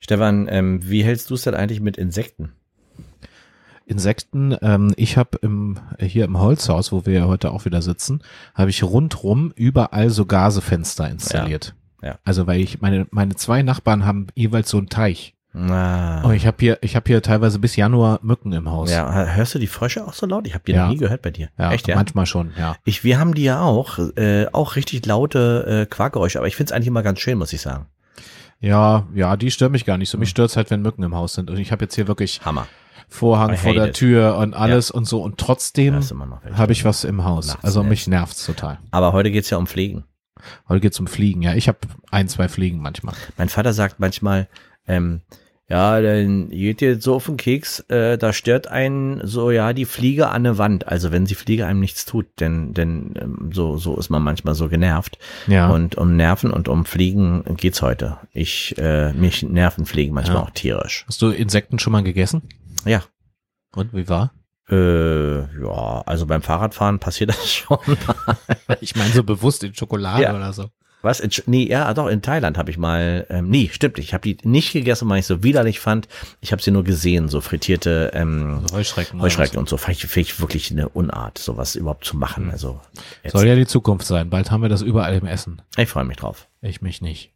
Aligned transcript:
Stefan, 0.00 0.48
ähm, 0.50 0.80
wie 0.82 1.04
hältst 1.04 1.30
du 1.30 1.34
es 1.34 1.42
denn 1.42 1.54
eigentlich 1.54 1.80
mit 1.80 1.96
Insekten? 1.96 2.52
Insekten, 3.86 4.56
ähm, 4.62 4.92
ich 4.96 5.16
habe 5.16 5.38
im, 5.42 5.78
hier 5.98 6.24
im 6.24 6.38
Holzhaus, 6.38 6.92
wo 6.92 7.06
wir 7.06 7.12
ja 7.14 7.24
heute 7.26 7.50
auch 7.50 7.64
wieder 7.64 7.82
sitzen, 7.82 8.22
habe 8.54 8.70
ich 8.70 8.82
rundrum 8.84 9.52
überall 9.56 10.10
so 10.10 10.26
Gasefenster 10.26 11.08
installiert. 11.10 11.74
Ja, 12.00 12.08
ja. 12.10 12.18
Also 12.24 12.46
weil 12.46 12.60
ich 12.60 12.80
meine 12.80 13.06
meine 13.10 13.34
zwei 13.34 13.62
Nachbarn 13.62 14.06
haben 14.06 14.28
jeweils 14.34 14.70
so 14.70 14.78
einen 14.78 14.88
Teich. 14.88 15.34
Ah. 15.52 16.22
Und 16.22 16.34
ich 16.34 16.46
habe 16.46 16.56
hier 16.60 16.78
ich 16.82 16.94
habe 16.94 17.08
hier 17.08 17.20
teilweise 17.20 17.58
bis 17.58 17.74
Januar 17.74 18.20
Mücken 18.22 18.52
im 18.52 18.70
Haus. 18.70 18.92
Ja, 18.92 19.12
hörst 19.34 19.56
du 19.56 19.58
die 19.58 19.66
Frösche 19.66 20.06
auch 20.06 20.12
so 20.12 20.24
laut? 20.24 20.46
Ich 20.46 20.54
habe 20.54 20.62
die 20.64 20.72
Ja. 20.72 20.84
noch 20.86 20.92
nie 20.92 20.98
gehört 20.98 21.22
bei 21.22 21.32
dir. 21.32 21.48
ja 21.58 21.72
Echt, 21.72 21.88
ja? 21.88 21.96
manchmal 21.96 22.26
schon, 22.26 22.52
ja. 22.56 22.76
Ich, 22.84 23.02
wir 23.02 23.18
haben 23.18 23.34
die 23.34 23.42
ja 23.42 23.60
auch, 23.60 23.98
äh, 24.16 24.46
auch 24.52 24.76
richtig 24.76 25.04
laute 25.04 25.66
äh, 25.66 25.86
Quakgeräusche, 25.86 26.38
aber 26.38 26.46
ich 26.46 26.54
find's 26.54 26.70
eigentlich 26.70 26.86
immer 26.86 27.02
ganz 27.02 27.18
schön, 27.18 27.36
muss 27.36 27.52
ich 27.52 27.60
sagen. 27.60 27.86
Ja, 28.60 29.06
ja, 29.14 29.36
die 29.36 29.50
stören 29.50 29.72
mich 29.72 29.84
gar 29.84 29.96
nicht 29.96 30.10
so. 30.10 30.18
Mich 30.18 30.28
stört's 30.28 30.56
halt, 30.56 30.70
wenn 30.70 30.82
Mücken 30.82 31.02
im 31.02 31.14
Haus 31.14 31.34
sind. 31.34 31.50
Und 31.50 31.56
ich 31.58 31.72
habe 31.72 31.84
jetzt 31.84 31.94
hier 31.94 32.08
wirklich 32.08 32.42
Hammer. 32.44 32.66
Vorhang 33.08 33.56
vor 33.56 33.74
der 33.74 33.88
it. 33.88 33.96
Tür 33.96 34.36
und 34.36 34.54
alles 34.54 34.90
und 34.90 35.04
so. 35.04 35.22
Und 35.22 35.38
trotzdem 35.38 35.94
welche. 35.94 36.56
habe 36.56 36.72
ich 36.72 36.84
was 36.84 37.04
im 37.04 37.24
Haus. 37.24 37.48
Nachts 37.48 37.64
Also 37.64 37.82
mich 37.82 38.06
nervt's 38.06 38.46
total. 38.46 38.78
Aber 38.92 39.12
heute 39.12 39.30
geht's 39.30 39.50
ja 39.50 39.56
um 39.56 39.66
Pflegen. 39.66 40.04
Heute 40.68 40.80
geht's 40.80 41.00
um 41.00 41.06
Fliegen. 41.06 41.42
Ja, 41.42 41.54
ich 41.54 41.68
habe 41.68 41.78
ein, 42.10 42.28
zwei 42.28 42.48
Fliegen 42.48 42.80
manchmal. 42.80 43.14
Mein 43.36 43.48
Vater 43.48 43.72
sagt 43.72 43.98
manchmal, 43.98 44.48
ähm, 44.86 45.22
ja, 45.70 46.00
dann 46.00 46.50
geht 46.50 46.82
ihr 46.82 47.00
so 47.00 47.14
auf 47.14 47.26
den 47.26 47.36
Keks, 47.36 47.80
äh, 47.88 48.18
da 48.18 48.32
stört 48.32 48.66
einen 48.66 49.26
so, 49.26 49.50
ja, 49.52 49.72
die 49.72 49.84
Fliege 49.84 50.28
an 50.28 50.42
der 50.44 50.58
Wand. 50.58 50.88
Also 50.88 51.12
wenn 51.12 51.24
die 51.24 51.34
Fliege 51.36 51.64
einem 51.66 51.78
nichts 51.80 52.04
tut, 52.04 52.26
denn, 52.40 52.74
denn 52.74 53.14
ähm, 53.20 53.50
so, 53.52 53.76
so 53.78 53.96
ist 53.96 54.10
man 54.10 54.22
manchmal 54.22 54.54
so 54.56 54.68
genervt. 54.68 55.18
Ja. 55.46 55.70
Und 55.70 55.94
um 55.96 56.16
Nerven 56.16 56.50
und 56.50 56.68
um 56.68 56.84
Fliegen 56.84 57.44
geht's 57.56 57.80
heute. 57.82 58.18
Ich, 58.32 58.76
äh, 58.78 59.12
mich 59.12 59.42
nerven 59.44 59.86
Fliegen 59.86 60.12
manchmal 60.12 60.36
Ja. 60.38 60.42
auch 60.42 60.50
tierisch. 60.50 61.04
Hast 61.06 61.22
du 61.22 61.30
Insekten 61.30 61.78
schon 61.78 61.92
mal 61.92 62.02
gegessen? 62.02 62.42
Ja. 62.84 63.02
Und 63.74 63.94
wie 63.94 64.08
war? 64.08 64.32
Äh, 64.68 65.40
ja, 65.62 66.02
also 66.06 66.26
beim 66.26 66.42
Fahrradfahren 66.42 66.98
passiert 66.98 67.30
das 67.30 67.48
schon. 67.52 67.78
Ich 68.80 68.96
meine 68.96 69.10
so 69.12 69.22
bewusst 69.22 69.64
in 69.64 69.74
Schokolade 69.74 70.22
Ja. 70.24 70.34
oder 70.36 70.52
so. 70.52 70.66
Was? 71.02 71.22
Nee, 71.46 71.66
ja, 71.68 71.92
doch, 71.94 72.08
in 72.08 72.22
Thailand 72.22 72.58
habe 72.58 72.70
ich 72.70 72.78
mal, 72.78 73.26
ähm, 73.30 73.48
nee, 73.48 73.70
stimmt, 73.72 73.98
ich 73.98 74.12
habe 74.12 74.22
die 74.22 74.36
nicht 74.46 74.72
gegessen, 74.72 75.08
weil 75.08 75.20
ich 75.20 75.26
so 75.26 75.42
widerlich 75.42 75.80
fand. 75.80 76.08
Ich 76.40 76.52
habe 76.52 76.62
sie 76.62 76.70
nur 76.70 76.84
gesehen, 76.84 77.28
so 77.28 77.40
frittierte 77.40 78.10
ähm, 78.14 78.64
Heuschrecken. 78.72 79.20
Heuschrecken 79.20 79.58
und 79.58 79.68
so. 79.68 79.76
Fand 79.76 79.96
ich, 79.96 80.16
ich 80.16 80.40
wirklich 80.40 80.70
eine 80.70 80.88
Unart, 80.88 81.38
sowas 81.38 81.74
überhaupt 81.74 82.04
zu 82.04 82.16
machen. 82.16 82.50
Also, 82.50 82.80
was. 82.94 83.04
jetzt, 83.22 83.32
Soll 83.32 83.46
ja 83.46 83.54
die 83.54 83.66
Zukunft 83.66 84.06
sein. 84.06 84.30
Bald 84.30 84.50
haben 84.50 84.62
wir 84.62 84.68
das 84.68 84.82
überall 84.82 85.14
im 85.14 85.26
Essen. 85.26 85.62
ich 85.76 85.88
freue 85.88 86.04
mich 86.04 86.18
drauf. 86.18 86.48
Ich 86.60 86.82
mich 86.82 87.00
nicht. 87.00 87.32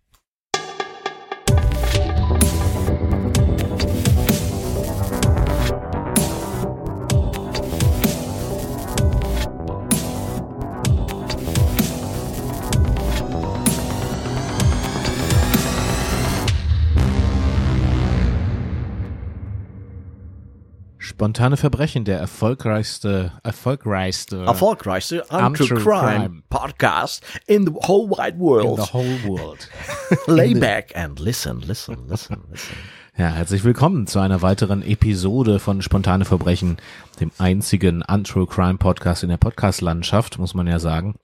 Spontane 21.24 21.56
Verbrechen, 21.56 22.04
der 22.04 22.18
erfolgreichste, 22.18 23.32
erfolgreichste 23.42 24.44
Erfolgreichste 24.44 25.24
Untrue 25.30 25.68
Crime 25.68 25.82
Crime 25.82 26.42
Podcast 26.50 27.24
in 27.46 27.64
the 27.64 27.72
whole 27.72 28.10
wide 28.10 28.34
in 28.34 28.40
world. 28.40 28.76
the 28.76 28.92
whole 28.92 29.24
world. 29.24 29.70
Lay 30.26 30.52
back 30.52 30.94
and 30.94 31.18
listen, 31.18 31.62
listen, 31.62 31.96
listen, 32.10 32.42
listen. 32.50 32.74
Ja, 33.16 33.28
herzlich 33.28 33.64
willkommen 33.64 34.06
zu 34.06 34.18
einer 34.18 34.42
weiteren 34.42 34.82
Episode 34.82 35.60
von 35.60 35.80
Spontane 35.80 36.26
Verbrechen, 36.26 36.76
dem 37.20 37.30
einzigen 37.38 38.02
Untrue 38.02 38.46
Crime 38.46 38.76
Podcast 38.76 39.22
in 39.22 39.30
der 39.30 39.38
Podcast-Landschaft, 39.38 40.38
muss 40.38 40.52
man 40.52 40.66
ja 40.66 40.78
sagen. 40.78 41.14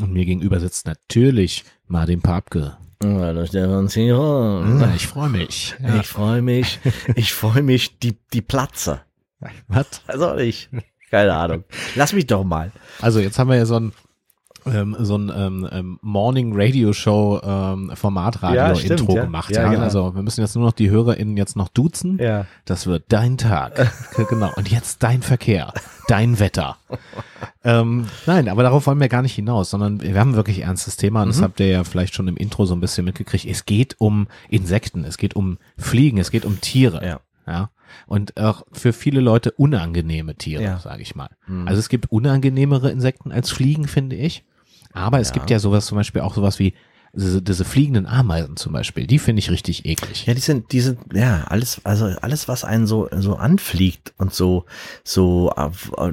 Und 0.00 0.14
mir 0.14 0.24
gegenüber 0.24 0.58
sitzt 0.58 0.86
natürlich 0.86 1.66
Martin 1.86 2.22
Papke. 2.22 2.78
Hallo 3.02 3.44
Stefan. 3.44 3.88
Ja, 3.88 4.94
ich 4.94 5.06
freue 5.06 5.28
mich. 5.28 5.74
Ja. 5.82 6.00
Ich 6.00 6.06
freue 6.06 6.40
mich, 6.40 6.78
ich 7.14 7.34
freue 7.34 7.62
mich, 7.62 7.98
die, 7.98 8.16
die 8.32 8.40
Platze. 8.40 9.02
Was? 9.68 10.02
Also 10.06 10.36
ich, 10.36 10.68
keine 11.10 11.34
Ahnung. 11.34 11.64
Lass 11.94 12.12
mich 12.12 12.26
doch 12.26 12.44
mal. 12.44 12.72
Also 13.00 13.20
jetzt 13.20 13.38
haben 13.38 13.50
wir 13.50 13.56
ja 13.56 13.66
so 13.66 13.76
ein 13.78 13.92
ähm, 14.66 14.96
so 14.98 15.16
ein 15.18 15.30
ähm, 15.36 15.68
ähm, 15.70 15.98
Morning 16.00 16.52
Radio 16.54 16.94
Show 16.94 17.38
ähm, 17.44 17.92
Formatradio 17.94 18.56
Ja, 18.56 18.74
stimmt, 18.74 19.00
Intro 19.00 19.16
ja. 19.16 19.24
gemacht. 19.24 19.50
Ja, 19.50 19.62
Ja, 19.64 19.68
genau. 19.68 19.82
Also 19.82 20.14
wir 20.14 20.22
müssen 20.22 20.40
jetzt 20.40 20.56
nur 20.56 20.64
noch 20.64 20.72
die 20.72 20.88
HörerInnen 20.88 21.36
jetzt 21.36 21.54
noch 21.54 21.68
duzen. 21.68 22.18
Ja. 22.18 22.46
Das 22.64 22.86
wird 22.86 23.04
dein 23.08 23.36
Tag. 23.36 23.92
genau. 24.30 24.50
Und 24.56 24.70
jetzt 24.70 25.02
dein 25.02 25.20
Verkehr, 25.20 25.74
dein 26.08 26.38
Wetter. 26.40 26.78
ähm, 27.62 28.06
nein, 28.24 28.48
aber 28.48 28.62
darauf 28.62 28.86
wollen 28.86 29.00
wir 29.00 29.08
gar 29.10 29.20
nicht 29.20 29.34
hinaus, 29.34 29.68
sondern 29.68 30.00
wir 30.00 30.18
haben 30.18 30.30
ein 30.30 30.36
wirklich 30.36 30.60
ernstes 30.62 30.96
Thema 30.96 31.22
und 31.22 31.28
das 31.28 31.40
Mhm. 31.40 31.44
habt 31.44 31.60
ihr 31.60 31.66
ja 31.68 31.84
vielleicht 31.84 32.14
schon 32.14 32.28
im 32.28 32.36
Intro 32.38 32.64
so 32.64 32.74
ein 32.74 32.80
bisschen 32.80 33.04
mitgekriegt. 33.04 33.44
Es 33.44 33.66
geht 33.66 33.96
um 34.00 34.28
Insekten, 34.48 35.04
es 35.04 35.18
geht 35.18 35.36
um 35.36 35.58
Fliegen, 35.76 36.16
es 36.16 36.30
geht 36.30 36.46
um 36.46 36.62
Tiere. 36.62 37.04
Ja. 37.06 37.20
Ja. 37.46 37.70
Und 38.06 38.36
auch 38.38 38.62
für 38.72 38.92
viele 38.92 39.20
Leute 39.20 39.50
unangenehme 39.52 40.34
Tiere, 40.36 40.62
Ja. 40.62 40.76
Mhm. 40.76 40.80
sage 40.80 41.02
ich 41.02 41.14
mal. 41.14 41.30
Also 41.66 41.78
es 41.78 41.88
gibt 41.88 42.10
unangenehmere 42.12 42.90
Insekten 42.90 43.32
als 43.32 43.50
Fliegen, 43.50 43.86
finde 43.88 44.16
ich. 44.16 44.44
Aber 44.92 45.20
es 45.20 45.28
Ja. 45.28 45.34
gibt 45.34 45.50
ja 45.50 45.58
sowas 45.58 45.86
zum 45.86 45.96
Beispiel 45.96 46.20
auch 46.22 46.34
sowas 46.34 46.58
wie 46.58 46.74
diese, 47.16 47.42
diese 47.42 47.64
fliegenden 47.64 48.06
Ameisen 48.06 48.56
zum 48.56 48.72
Beispiel. 48.72 49.06
Die 49.06 49.18
finde 49.18 49.40
ich 49.40 49.50
richtig 49.50 49.84
eklig. 49.84 50.26
Ja, 50.26 50.34
die 50.34 50.40
sind, 50.40 50.72
die 50.72 50.80
sind, 50.80 50.98
ja, 51.12 51.44
alles, 51.48 51.80
also 51.84 52.06
alles, 52.20 52.48
was 52.48 52.64
einen 52.64 52.86
so, 52.86 53.08
so 53.16 53.36
anfliegt 53.36 54.14
und 54.18 54.34
so, 54.34 54.64
so, 55.02 55.52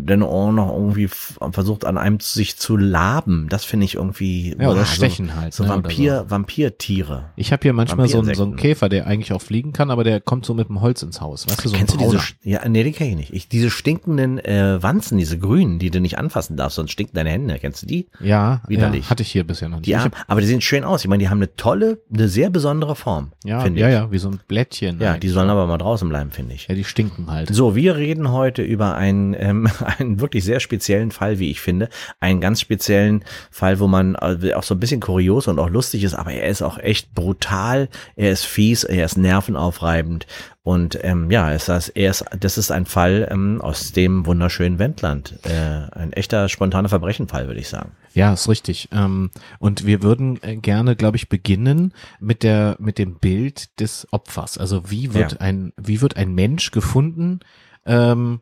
dann 0.01 0.23
auch 0.23 0.51
noch 0.51 0.73
irgendwie 0.73 1.07
versucht 1.07 1.85
an 1.85 1.97
einem 1.97 2.19
sich 2.19 2.57
zu 2.57 2.77
laben, 2.77 3.47
das 3.49 3.65
finde 3.65 3.85
ich 3.85 3.95
irgendwie, 3.95 4.55
Ja, 4.59 4.69
oder 4.69 4.81
boah, 4.81 4.85
stechen 4.85 5.27
so, 5.27 5.35
halt, 5.35 5.53
So 5.53 5.63
ne, 5.63 5.69
Vampir, 5.69 6.25
Vampirtiere. 6.29 7.31
Ich 7.35 7.51
habe 7.51 7.61
hier 7.63 7.73
manchmal 7.73 8.07
so 8.07 8.19
einen, 8.19 8.35
so 8.35 8.43
einen. 8.43 8.55
Käfer, 8.55 8.89
der 8.89 9.07
eigentlich 9.07 9.33
auch 9.33 9.41
fliegen 9.41 9.73
kann, 9.73 9.89
aber 9.89 10.03
der 10.03 10.21
kommt 10.21 10.45
so 10.45 10.53
mit 10.53 10.67
dem 10.67 10.81
Holz 10.81 11.01
ins 11.01 11.21
Haus. 11.21 11.47
Weißt 11.47 11.65
du, 11.65 11.69
so 11.69 11.75
Kennst 11.75 11.95
du 11.95 11.97
diese, 11.97 12.19
ja, 12.43 12.67
nee, 12.67 12.83
die 12.83 12.91
kenn 12.91 13.09
ich 13.09 13.15
nicht. 13.15 13.33
Ich, 13.33 13.47
diese 13.47 13.69
stinkenden 13.69 14.39
äh, 14.39 14.81
Wanzen, 14.81 15.17
diese 15.17 15.39
grünen, 15.39 15.79
die 15.79 15.89
du 15.89 15.99
nicht 15.99 16.17
anfassen 16.17 16.57
darfst, 16.57 16.75
sonst 16.75 16.91
stinken 16.91 17.15
deine 17.15 17.29
Hände. 17.29 17.57
Kennst 17.59 17.81
du 17.81 17.87
die? 17.87 18.07
Ja, 18.19 18.61
Widerlich. 18.67 19.05
ja, 19.05 19.09
hatte 19.09 19.23
ich 19.23 19.31
hier 19.31 19.45
bisher 19.45 19.69
noch 19.69 19.77
nicht. 19.77 19.87
Die 19.87 19.97
hab, 19.97 20.15
aber 20.27 20.41
die 20.41 20.47
sehen 20.47 20.61
schön 20.61 20.83
aus. 20.83 20.90
Ich 20.99 21.07
meine, 21.07 21.23
die 21.23 21.29
haben 21.29 21.37
eine 21.37 21.55
tolle, 21.55 22.01
eine 22.13 22.27
sehr 22.27 22.49
besondere 22.49 22.95
Form. 22.95 23.31
ja, 23.43 23.65
ja, 23.65 23.87
ich. 23.87 23.93
ja, 23.93 24.11
wie 24.11 24.17
so 24.17 24.29
ein 24.29 24.39
Blättchen. 24.47 24.99
Ja, 24.99 25.11
eigentlich. 25.11 25.21
die 25.21 25.29
sollen 25.29 25.49
aber 25.49 25.65
mal 25.67 25.77
draußen 25.77 26.07
bleiben, 26.09 26.31
finde 26.31 26.55
ich. 26.55 26.67
ja, 26.67 26.75
die 26.75 26.83
stinken 26.83 27.29
halt. 27.31 27.53
So, 27.53 27.75
wir 27.75 27.95
reden 27.95 28.31
heute 28.31 28.61
über 28.61 28.95
einen, 28.95 29.33
ähm, 29.39 29.69
einen 29.97 30.19
wirklich 30.19 30.43
sehr 30.43 30.59
speziellen 30.59 31.11
Fall, 31.11 31.39
wie 31.39 31.49
ich 31.49 31.61
finde. 31.61 31.89
Einen 32.19 32.41
ganz 32.41 32.61
speziellen 32.61 33.23
Fall, 33.49 33.79
wo 33.79 33.87
man 33.87 34.15
äh, 34.15 34.53
auch 34.53 34.63
so 34.63 34.75
ein 34.75 34.79
bisschen 34.79 34.99
kurios 34.99 35.47
und 35.47 35.59
auch 35.59 35.69
lustig 35.69 36.03
ist, 36.03 36.15
aber 36.15 36.33
er 36.33 36.49
ist 36.49 36.61
auch 36.61 36.77
echt 36.77 37.13
brutal, 37.13 37.89
er 38.15 38.31
ist 38.31 38.45
fies, 38.45 38.83
er 38.83 39.05
ist 39.05 39.17
nervenaufreibend. 39.17 40.27
Und 40.63 40.99
ähm, 41.03 41.31
ja, 41.31 41.51
es 41.51 41.69
ist, 41.69 41.89
er 41.89 42.11
ist, 42.11 42.23
das 42.39 42.59
ist 42.59 42.69
ein 42.71 42.85
Fall 42.85 43.27
ähm, 43.31 43.61
aus 43.61 43.93
dem 43.93 44.27
wunderschönen 44.27 44.77
Wendland. 44.77 45.39
Äh, 45.43 45.89
ein 45.97 46.13
echter 46.13 46.49
spontaner 46.49 46.87
Verbrechenfall, 46.87 47.47
würde 47.47 47.59
ich 47.59 47.67
sagen. 47.67 47.93
Ja, 48.13 48.33
ist 48.33 48.47
richtig. 48.47 48.89
Ähm, 48.91 49.31
und 49.57 49.87
wir 49.87 50.03
würden 50.03 50.37
äh, 50.43 50.57
gerne, 50.57 50.95
glaube 50.95 51.17
ich, 51.17 51.29
beginnen 51.29 51.93
mit 52.19 52.43
der 52.43 52.75
mit 52.77 52.99
dem 52.99 53.15
Bild 53.15 53.79
des 53.79 54.07
Opfers. 54.11 54.59
Also 54.59 54.91
wie 54.91 55.15
wird 55.15 55.31
Ja. 55.33 55.37
ein 55.39 55.73
wie 55.77 55.99
wird 56.01 56.15
ein 56.15 56.35
Mensch 56.35 56.69
gefunden 56.69 57.39
ähm, 57.87 58.41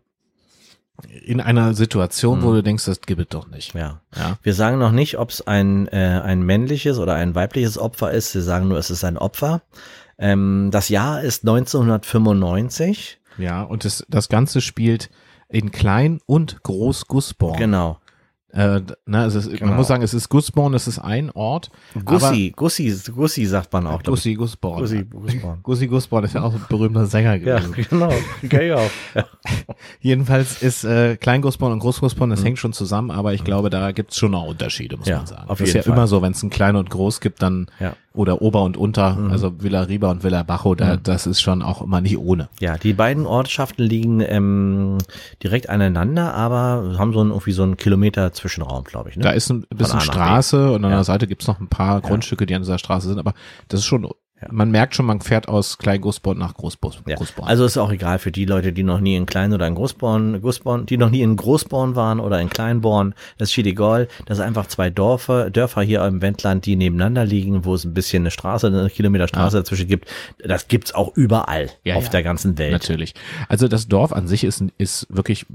in 1.25 1.39
einer 1.39 1.73
Situation, 1.75 2.43
wo 2.43 2.51
du 2.51 2.61
denkst, 2.61 2.83
das 2.83 2.99
gibt 2.99 3.21
es 3.21 3.27
doch 3.29 3.47
nicht. 3.47 3.73
Mhm. 3.73 3.79
Ja. 3.79 4.01
Ja. 4.17 4.37
Wir 4.43 4.53
sagen 4.53 4.79
noch 4.79 4.91
nicht, 4.91 5.17
ob 5.17 5.29
es 5.29 5.47
ein, 5.47 5.87
äh, 5.87 6.21
ein 6.21 6.41
männliches 6.41 6.97
oder 6.97 7.13
ein 7.13 7.35
weibliches 7.35 7.77
Opfer 7.77 8.11
ist. 8.11 8.35
Wir 8.35 8.41
sagen 8.41 8.67
nur, 8.67 8.77
es 8.77 8.89
ist 8.89 9.05
ein 9.05 9.17
Opfer. 9.17 9.61
Ähm, 10.19 10.69
das 10.71 10.89
Jahr 10.89 11.21
ist 11.21 11.43
1995. 11.47 13.19
Ja, 13.37 13.63
und 13.63 13.85
das, 13.85 14.05
das 14.09 14.29
Ganze 14.29 14.61
spielt 14.61 15.09
in 15.47 15.71
Klein 15.71 16.19
und 16.25 16.61
Groß 16.63 17.07
Gussborn. 17.07 17.57
Genau. 17.57 17.99
Äh, 18.51 18.81
na, 19.05 19.27
es 19.27 19.35
ist, 19.35 19.47
Genau. 19.51 19.67
Man 19.67 19.75
muss 19.77 19.87
sagen, 19.87 20.01
es 20.01 20.15
ist 20.15 20.27
Gussborn, 20.27 20.73
es 20.73 20.87
ist 20.87 20.97
ein 20.97 21.29
Ort. 21.29 21.69
Gussi, 22.03 22.51
Gussi, 22.55 22.91
Gussi 23.15 23.45
sagt 23.45 23.71
man 23.71 23.85
auch. 23.85 24.01
Gussi 24.01 24.33
Gussborn. 24.33 24.79
Gussi, 24.81 25.03
Gussborn. 25.05 25.59
Gussi 25.63 25.85
Gussborn 25.87 26.23
ist 26.23 26.33
ja 26.33 26.41
auch 26.41 26.53
ein 26.55 26.65
berühmter 26.67 27.05
Sänger 27.05 27.35
Ja, 27.35 27.59
gewesen. 27.59 27.85
genau. 27.89 28.11
Kenn 28.49 28.61
ich 28.61 28.73
auch. 28.73 28.89
Ja. 29.15 29.25
Jedenfalls 30.01 30.63
ist 30.63 30.83
äh, 30.83 31.15
Klein 31.17 31.41
Gussborn 31.43 31.73
und 31.73 31.79
Groß 31.79 31.99
Gussborn, 31.99 32.31
das 32.31 32.43
hängt 32.43 32.57
schon 32.57 32.73
zusammen, 32.73 33.11
aber 33.11 33.33
ich 33.35 33.43
glaube, 33.43 33.69
da 33.69 33.91
gibt's 33.91 34.17
schon 34.17 34.31
noch 34.31 34.45
Unterschiede, 34.45 34.97
muss 34.97 35.05
Mhm. 35.05 35.11
Ja, 35.11 35.17
man 35.17 35.27
sagen. 35.27 35.49
auf 35.49 35.59
das 35.59 35.67
ist 35.67 35.73
jeden 35.75 35.77
ja 35.77 35.83
Fall. 35.91 35.93
immer 35.99 36.07
so, 36.07 36.21
wenn 36.23 36.31
es 36.31 36.41
ein 36.41 36.49
Klein 36.49 36.75
und 36.75 36.89
Groß 36.89 37.21
gibt, 37.21 37.43
dann 37.43 37.67
Ja. 37.79 37.93
Mhm. 38.13 38.19
oder 38.19 38.41
Ober 38.41 38.63
und 38.63 38.77
Unter, 38.77 39.17
also 39.29 39.61
Villa 39.61 39.81
Riba 39.83 40.09
und 40.11 40.23
Villa 40.23 40.43
Bajo, 40.43 40.75
da, 40.75 40.97
das 40.97 41.27
ist 41.27 41.41
schon 41.41 41.61
auch 41.61 41.81
immer 41.81 42.01
nicht 42.01 42.17
ohne. 42.17 42.49
ja, 42.59 42.77
die 42.77 42.93
beiden 42.93 43.25
Ortschaften 43.25 43.83
liegen 43.83 44.21
ähm, 44.21 44.97
direkt 45.43 45.69
aneinander, 45.69 46.33
aber 46.33 46.95
haben 46.97 47.13
so 47.13 47.21
einen, 47.21 47.29
irgendwie 47.31 47.51
so 47.51 47.63
einen 47.63 47.77
Kilometer 47.77 48.31
Zwischenraum, 48.33 48.83
glaube 48.83 49.09
ich. 49.09 49.15
Ne? 49.17 49.23
Da 49.23 49.31
ist 49.31 49.49
ein 49.49 49.65
bisschen. 49.75 50.01
Straße 50.01 50.71
und 50.71 50.83
an 50.85 50.91
Ja. 50.91 50.97
der 50.97 51.03
Seite 51.03 51.27
gibt's 51.27 51.47
noch 51.47 51.59
ein 51.59 51.67
paar 51.67 52.01
Grundstücke, 52.01 52.45
die 52.45 52.55
an 52.55 52.61
dieser 52.61 52.77
Straße 52.77 53.07
sind, 53.07 53.19
aber 53.19 53.33
das 53.67 53.81
ist 53.81 53.85
schon 53.85 54.07
man 54.49 54.71
merkt 54.71 54.95
schon, 54.95 55.05
man 55.05 55.19
fährt 55.21 55.47
aus 55.49 55.77
Klein-Gussborn 55.77 56.37
nach 56.37 56.53
Großbus. 56.53 57.01
Ja. 57.07 57.15
Großborn. 57.17 57.47
Also 57.47 57.65
ist 57.65 57.77
auch 57.77 57.91
egal 57.91 58.19
für 58.19 58.31
die 58.31 58.45
Leute, 58.45 58.71
die 58.71 58.83
noch 58.83 58.99
nie 59.01 59.15
in 59.15 59.25
Klein- 59.25 59.53
oder 59.53 59.67
in 59.67 59.75
Großborn, 59.75 60.41
Großborn, 60.41 60.85
die 60.85 60.97
noch 60.97 61.09
nie 61.09 61.21
in 61.21 61.35
Großborn 61.35 61.95
waren 61.95 62.19
oder 62.19 62.39
in 62.39 62.49
Kleinborn. 62.49 63.13
Das 63.37 63.49
ist 63.49 63.57
egal. 63.57 64.07
Das 64.25 64.37
sind 64.37 64.47
einfach 64.47 64.67
zwei 64.67 64.89
Dörfer, 64.89 65.49
Dörfer 65.49 65.81
hier 65.81 66.05
im 66.05 66.21
Wendland, 66.21 66.65
die 66.65 66.75
nebeneinander 66.75 67.25
liegen, 67.25 67.65
wo 67.65 67.75
es 67.75 67.83
ein 67.83 67.93
bisschen 67.93 68.23
eine 68.23 68.31
Straße, 68.31 68.67
eine 68.67 68.89
Kilometer 68.89 69.27
Straße 69.27 69.57
Ja. 69.57 69.61
dazwischen 69.63 69.87
gibt. 69.87 70.07
Das 70.43 70.67
gibt's 70.67 70.93
auch 70.95 71.15
überall 71.17 71.69
Ja, 71.83 71.95
auf 71.95 72.05
ja. 72.05 72.09
der 72.11 72.23
ganzen 72.23 72.57
Welt. 72.57 72.71
Natürlich. 72.71 73.15
Also 73.49 73.67
das 73.67 73.87
Dorf 73.87 74.13
an 74.13 74.27
sich 74.27 74.43
ist, 74.45 74.63
ist 74.77 75.05
wirklich 75.09 75.45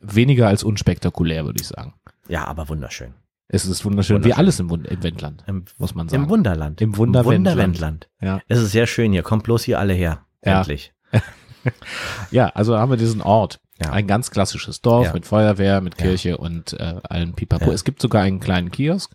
weniger 0.00 0.48
als 0.48 0.62
unspektakulär, 0.64 1.44
würde 1.44 1.60
ich 1.60 1.66
sagen. 1.68 1.94
Ja, 2.28 2.46
aber 2.46 2.68
wunderschön. 2.68 3.14
Es 3.48 3.64
ist 3.64 3.84
wunderschön, 3.84 4.16
wie 4.16 4.24
Wunderschön. 4.24 4.38
alles 4.38 4.60
im, 4.60 4.70
Wund 4.70 4.86
im 4.88 5.02
Wendland, 5.02 5.44
Im, 5.46 5.64
muss 5.78 5.94
man 5.94 6.08
sagen. 6.08 6.24
im 6.24 6.28
Wunderland. 6.30 6.80
Im 6.80 6.96
Wunderwendland. 6.96 7.46
Wunderwendland. 7.56 8.08
Ja. 8.20 8.40
Es 8.48 8.58
ist 8.60 8.72
sehr 8.72 8.86
schön 8.88 9.12
hier. 9.12 9.22
Kommt 9.22 9.44
bloß 9.44 9.62
hier 9.62 9.78
alle 9.78 9.92
her. 9.92 10.26
Ja. 10.44 10.58
Endlich. 10.58 10.92
ja, 12.30 12.48
also 12.50 12.76
haben 12.78 12.90
wir 12.90 12.96
diesen 12.96 13.22
Ort. 13.22 13.60
Ja. 13.82 13.92
Ein 13.92 14.06
ganz 14.06 14.30
klassisches 14.30 14.80
Dorf 14.80 15.06
Ja. 15.06 15.12
mit 15.12 15.26
Feuerwehr, 15.26 15.80
mit 15.80 16.00
Ja. 16.00 16.06
Kirche 16.06 16.38
und 16.38 16.72
äh, 16.74 16.96
allen 17.08 17.34
Pipapo. 17.34 17.66
Ja. 17.66 17.72
Es 17.72 17.84
gibt 17.84 18.00
sogar 18.00 18.22
einen 18.22 18.40
kleinen 18.40 18.70
Kiosk, 18.70 19.12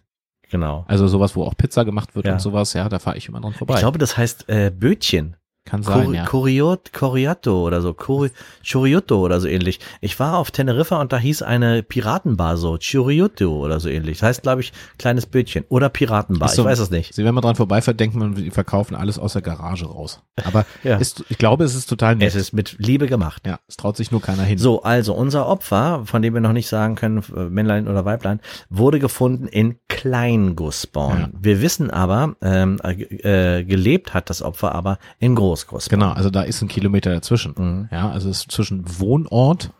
Genau. 0.49 0.85
also 0.87 1.07
sowas, 1.07 1.35
wo 1.35 1.43
auch 1.43 1.55
Pizza 1.57 1.83
gemacht 1.83 2.15
wird 2.15 2.25
Ja. 2.27 2.33
und 2.33 2.39
sowas. 2.39 2.73
Ja, 2.73 2.87
da 2.89 2.99
fahre 2.99 3.17
ich 3.17 3.27
immer 3.27 3.41
dran 3.41 3.53
vorbei. 3.53 3.73
Ich 3.75 3.79
glaube, 3.79 3.97
das 3.99 4.17
heißt 4.17 4.47
äh, 4.49 4.69
Bötchen. 4.69 5.35
Kann 5.63 5.83
sein, 5.83 6.05
Cori 6.05 6.15
ja. 6.17 6.25
Coriot, 6.25 6.91
Coriato 6.91 7.65
oder 7.67 7.81
so, 7.81 7.93
Cori 7.93 8.31
Choriotto 8.69 9.19
oder 9.19 9.39
so 9.39 9.47
ähnlich. 9.47 9.79
Ich 10.01 10.19
war 10.19 10.37
auf 10.37 10.49
Teneriffa 10.49 10.99
und 10.99 11.13
da 11.13 11.19
hieß 11.19 11.43
eine 11.43 11.83
Piratenbar 11.83 12.57
so, 12.57 12.79
Choriotto 12.81 13.47
oder 13.63 13.79
so 13.79 13.87
ähnlich. 13.87 14.17
Das 14.19 14.27
heißt, 14.27 14.41
glaube 14.41 14.61
ich, 14.61 14.73
kleines 14.97 15.27
Bötchen 15.27 15.63
oder 15.69 15.89
Piratenbar. 15.89 16.49
So- 16.49 16.63
ich 16.63 16.67
weiß 16.67 16.79
es 16.79 16.89
nicht. 16.89 17.13
Sie, 17.13 17.23
wenn 17.23 17.35
man 17.35 17.43
dran 17.43 17.55
vorbeifährt, 17.55 17.99
denkt 17.99 18.15
man, 18.15 18.33
die 18.33 18.49
verkaufen 18.49 18.95
alles 18.95 19.19
aus 19.19 19.33
der 19.33 19.43
Garage 19.43 19.85
raus. 19.85 20.21
Aber 20.43 20.65
Ja. 20.83 20.97
ist, 20.97 21.23
ich 21.29 21.37
glaube, 21.37 21.63
es 21.63 21.75
ist 21.75 21.85
total 21.87 22.15
nett. 22.15 22.27
Es 22.29 22.35
ist 22.35 22.53
mit 22.53 22.77
Liebe 22.79 23.05
gemacht. 23.07 23.43
ja, 23.45 23.59
es 23.67 23.77
traut 23.77 23.95
sich 23.97 24.11
nur 24.11 24.21
keiner 24.21 24.43
hin. 24.43 24.57
So, 24.57 24.81
also 24.81 25.13
unser 25.13 25.45
Opfer, 25.47 26.01
von 26.05 26.23
dem 26.23 26.33
wir 26.33 26.41
noch 26.41 26.53
nicht 26.53 26.69
sagen 26.69 26.95
können, 26.95 27.23
äh, 27.35 27.41
Männlein 27.49 27.87
oder 27.87 28.03
Weiblein, 28.03 28.39
wurde 28.69 28.97
gefunden 28.97 29.45
in 29.47 29.77
Kleingussborn. 29.89 31.19
Ja. 31.19 31.29
Wir 31.39 31.61
wissen 31.61 31.91
aber, 31.91 32.35
ähm, 32.41 32.79
äh, 32.83 33.59
äh, 33.59 33.63
gelebt 33.63 34.13
hat 34.15 34.29
das 34.31 34.41
Opfer 34.41 34.73
aber 34.73 34.97
in 35.19 35.35
Großgussborn. 35.51 35.99
Genau, 35.99 36.13
also 36.13 36.29
da 36.29 36.41
ist 36.43 36.61
ein 36.61 36.67
Kilometer 36.67 37.11
dazwischen. 37.11 37.53
Mhm. 37.57 37.89
Ja, 37.91 38.09
also 38.09 38.29
es 38.29 38.41
ist 38.41 38.51
zwischen 38.51 38.83
Wohnort 38.99 39.71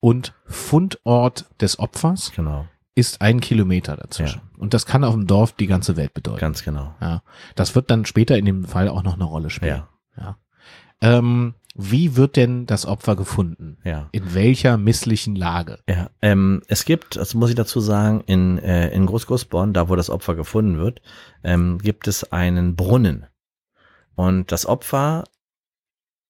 und 0.00 0.34
Fundort 0.46 1.46
des 1.60 1.78
Opfers 1.78 2.32
Genau, 2.36 2.66
ist 2.94 3.20
ein 3.20 3.40
Kilometer 3.40 3.96
dazwischen. 3.96 4.40
Und 4.58 4.74
das 4.74 4.86
kann 4.86 5.04
auf 5.04 5.14
dem 5.14 5.26
Dorf 5.26 5.52
die 5.52 5.66
ganze 5.66 5.96
Welt 5.96 6.14
bedeuten. 6.14 6.38
ganz 6.38 6.62
genau. 6.64 6.94
Ja, 7.00 7.22
das 7.54 7.74
wird 7.74 7.90
dann 7.90 8.04
später 8.06 8.36
in 8.38 8.44
dem 8.44 8.64
Fall 8.64 8.88
auch 8.88 9.02
noch 9.02 9.14
eine 9.14 9.24
Rolle 9.24 9.50
spielen. 9.50 9.82
Ja, 10.16 10.22
Ja. 10.22 10.36
Ähm, 11.02 11.54
wie 11.78 12.16
wird 12.16 12.36
denn 12.36 12.64
das 12.64 12.86
Opfer 12.86 13.16
gefunden? 13.16 13.76
ja. 13.84 14.08
In 14.12 14.32
welcher 14.32 14.78
misslichen 14.78 15.36
Lage? 15.36 15.78
Ja, 15.86 16.08
ähm, 16.22 16.62
es 16.68 16.86
gibt, 16.86 17.16
das 17.16 17.34
muss 17.34 17.50
ich 17.50 17.54
dazu 17.56 17.80
sagen, 17.80 18.22
in, 18.26 18.56
äh, 18.58 18.88
in 18.94 19.04
Großgussborn, 19.04 19.74
da 19.74 19.90
wo 19.90 19.96
das 19.96 20.08
Opfer 20.08 20.34
gefunden 20.34 20.78
wird, 20.78 21.02
ähm, 21.44 21.76
gibt 21.76 22.08
es 22.08 22.32
einen 22.32 22.76
Brunnen. 22.76 23.26
Und 24.16 24.50
das 24.50 24.66
Opfer 24.66 25.24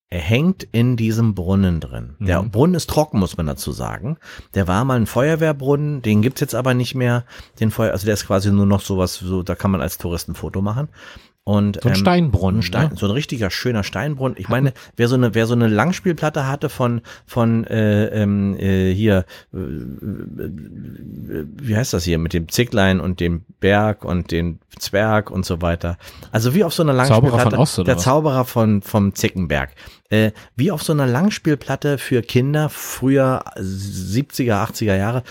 er 0.08 0.20
hängt 0.20 0.62
in 0.62 0.96
diesem 0.96 1.34
Brunnen 1.34 1.80
drin. 1.80 2.14
Der 2.20 2.40
Mhm. 2.40 2.50
Brunnen 2.52 2.74
ist 2.76 2.88
trocken, 2.88 3.18
muss 3.18 3.36
man 3.36 3.46
dazu 3.46 3.72
sagen. 3.72 4.18
Der 4.54 4.68
war 4.68 4.84
mal 4.84 4.98
ein 5.00 5.06
Feuerwehrbrunnen, 5.06 6.00
den 6.00 6.22
gibt's 6.22 6.40
jetzt 6.40 6.54
aber 6.54 6.74
nicht 6.74 6.94
mehr. 6.94 7.24
Den 7.58 7.72
Feuer, 7.72 7.90
also 7.90 8.04
der 8.04 8.14
ist 8.14 8.26
quasi 8.26 8.52
nur 8.52 8.66
noch 8.66 8.82
sowas, 8.82 9.16
so, 9.16 9.42
da 9.42 9.56
kann 9.56 9.72
man 9.72 9.80
als 9.80 9.98
Tourist 9.98 10.28
ein 10.28 10.36
Foto 10.36 10.62
machen. 10.62 10.88
Und, 11.48 11.78
So 11.81 11.88
ein 11.88 11.94
ähm, 11.94 12.00
Steinbrunnen. 12.00 12.58
ein 12.58 12.62
Stein, 12.64 12.90
ne? 12.90 12.96
so 12.96 13.06
ein 13.06 13.12
richtiger 13.12 13.50
schöner 13.50 13.84
Steinbrunnen. 13.84 14.37
Ich 14.37 14.48
meine, 14.48 14.72
wer 14.96 15.06
so 15.06 15.14
eine, 15.14 15.37
wer 15.37 15.46
so 15.46 15.54
eine 15.54 15.69
Langspielplatte 15.69 16.48
hatte 16.48 16.69
von 16.69 17.02
von 17.25 17.62
äh, 17.69 18.06
ähm, 18.06 18.56
äh, 18.58 18.93
hier, 18.93 19.26
äh, 19.54 19.58
wie 21.62 21.76
heißt 21.76 21.93
das 21.93 22.02
hier 22.02 22.19
mit 22.19 22.32
dem 22.32 22.48
Zicklein 22.48 22.98
und 22.98 23.20
dem 23.20 23.43
Berg 23.60 24.04
und 24.04 24.32
dem 24.32 24.58
Zwerg 24.76 25.31
und 25.31 25.46
so 25.46 25.62
weiter. 25.62 25.98
Also 26.32 26.52
wie 26.52 26.64
auf 26.64 26.75
so 26.75 26.82
einer 26.82 26.94
Zauberer 27.04 27.37
Langspielplatte. 27.37 27.50
von 27.50 27.58
Ost, 27.60 27.78
oder 27.78 27.84
der 27.87 27.96
was? 27.96 28.02
Zauberer 28.02 28.44
von 28.44 28.82
vom 28.82 29.14
Zickenberg. 29.14 29.70
Äh, 30.08 30.32
wie 30.56 30.72
auf 30.72 30.82
so 30.82 30.92
einer 30.92 31.06
Langspielplatte 31.06 31.99
für 31.99 32.22
Kinder 32.22 32.70
früher 32.70 33.44
70er, 33.56 34.69
80er 34.69 34.96
Jahre. 34.96 35.22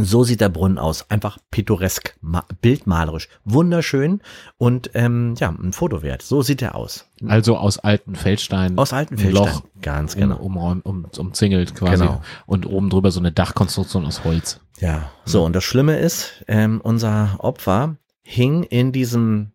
So 0.00 0.22
sieht 0.22 0.40
der 0.40 0.48
Brunnen 0.48 0.78
aus. 0.78 1.10
Einfach 1.10 1.38
pittoresk, 1.50 2.16
ma- 2.20 2.46
bildmalerisch, 2.62 3.28
wunderschön 3.44 4.22
und 4.56 4.90
ähm, 4.94 5.34
ja, 5.38 5.48
ein 5.50 5.72
Foto 5.72 6.02
wert. 6.02 6.22
So 6.22 6.40
sieht 6.40 6.62
er 6.62 6.76
aus. 6.76 7.06
Also 7.26 7.56
aus 7.56 7.78
alten 7.80 8.14
Feldsteinen. 8.14 8.78
Aus 8.78 8.92
alten 8.92 9.14
ein 9.14 9.18
Feldsteinen. 9.18 9.54
Loch 9.54 9.62
Ganz 9.82 10.14
um, 10.14 10.20
genau. 10.20 10.36
um, 10.36 10.80
um, 10.82 11.04
umzingelt 11.16 11.74
quasi. 11.74 12.04
Genau. 12.04 12.22
Und 12.46 12.64
oben 12.66 12.90
drüber 12.90 13.10
so 13.10 13.18
eine 13.18 13.32
Dachkonstruktion 13.32 14.06
aus 14.06 14.22
Holz. 14.22 14.60
Ja. 14.78 15.10
So, 15.24 15.44
und 15.44 15.54
das 15.56 15.64
Schlimme 15.64 15.98
ist, 15.98 16.44
ähm, 16.46 16.80
unser 16.80 17.36
Opfer 17.38 17.96
hing 18.22 18.62
in 18.62 18.92
diesem, 18.92 19.50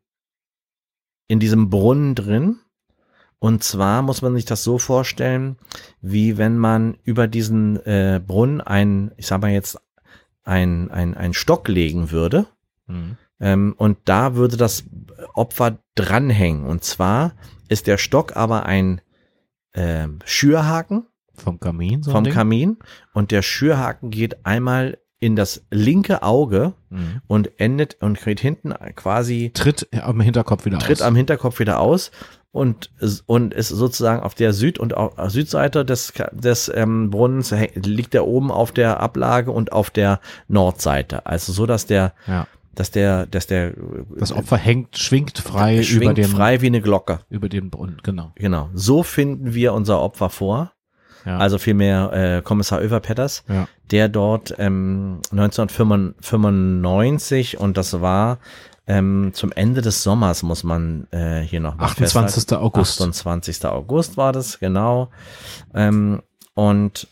in 1.28 1.40
diesem 1.40 1.70
Brunnen 1.70 2.16
drin. 2.16 2.60
Und 3.40 3.64
zwar 3.64 4.02
muss 4.02 4.22
man 4.22 4.36
sich 4.36 4.46
das 4.46 4.64
so 4.64 4.78
vorstellen, 4.78 5.58
wie 6.02 6.38
wenn 6.38 6.58
man 6.58 6.98
über 7.04 7.28
diesen 7.28 7.78
äh, 7.86 8.22
Brunnen 8.26 8.60
ein, 8.62 9.12
ich 9.16 9.28
sag 9.28 9.42
mal 9.42 9.52
jetzt, 9.52 9.80
ein, 10.44 10.92
ein, 10.92 11.16
ein 11.16 11.34
Stock 11.34 11.68
legen 11.68 12.12
würde. 12.12 12.46
Mhm. 12.88 13.18
Ähm, 13.40 13.74
und 13.78 13.98
da 14.06 14.36
würde 14.36 14.58
das 14.58 14.84
Opfer 15.34 15.80
dranhängen. 15.96 16.66
Und 16.66 16.84
zwar 16.84 17.34
ist 17.70 17.88
der 17.88 17.98
Stock 17.98 18.36
aber 18.36 18.66
ein 18.66 19.02
ähm, 19.74 20.20
Schürhaken 20.26 21.08
Vom 21.36 21.60
Kamin 21.60 22.04
so 22.04 22.12
vom 22.12 22.24
Ding? 22.26 22.34
Kamin 22.34 22.78
und 23.14 23.32
der 23.32 23.42
Schürhaken 23.42 24.12
geht 24.12 24.46
einmal 24.46 25.00
in 25.20 25.36
das 25.36 25.66
linke 25.72 26.22
Auge 26.22 26.74
Mhm. 26.90 27.22
und 27.26 27.60
endet 27.60 27.98
und 28.02 28.22
geht 28.24 28.40
hinten 28.40 28.72
quasi 28.96 29.50
Tritt 29.54 29.88
am 29.94 30.20
Hinterkopf 30.22 30.66
wieder 30.66 30.78
tritt 30.78 31.02
aus. 31.02 31.08
am 31.08 31.16
Hinterkopf 31.16 31.58
wieder 31.60 31.80
aus 31.80 32.12
und 32.54 32.92
und 33.26 33.54
ist 33.54 33.68
sozusagen 33.70 34.22
auf 34.24 34.34
der 34.36 34.54
Süd- 34.54 34.80
und 34.80 34.96
au- 34.96 35.12
Südseite 35.28 35.84
des 35.84 36.14
des 36.32 36.72
ähm, 36.74 37.10
Brunnens 37.10 37.54
liegt 37.74 38.14
er 38.16 38.26
oben 38.28 38.50
auf 38.52 38.72
der 38.72 39.00
Ablage 39.02 39.52
und 39.52 39.72
auf 39.74 39.90
der 39.90 40.20
Nordseite. 40.48 41.26
Also 41.26 41.52
so, 41.52 41.66
dass 41.66 41.86
der 41.88 42.14
ja. 42.28 42.46
dass 42.76 42.92
der 42.92 43.26
dass 43.26 43.48
der 43.48 43.74
Das 44.18 44.32
Opfer 44.32 44.56
hängt, 44.58 44.98
schwingt 45.00 45.40
frei 45.40 45.82
schwingt 45.84 46.04
über 46.04 46.14
dem, 46.14 46.30
frei 46.30 46.62
wie 46.62 46.68
eine 46.68 46.80
Glocke. 46.82 47.20
über 47.30 47.50
den 47.50 47.70
Brunnen, 47.72 47.98
genau. 48.04 48.32
Genau. 48.36 48.70
So 48.76 49.02
finden 49.04 49.54
wir 49.56 49.74
unser 49.74 50.00
Opfer 50.00 50.30
vor. 50.30 50.72
Ja. 51.26 51.38
Also 51.38 51.58
vielmehr 51.58 52.12
äh, 52.14 52.42
Kommissar 52.44 52.82
Överpetters, 52.84 53.46
ja. 53.48 53.68
der 53.92 54.10
dort 54.10 54.54
ähm, 54.60 55.22
1995 55.32 57.58
und 57.60 57.78
das 57.78 58.02
war 58.02 58.40
ähm, 58.88 59.32
zum 59.34 59.52
Ende 59.54 59.82
des 59.82 60.04
Sommers, 60.04 60.44
muss 60.44 60.64
man 60.64 61.08
äh, 61.12 61.42
hier 61.42 61.60
noch 61.62 61.76
mal 61.78 61.86
28. 61.86 62.34
festhalten. 62.36 62.64
August. 62.66 63.00
28. 63.02 63.66
August 63.66 64.18
war 64.18 64.34
das, 64.34 64.60
genau. 64.60 65.10
Ähm, 65.74 66.22
und 66.54 67.08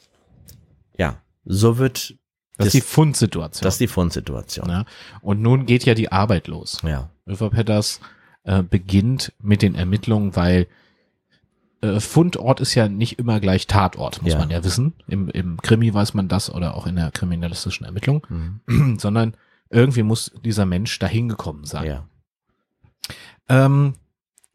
ja, 0.97 1.17
so 1.45 1.77
wird 1.77 2.15
Das 2.57 2.67
ist 2.67 2.73
die 2.73 2.81
Fundsituation. 2.81 3.63
das 3.63 3.75
ist 3.75 3.79
die 3.81 3.87
Fundsituation. 3.87 4.69
ja. 4.69 4.85
Und 5.21 5.41
nun 5.41 5.65
geht 5.65 5.85
ja 5.85 5.93
die 5.93 6.11
Arbeit 6.11 6.47
los. 6.47 6.79
Ja. 6.83 7.09
Överpetters 7.25 8.01
äh, 8.43 8.63
beginnt 8.63 9.33
mit 9.41 9.61
den 9.61 9.75
Ermittlungen, 9.75 10.35
weil 10.35 10.67
äh, 11.81 11.99
Fundort 11.99 12.59
ist 12.59 12.75
ja 12.75 12.89
nicht 12.89 13.17
immer 13.17 13.39
gleich 13.39 13.65
Tatort, 13.67 14.21
muss 14.21 14.33
Ja. 14.33 14.39
man 14.39 14.49
ja 14.49 14.63
wissen. 14.63 14.93
Im, 15.07 15.29
Im 15.29 15.57
Krimi 15.61 15.91
weiß 15.93 16.13
man 16.13 16.27
das 16.27 16.53
oder 16.53 16.75
auch 16.75 16.85
in 16.85 16.95
der 16.97 17.11
kriminalistischen 17.11 17.85
Ermittlung, 17.85 18.27
Mhm. 18.67 18.95
sondern 18.99 19.35
irgendwie 19.71 20.03
muss 20.03 20.31
dieser 20.43 20.65
Mensch 20.65 20.97
dahin 20.99 21.29
gekommen 21.29 21.65
sein. 21.65 21.85
Ja. 21.85 22.05
Ähm, 23.49 23.95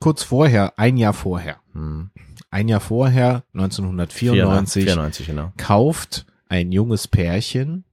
kurz 0.00 0.22
vorher, 0.22 0.78
ein 0.78 0.96
Jahr 0.96 1.12
vorher, 1.12 1.56
Mhm. 1.72 2.10
ein 2.50 2.68
Jahr 2.68 2.80
vorher, 2.80 3.42
1994, 3.52 4.84
94, 4.84 5.26
genau. 5.26 5.52
kauft 5.56 6.26
ein 6.48 6.72
junges 6.72 7.08
Pärchen 7.08 7.84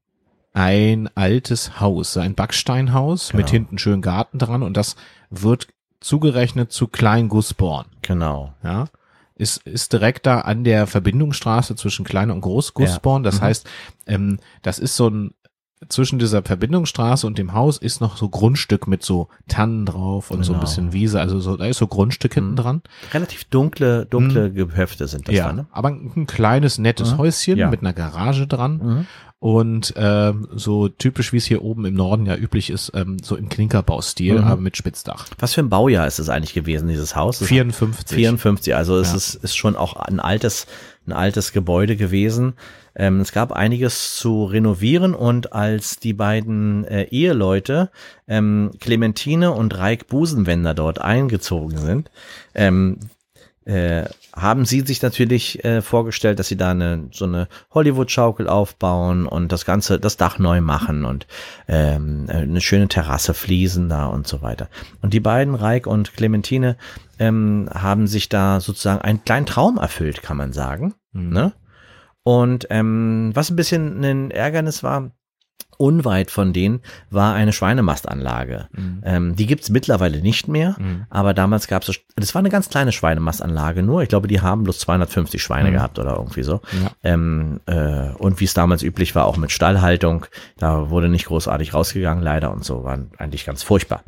ein 0.55 1.09
altes 1.15 1.79
Haus, 1.79 2.15
ein 2.15 2.35
Backsteinhaus 2.35 3.29
Genau. 3.29 3.41
mit 3.41 3.49
hinten 3.49 3.79
schön 3.79 4.03
Garten 4.03 4.37
dran 4.37 4.61
und 4.61 4.77
das 4.77 4.95
wird 5.31 5.67
zugerechnet 5.99 6.71
zu 6.71 6.87
Klein 6.87 7.27
Gussborn. 7.27 7.87
Genau. 8.03 8.53
Ja, 8.63 8.85
ist, 9.35 9.65
ist 9.65 9.93
direkt 9.93 10.27
da 10.27 10.41
an 10.41 10.63
der 10.63 10.85
Verbindungsstraße 10.85 11.75
zwischen 11.75 12.05
Klein 12.05 12.29
und 12.29 12.41
Groß 12.41 12.75
Gussborn. 12.75 13.23
Das 13.23 13.39
Mhm. 13.39 13.45
heißt, 13.45 13.69
ähm, 14.05 14.39
das 14.61 14.77
ist 14.77 14.95
so 14.95 15.09
ein 15.09 15.33
zwischen 15.89 16.19
dieser 16.19 16.43
Verbindungsstraße 16.43 17.25
und 17.27 17.37
dem 17.37 17.53
Haus 17.53 17.77
ist 17.77 18.01
noch 18.01 18.17
so 18.17 18.29
Grundstück 18.29 18.87
mit 18.87 19.03
so 19.03 19.27
Tannen 19.47 19.85
drauf 19.85 20.31
und 20.31 20.43
so 20.43 20.51
ein 20.53 20.55
Genau. 20.55 20.61
bisschen 20.65 20.93
Wiese, 20.93 21.19
also 21.19 21.39
so, 21.39 21.57
da 21.57 21.65
ist 21.65 21.77
so 21.77 21.87
Grundstück 21.87 22.33
hinten 22.33 22.51
Mhm. 22.51 22.55
dran. 22.55 22.81
Relativ 23.13 23.43
dunkle, 23.45 24.05
dunkle 24.05 24.51
Gehöfte 24.51 25.07
sind 25.07 25.27
das 25.27 25.35
ja, 25.35 25.47
da, 25.47 25.53
ne? 25.53 25.65
aber 25.71 25.89
ein 25.89 26.27
kleines, 26.27 26.77
nettes 26.77 27.13
Mhm. 27.13 27.17
Häuschen 27.17 27.57
Ja. 27.57 27.69
mit 27.69 27.81
einer 27.81 27.93
Garage 27.93 28.47
dran. 28.47 28.77
Mhm. 28.83 29.07
und 29.39 29.93
ähm, 29.97 30.47
so 30.55 30.87
typisch 30.87 31.33
wie 31.33 31.37
es 31.37 31.45
hier 31.45 31.63
oben 31.63 31.83
im 31.83 31.95
Norden 31.95 32.25
ja 32.25 32.33
üblich 32.37 32.69
ist, 32.69 32.93
ähm, 32.95 33.17
so 33.21 33.35
im 33.35 33.49
Klinkerbaustil, 33.49 34.35
Mhm. 34.39 34.43
aber 34.45 34.61
mit 34.61 34.77
Spitzdach. 34.77 35.25
Was 35.37 35.53
für 35.53 35.59
ein 35.59 35.67
Baujahr 35.69 36.07
ist 36.07 36.17
es 36.17 36.29
eigentlich 36.29 36.53
gewesen, 36.53 36.87
dieses 36.87 37.17
Haus? 37.17 37.39
Das 37.39 37.49
54. 37.49 38.15
54, 38.15 38.73
also 38.73 38.97
es 38.97 39.09
Ja. 39.09 39.15
ist, 39.17 39.35
ist 39.35 39.57
schon 39.57 39.75
auch 39.75 39.97
ein 39.97 40.21
altes, 40.21 40.65
ein 41.07 41.11
altes 41.11 41.51
Gebäude 41.51 41.97
gewesen. 41.97 42.53
Ähm, 42.95 43.21
es 43.21 43.31
gab 43.31 43.51
einiges 43.51 44.15
zu 44.15 44.45
renovieren 44.45 45.13
und 45.15 45.53
als 45.53 45.97
die 45.97 46.13
beiden 46.13 46.85
äh, 46.85 47.03
Eheleute 47.03 47.89
ähm, 48.27 48.71
Clementine 48.79 49.51
und 49.51 49.77
Reik 49.77 50.07
Busenwender 50.07 50.73
dort 50.73 51.01
eingezogen 51.01 51.77
sind, 51.77 52.11
ähm, 52.53 52.99
äh, 53.65 54.05
haben 54.35 54.65
sie 54.65 54.81
sich 54.81 55.01
natürlich 55.01 55.63
äh, 55.63 55.81
vorgestellt, 55.81 56.37
dass 56.37 56.49
sie 56.49 56.57
da 56.57 56.71
eine, 56.71 57.07
so 57.11 57.25
eine 57.25 57.47
Hollywood-Schaukel 57.73 58.49
aufbauen 58.49 59.25
und 59.25 59.51
das 59.51 59.63
Ganze, 59.63 59.99
das 59.99 60.17
Dach 60.17 60.37
neu 60.37 60.59
machen 60.59 61.05
und 61.05 61.27
ähm, 61.67 62.25
eine 62.27 62.61
schöne 62.61 62.89
Terrasse 62.89 63.33
fließen 63.33 63.87
da 63.87 64.07
und 64.07 64.27
so 64.27 64.41
weiter. 64.41 64.69
Und 65.01 65.13
die 65.13 65.21
beiden, 65.21 65.55
Reik 65.55 65.87
und 65.87 66.13
Clementine, 66.13 66.77
ähm, 67.19 67.69
haben 67.73 68.07
sich 68.07 68.27
da 68.27 68.59
sozusagen 68.59 69.01
einen 69.01 69.23
kleinen 69.23 69.45
Traum 69.45 69.77
erfüllt, 69.77 70.23
kann 70.23 70.37
man 70.37 70.51
sagen. 70.51 70.95
Mhm. 71.13 71.29
Ne? 71.29 71.53
Und 72.23 72.67
ähm, 72.69 73.31
was 73.33 73.49
ein 73.49 73.55
bisschen 73.55 74.03
ein 74.03 74.31
Ärgernis 74.31 74.81
war, 74.83 75.11
unweit 75.77 76.29
von 76.31 76.53
denen 76.53 76.81
war 77.09 77.33
eine 77.33 77.51
Schweinemastanlage. 77.51 78.69
Mhm. 78.71 79.01
Ähm, 79.03 79.35
die 79.35 79.47
gibt's 79.47 79.69
mittlerweile 79.69 80.21
nicht 80.21 80.47
mehr, 80.47 80.75
Mhm. 80.79 81.05
aber 81.09 81.33
damals 81.33 81.67
gab's 81.67 81.89
es, 81.89 81.99
das 82.15 82.33
war 82.35 82.39
eine 82.39 82.49
ganz 82.49 82.69
kleine 82.69 82.91
Schweinemastanlage 82.91 83.81
nur. 83.83 84.03
Ich 84.03 84.09
glaube, 84.09 84.27
die 84.27 84.39
haben 84.41 84.63
bloß 84.63 84.79
250 84.79 85.41
Schweine 85.41 85.69
Mhm. 85.69 85.73
gehabt 85.73 85.99
oder 85.99 86.15
irgendwie 86.15 86.43
so. 86.43 86.61
Ja. 86.71 86.91
Ähm, 87.03 87.59
äh, 87.65 88.09
und 88.17 88.39
wie 88.39 88.45
es 88.45 88.53
damals 88.53 88.83
üblich 88.83 89.15
war, 89.15 89.25
auch 89.25 89.37
mit 89.37 89.51
Stallhaltung, 89.51 90.27
da 90.57 90.89
wurde 90.91 91.09
nicht 91.09 91.25
großartig 91.25 91.73
rausgegangen, 91.73 92.23
leider 92.23 92.51
und 92.53 92.63
so, 92.63 92.83
waren 92.83 93.11
eigentlich 93.17 93.45
ganz 93.45 93.63
furchtbar. 93.63 94.03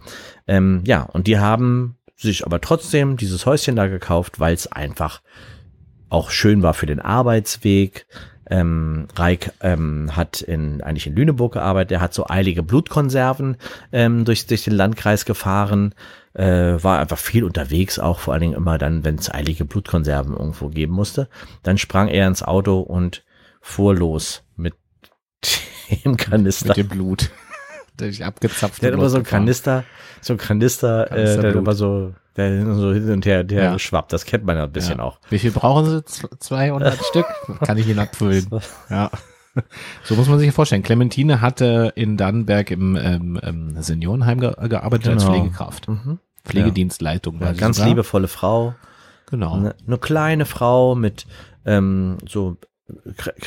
Ähm, 0.47 0.83
ja, 0.85 1.01
und 1.01 1.25
die 1.27 1.39
haben 1.39 1.97
sich 2.15 2.45
aber 2.45 2.61
trotzdem 2.61 3.17
dieses 3.17 3.45
Häuschen 3.45 3.75
da 3.75 3.87
gekauft, 3.87 4.39
weil 4.39 4.53
es 4.53 4.71
einfach 4.71 5.21
auch 6.15 6.31
schön 6.31 6.63
war 6.63 6.73
für 6.73 6.85
den 6.85 7.01
Arbeitsweg. 7.01 8.07
Ähm, 8.49 9.07
Reik 9.15 9.51
ähm, 9.61 10.15
hat 10.15 10.41
in, 10.41 10.81
eigentlich 10.81 11.07
in 11.07 11.15
Lüneburg 11.15 11.53
gearbeitet, 11.53 11.91
der 11.91 12.01
hat 12.01 12.13
so 12.13 12.27
eilige 12.27 12.63
Blutkonserven 12.63 13.57
ähm, 13.91 14.23
durch, 14.23 14.45
durch 14.45 14.63
den 14.63 14.73
Landkreis 14.73 15.25
gefahren, 15.25 15.95
äh, 16.33 16.77
war 16.81 16.99
einfach 16.99 17.17
viel 17.17 17.43
unterwegs, 17.43 17.97
auch 17.97 18.19
vor 18.19 18.33
allen 18.33 18.41
Dingen 18.41 18.53
immer 18.53 18.77
dann, 18.77 19.03
wenn 19.03 19.15
es 19.15 19.33
eilige 19.33 19.65
Blutkonserven 19.65 20.33
irgendwo 20.33 20.69
geben 20.69 20.93
musste. 20.93 21.27
Dann 21.63 21.79
sprang 21.79 22.07
er 22.07 22.27
ins 22.27 22.43
Auto 22.43 22.79
und 22.79 23.23
fuhr 23.61 23.95
los 23.95 24.43
mit 24.55 24.75
dem 26.05 26.15
Kanister. 26.15 26.69
Mit 26.69 26.77
dem 26.77 26.87
Blut. 26.87 27.31
Der 27.99 28.11
sich 28.11 28.23
abgezapft 28.23 28.81
Der 28.81 28.91
hat 28.91 28.99
immer 28.99 29.09
so 29.09 29.17
ein 29.17 29.23
Kanister, 29.23 29.85
so 30.21 30.33
ein 30.33 30.37
Kanister, 30.37 31.11
äh, 31.11 31.37
der 31.37 31.49
hat 31.49 31.55
immer 31.55 31.73
so, 31.73 32.13
der 32.37 32.75
so 32.75 32.91
hin 32.93 33.09
und 33.11 33.25
her, 33.25 33.43
der 33.43 33.63
Ja. 33.63 33.79
schwappt. 33.79 34.11
Das 34.13 34.25
kennt 34.25 34.45
man 34.45 34.57
ja 34.57 34.63
ein 34.63 34.71
bisschen 34.71 34.97
ja. 34.97 35.03
auch. 35.03 35.19
Wie 35.29 35.39
viel 35.39 35.51
brauchen 35.51 35.85
Sie? 35.85 36.03
Z- 36.05 36.29
200 36.39 36.97
Stück? 37.09 37.25
Kann 37.65 37.77
ich 37.77 37.87
Ihnen 37.87 37.99
abfüllen. 37.99 38.47
Ja. 38.89 39.09
So 40.03 40.15
muss 40.15 40.27
man 40.27 40.37
sich 40.39 40.51
vorstellen. 40.51 40.83
Clementine 40.83 41.39
hatte 41.39 41.93
in 41.95 42.17
Dannenberg 42.17 42.71
im 42.71 42.97
ähm, 42.97 43.39
ähm, 43.41 43.81
Seniorenheim 43.81 44.39
ge 44.41 44.53
gearbeitet 44.67 45.07
als 45.13 45.23
Genau. 45.23 45.33
Pflegekraft. 45.37 45.87
Mhm. 45.87 46.19
Pflegedienstleitung. 46.43 47.39
war 47.39 47.47
Ja, 47.47 47.53
ganz 47.53 47.83
liebevolle 47.83 48.27
Frau. 48.27 48.75
Genau. 49.29 49.53
Eine, 49.55 49.75
eine 49.87 49.97
kleine 49.97 50.45
Frau 50.45 50.93
mit 50.95 51.25
ähm, 51.65 52.17
so 52.27 52.57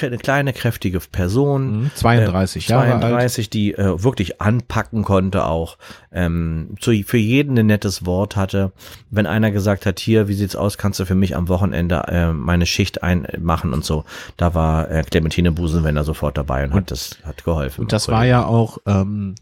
eine 0.01 0.19
kleine 0.19 0.53
kräftige 0.53 0.99
Person. 0.99 1.83
Mhm, 1.83 1.91
32 1.95 2.69
äh, 2.69 2.73
Jahre 2.73 2.93
alt. 2.95 3.01
32, 3.03 3.51
die 3.51 3.75
äh, 3.75 4.03
wirklich 4.03 4.41
anpacken 4.41 5.05
konnte 5.05 5.45
auch, 5.45 5.79
ähm, 6.11 6.75
zu, 6.81 6.93
für 7.05 7.19
jeden 7.19 7.57
ein 7.57 7.67
nettes 7.67 8.05
Wort 8.05 8.35
hatte. 8.35 8.73
Wenn 9.11 9.27
einer 9.27 9.53
gesagt 9.53 9.87
hat, 9.87 10.01
hier, 10.01 10.27
wie 10.27 10.35
sieht's 10.35 10.57
aus, 10.57 10.77
kannst 10.77 10.99
du 10.99 11.07
für 11.07 11.15
mich 11.15 11.37
am 11.37 11.49
Wochenende 11.49 12.03
äh, 12.09 12.33
meine 12.33 12.67
Schicht 12.67 13.03
einmachen 13.05 13.73
und 13.73 13.85
so, 13.85 14.05
da 14.37 14.55
war 14.55 14.91
äh, 14.91 15.03
Clementine 15.05 15.53
Busenwender 15.53 16.03
sofort 16.03 16.37
dabei 16.37 16.65
und, 16.65 16.75
hat 16.75 16.91
das 16.91 17.19
hat 17.23 17.45
geholfen. 17.45 17.83
Und 17.83 17.93
das 17.93 18.09
war 18.09 18.27
ja 18.27 18.45
auch, 18.45 18.79
ähm, 18.87 19.37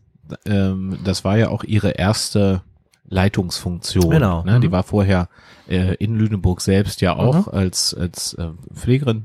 ähm, 0.44 0.98
das 1.04 1.24
war 1.24 1.38
ja 1.38 1.48
auch 1.48 1.64
ihre 1.64 1.90
erste 1.92 2.60
Leitungsfunktion. 3.08 4.10
Genau. 4.10 4.42
Ne? 4.44 4.60
Die 4.60 4.68
Mhm. 4.68 4.72
war 4.72 4.82
vorher 4.82 5.28
äh, 5.68 5.94
in 5.94 6.16
Lüneburg 6.16 6.60
selbst 6.60 7.00
ja 7.00 7.16
auch 7.16 7.46
Mhm. 7.46 7.52
als 7.52 7.94
als 7.94 8.34
äh, 8.34 8.48
Pflegerin 8.74 9.24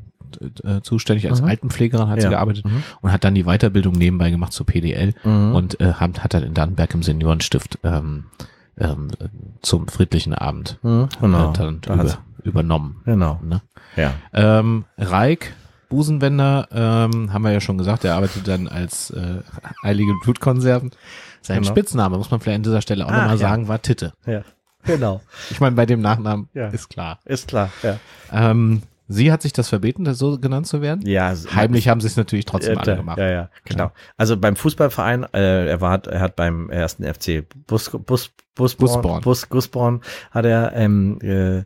äh, 0.63 0.81
zuständig, 0.81 1.29
als 1.29 1.41
Mhm. 1.41 1.47
Altenpflegerin 1.47 2.07
hat 2.09 2.19
sie 2.21 2.25
Ja. 2.25 2.29
gearbeitet 2.31 2.65
Mhm. 2.65 2.83
und 3.01 3.11
hat 3.11 3.23
dann 3.23 3.35
die 3.35 3.43
Weiterbildung 3.43 3.93
nebenbei 3.93 4.29
gemacht 4.31 4.53
zur 4.53 4.65
PDL 4.65 5.13
Mhm. 5.23 5.55
und 5.55 5.79
äh, 5.81 5.93
hat, 5.93 6.23
hat 6.23 6.33
dann 6.33 6.43
in 6.43 6.53
Dannenberg 6.53 6.93
im 6.93 7.03
Seniorenstift 7.03 7.79
ähm, 7.83 8.25
ähm, 8.77 9.09
äh, 9.19 9.27
zum 9.61 9.87
friedlichen 9.87 10.33
Abend 10.33 10.77
Mhm, 10.81 11.09
genau. 11.19 11.51
äh, 11.51 11.53
dann 11.53 11.81
Da 11.81 11.93
über, 11.93 12.17
übernommen. 12.43 13.01
Genau. 13.05 13.39
Ne? 13.43 13.61
Ja. 13.95 14.13
Ähm, 14.33 14.85
Reik 14.97 15.53
Busenwender, 15.89 16.67
ähm, 16.71 17.33
haben 17.33 17.41
wir 17.43 17.51
ja 17.51 17.59
schon 17.59 17.77
gesagt, 17.77 18.05
er 18.05 18.15
arbeitet 18.15 18.47
dann 18.47 18.69
als 18.69 19.09
äh, 19.11 19.41
eilige 19.83 20.13
Blutkonserven. 20.23 20.91
Sein 21.41 21.61
Genau. 21.63 21.69
Spitzname, 21.73 22.17
muss 22.17 22.31
man 22.31 22.39
vielleicht 22.39 22.55
an 22.57 22.63
dieser 22.63 22.81
Stelle 22.81 23.05
auch 23.05 23.09
Ach, 23.11 23.17
nochmal 23.17 23.31
ja. 23.31 23.37
sagen, 23.37 23.67
war 23.67 23.81
Titte. 23.81 24.13
Ja. 24.25 24.43
Genau. 24.85 25.21
Ich 25.49 25.59
meine, 25.59 25.75
bei 25.75 25.85
dem 25.85 25.99
Nachnamen 26.01 26.47
Ja. 26.53 26.67
ist 26.69 26.89
klar. 26.89 27.19
Ist 27.25 27.49
klar. 27.49 27.69
Ja. 27.83 27.97
Ähm, 28.31 28.83
sie 29.11 29.31
hat 29.31 29.41
sich 29.41 29.53
das 29.53 29.69
verbeten, 29.69 30.03
das 30.03 30.17
so 30.17 30.39
genannt 30.39 30.67
zu 30.67 30.81
werden. 30.81 31.05
Ja, 31.07 31.33
Heimlich 31.53 31.87
haben 31.87 32.01
sie 32.01 32.07
es 32.07 32.17
natürlich 32.17 32.45
trotzdem 32.45 32.75
Ja, 32.75 32.79
alle 32.81 32.95
gemacht. 32.97 33.17
Ja, 33.17 33.29
ja, 33.29 33.49
genau. 33.65 33.91
Also 34.17 34.37
beim 34.37 34.55
Fußballverein, 34.55 35.25
äh, 35.33 35.67
er 35.67 35.81
war, 35.81 36.05
er 36.07 36.19
hat 36.21 36.35
beim 36.35 36.69
ersten 36.69 37.03
FC 37.03 37.43
Bus, 37.67 37.89
Bus, 38.05 38.31
Busborn, 38.55 38.91
Busborn. 38.93 39.21
Bus, 39.21 39.49
Gusborn 39.49 40.01
hat 40.31 40.45
er, 40.45 40.73
ähm, 40.75 41.19
äh, 41.21 41.63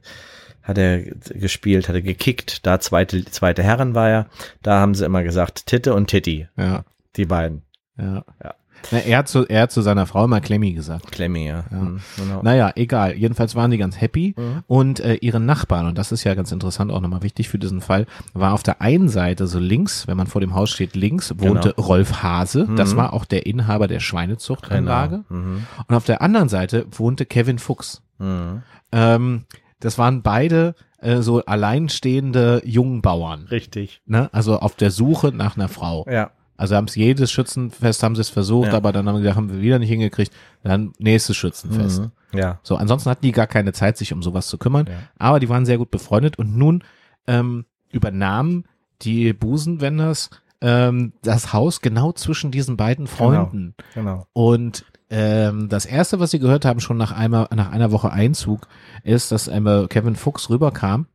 hat 0.63 0.77
er 0.77 0.99
gespielt, 1.01 1.87
hat 1.87 1.95
er 1.95 2.01
gekickt. 2.01 2.65
Da 2.65 2.79
zweite, 2.79 3.23
zweite 3.25 3.63
Herren 3.63 3.95
war 3.95 4.09
er. 4.09 4.25
Da 4.63 4.79
haben 4.79 4.95
sie 4.95 5.05
immer 5.05 5.23
gesagt 5.23 5.65
Titte 5.67 5.93
und 5.93 6.07
Titti, 6.07 6.47
Ja, 6.57 6.83
die 7.15 7.25
beiden. 7.25 7.61
ja. 7.97 8.23
Ja. 8.43 8.55
Na, 8.91 8.99
er, 8.99 9.17
hat 9.19 9.27
zu, 9.27 9.45
er 9.47 9.63
hat 9.63 9.71
zu 9.71 9.81
seiner 9.81 10.05
Frau 10.05 10.27
mal 10.27 10.41
Klemmi 10.41 10.73
gesagt. 10.73 11.11
Klemmi, 11.11 11.47
ja. 11.47 11.63
Ja. 11.71 11.77
Mhm, 11.77 11.99
Genau. 12.17 12.41
Naja, 12.43 12.71
egal. 12.75 13.13
Jedenfalls 13.15 13.55
waren 13.55 13.71
die 13.71 13.77
ganz 13.77 13.99
happy. 13.99 14.35
Mhm. 14.37 14.63
Und 14.67 14.99
äh, 14.99 15.15
ihre 15.15 15.39
Nachbarn, 15.39 15.87
und 15.87 15.97
das 15.97 16.11
ist 16.11 16.23
ja 16.23 16.33
ganz 16.35 16.51
interessant, 16.51 16.91
auch 16.91 17.01
nochmal 17.01 17.23
wichtig 17.23 17.49
für 17.49 17.57
diesen 17.59 17.81
Fall, 17.81 18.05
war 18.33 18.53
auf 18.53 18.63
der 18.63 18.81
einen 18.81 19.09
Seite, 19.09 19.47
so 19.47 19.59
links, 19.59 20.07
wenn 20.07 20.17
man 20.17 20.27
vor 20.27 20.41
dem 20.41 20.53
Haus 20.53 20.69
steht, 20.69 20.95
links 20.95 21.33
wohnte 21.37 21.73
Rolf 21.77 22.21
Hase. 22.23 22.67
Das 22.75 22.93
Mhm. 22.93 22.97
war 22.97 23.13
auch 23.13 23.25
der 23.25 23.45
Inhaber 23.45 23.87
der 23.87 23.99
Schweinezuchtanlage. 23.99 25.23
Genau. 25.29 25.41
Mhm. 25.41 25.65
Und 25.87 25.95
auf 25.95 26.05
der 26.05 26.21
anderen 26.21 26.49
Seite 26.49 26.85
wohnte 26.91 27.25
Kevin 27.25 27.59
Fuchs. 27.59 28.01
Mhm. 28.19 28.61
Ähm, 28.91 29.45
das 29.79 29.97
waren 29.97 30.21
beide 30.21 30.75
äh, 30.99 31.21
so 31.21 31.43
alleinstehende 31.45 32.61
Jungbauern. 32.65 33.47
Richtig. 33.51 34.01
Ne? 34.05 34.29
Also 34.31 34.59
auf 34.59 34.75
der 34.75 34.91
Suche 34.91 35.31
nach 35.33 35.57
einer 35.57 35.67
Frau. 35.67 36.05
Ja. 36.09 36.31
Also 36.57 36.75
haben 36.75 36.85
es 36.85 36.95
jedes 36.95 37.31
Schützenfest, 37.31 38.01
haben 38.03 38.15
sie 38.15 38.21
es 38.21 38.29
versucht, 38.29 38.69
Ja. 38.69 38.77
aber 38.77 38.91
dann 38.93 39.07
haben 39.07 39.15
wir 39.15 39.21
gesagt, 39.21 39.37
haben 39.37 39.51
wir 39.51 39.61
wieder 39.61 39.79
nicht 39.79 39.89
hingekriegt. 39.89 40.31
Dann 40.63 40.93
nächstes 40.99 41.35
Schützenfest. 41.35 42.01
Mhm. 42.01 42.11
Ja. 42.39 42.59
So, 42.63 42.77
ansonsten 42.77 43.09
hatten 43.09 43.25
die 43.25 43.31
gar 43.31 43.47
keine 43.47 43.73
Zeit, 43.73 43.97
sich 43.97 44.13
um 44.13 44.23
sowas 44.23 44.47
zu 44.47 44.57
kümmern. 44.57 44.87
Ja. 44.87 44.93
Aber 45.17 45.39
die 45.39 45.49
waren 45.49 45.65
sehr 45.65 45.77
gut 45.77 45.91
befreundet 45.91 46.37
und 46.39 46.55
nun 46.57 46.83
ähm, 47.27 47.65
übernahmen 47.91 48.65
die 49.01 49.33
Busenwenders 49.33 50.29
ähm, 50.61 51.13
das 51.21 51.53
Haus 51.53 51.81
genau 51.81 52.11
zwischen 52.13 52.51
diesen 52.51 52.77
beiden 52.77 53.07
Freunden. 53.07 53.75
Genau. 53.93 54.25
Und 54.33 54.85
ähm, 55.09 55.69
das 55.69 55.85
erste, 55.85 56.19
was 56.19 56.31
sie 56.31 56.39
gehört 56.39 56.65
haben, 56.65 56.79
schon 56.79 56.97
nach 56.97 57.11
einer, 57.11 57.49
nach 57.53 57.71
einer 57.71 57.91
Woche 57.91 58.11
Einzug, 58.11 58.67
ist, 59.03 59.31
dass 59.31 59.49
einmal 59.49 59.87
Kevin 59.87 60.15
Fuchs 60.15 60.49
rüberkam. 60.49 61.07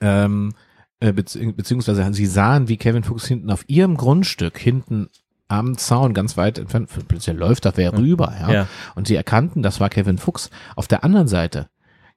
Ähm, 0.00 0.50
äh, 0.52 0.67
beziehungsweise 1.00 2.12
sie 2.12 2.26
sahen, 2.26 2.68
wie 2.68 2.76
Kevin 2.76 3.04
Fuchs 3.04 3.26
hinten 3.26 3.50
auf 3.50 3.64
ihrem 3.68 3.96
Grundstück, 3.96 4.58
hinten 4.58 5.08
am 5.48 5.78
Zaun, 5.78 6.12
ganz 6.12 6.36
weit 6.36 6.58
entfernt, 6.58 6.90
plötzlich 7.08 7.36
läuft 7.36 7.64
da 7.64 7.72
wer 7.76 7.96
rüber, 7.96 8.34
ja. 8.40 8.52
Ja. 8.52 8.66
Und 8.94 9.06
sie 9.06 9.14
erkannten, 9.14 9.62
das 9.62 9.80
war 9.80 9.88
Kevin 9.88 10.18
Fuchs. 10.18 10.50
Auf 10.76 10.88
der 10.88 11.04
anderen 11.04 11.28
Seite 11.28 11.68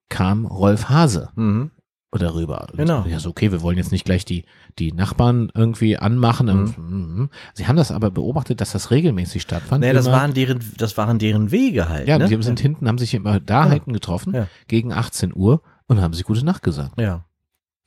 kam 0.09 0.45
Rolf 0.45 0.89
Hase 0.89 1.29
Mhm. 1.35 1.71
oder 2.11 2.33
rüber. 2.35 2.67
Genau. 2.75 3.05
Ja, 3.07 3.19
so 3.19 3.29
okay, 3.29 3.53
wir 3.53 3.61
wollen 3.61 3.77
jetzt 3.77 3.93
nicht 3.93 4.03
gleich 4.03 4.25
die, 4.25 4.43
die 4.79 4.91
Nachbarn 4.91 5.49
irgendwie 5.55 5.95
anmachen. 5.97 6.49
Und, 6.49 6.77
mhm. 6.77 7.29
Sie 7.53 7.67
haben 7.67 7.77
das 7.77 7.91
aber 7.91 8.11
beobachtet, 8.11 8.59
dass 8.59 8.73
das 8.73 8.91
regelmäßig 8.91 9.41
stattfand. 9.43 9.81
Nee, 9.85 9.93
das 9.93 10.07
waren 10.07 10.33
deren, 10.33 10.59
das 10.77 10.97
waren 10.97 11.17
deren 11.17 11.51
Wege 11.51 11.87
halt. 11.87 12.09
ja, 12.09 12.17
ne? 12.17 12.27
die 12.27 12.43
sind 12.43 12.59
hinten, 12.59 12.85
haben 12.89 12.97
sich 12.97 13.13
immer 13.13 13.39
da 13.39 13.69
hinten 13.69 13.93
getroffen, 13.93 14.33
Ja. 14.35 14.47
gegen 14.67 14.91
18 14.91 15.31
Uhr 15.33 15.61
und 15.87 16.01
haben 16.01 16.13
sich 16.13 16.25
gute 16.25 16.43
Nacht 16.43 16.63
gesagt. 16.63 16.99
Ja. 16.99 17.23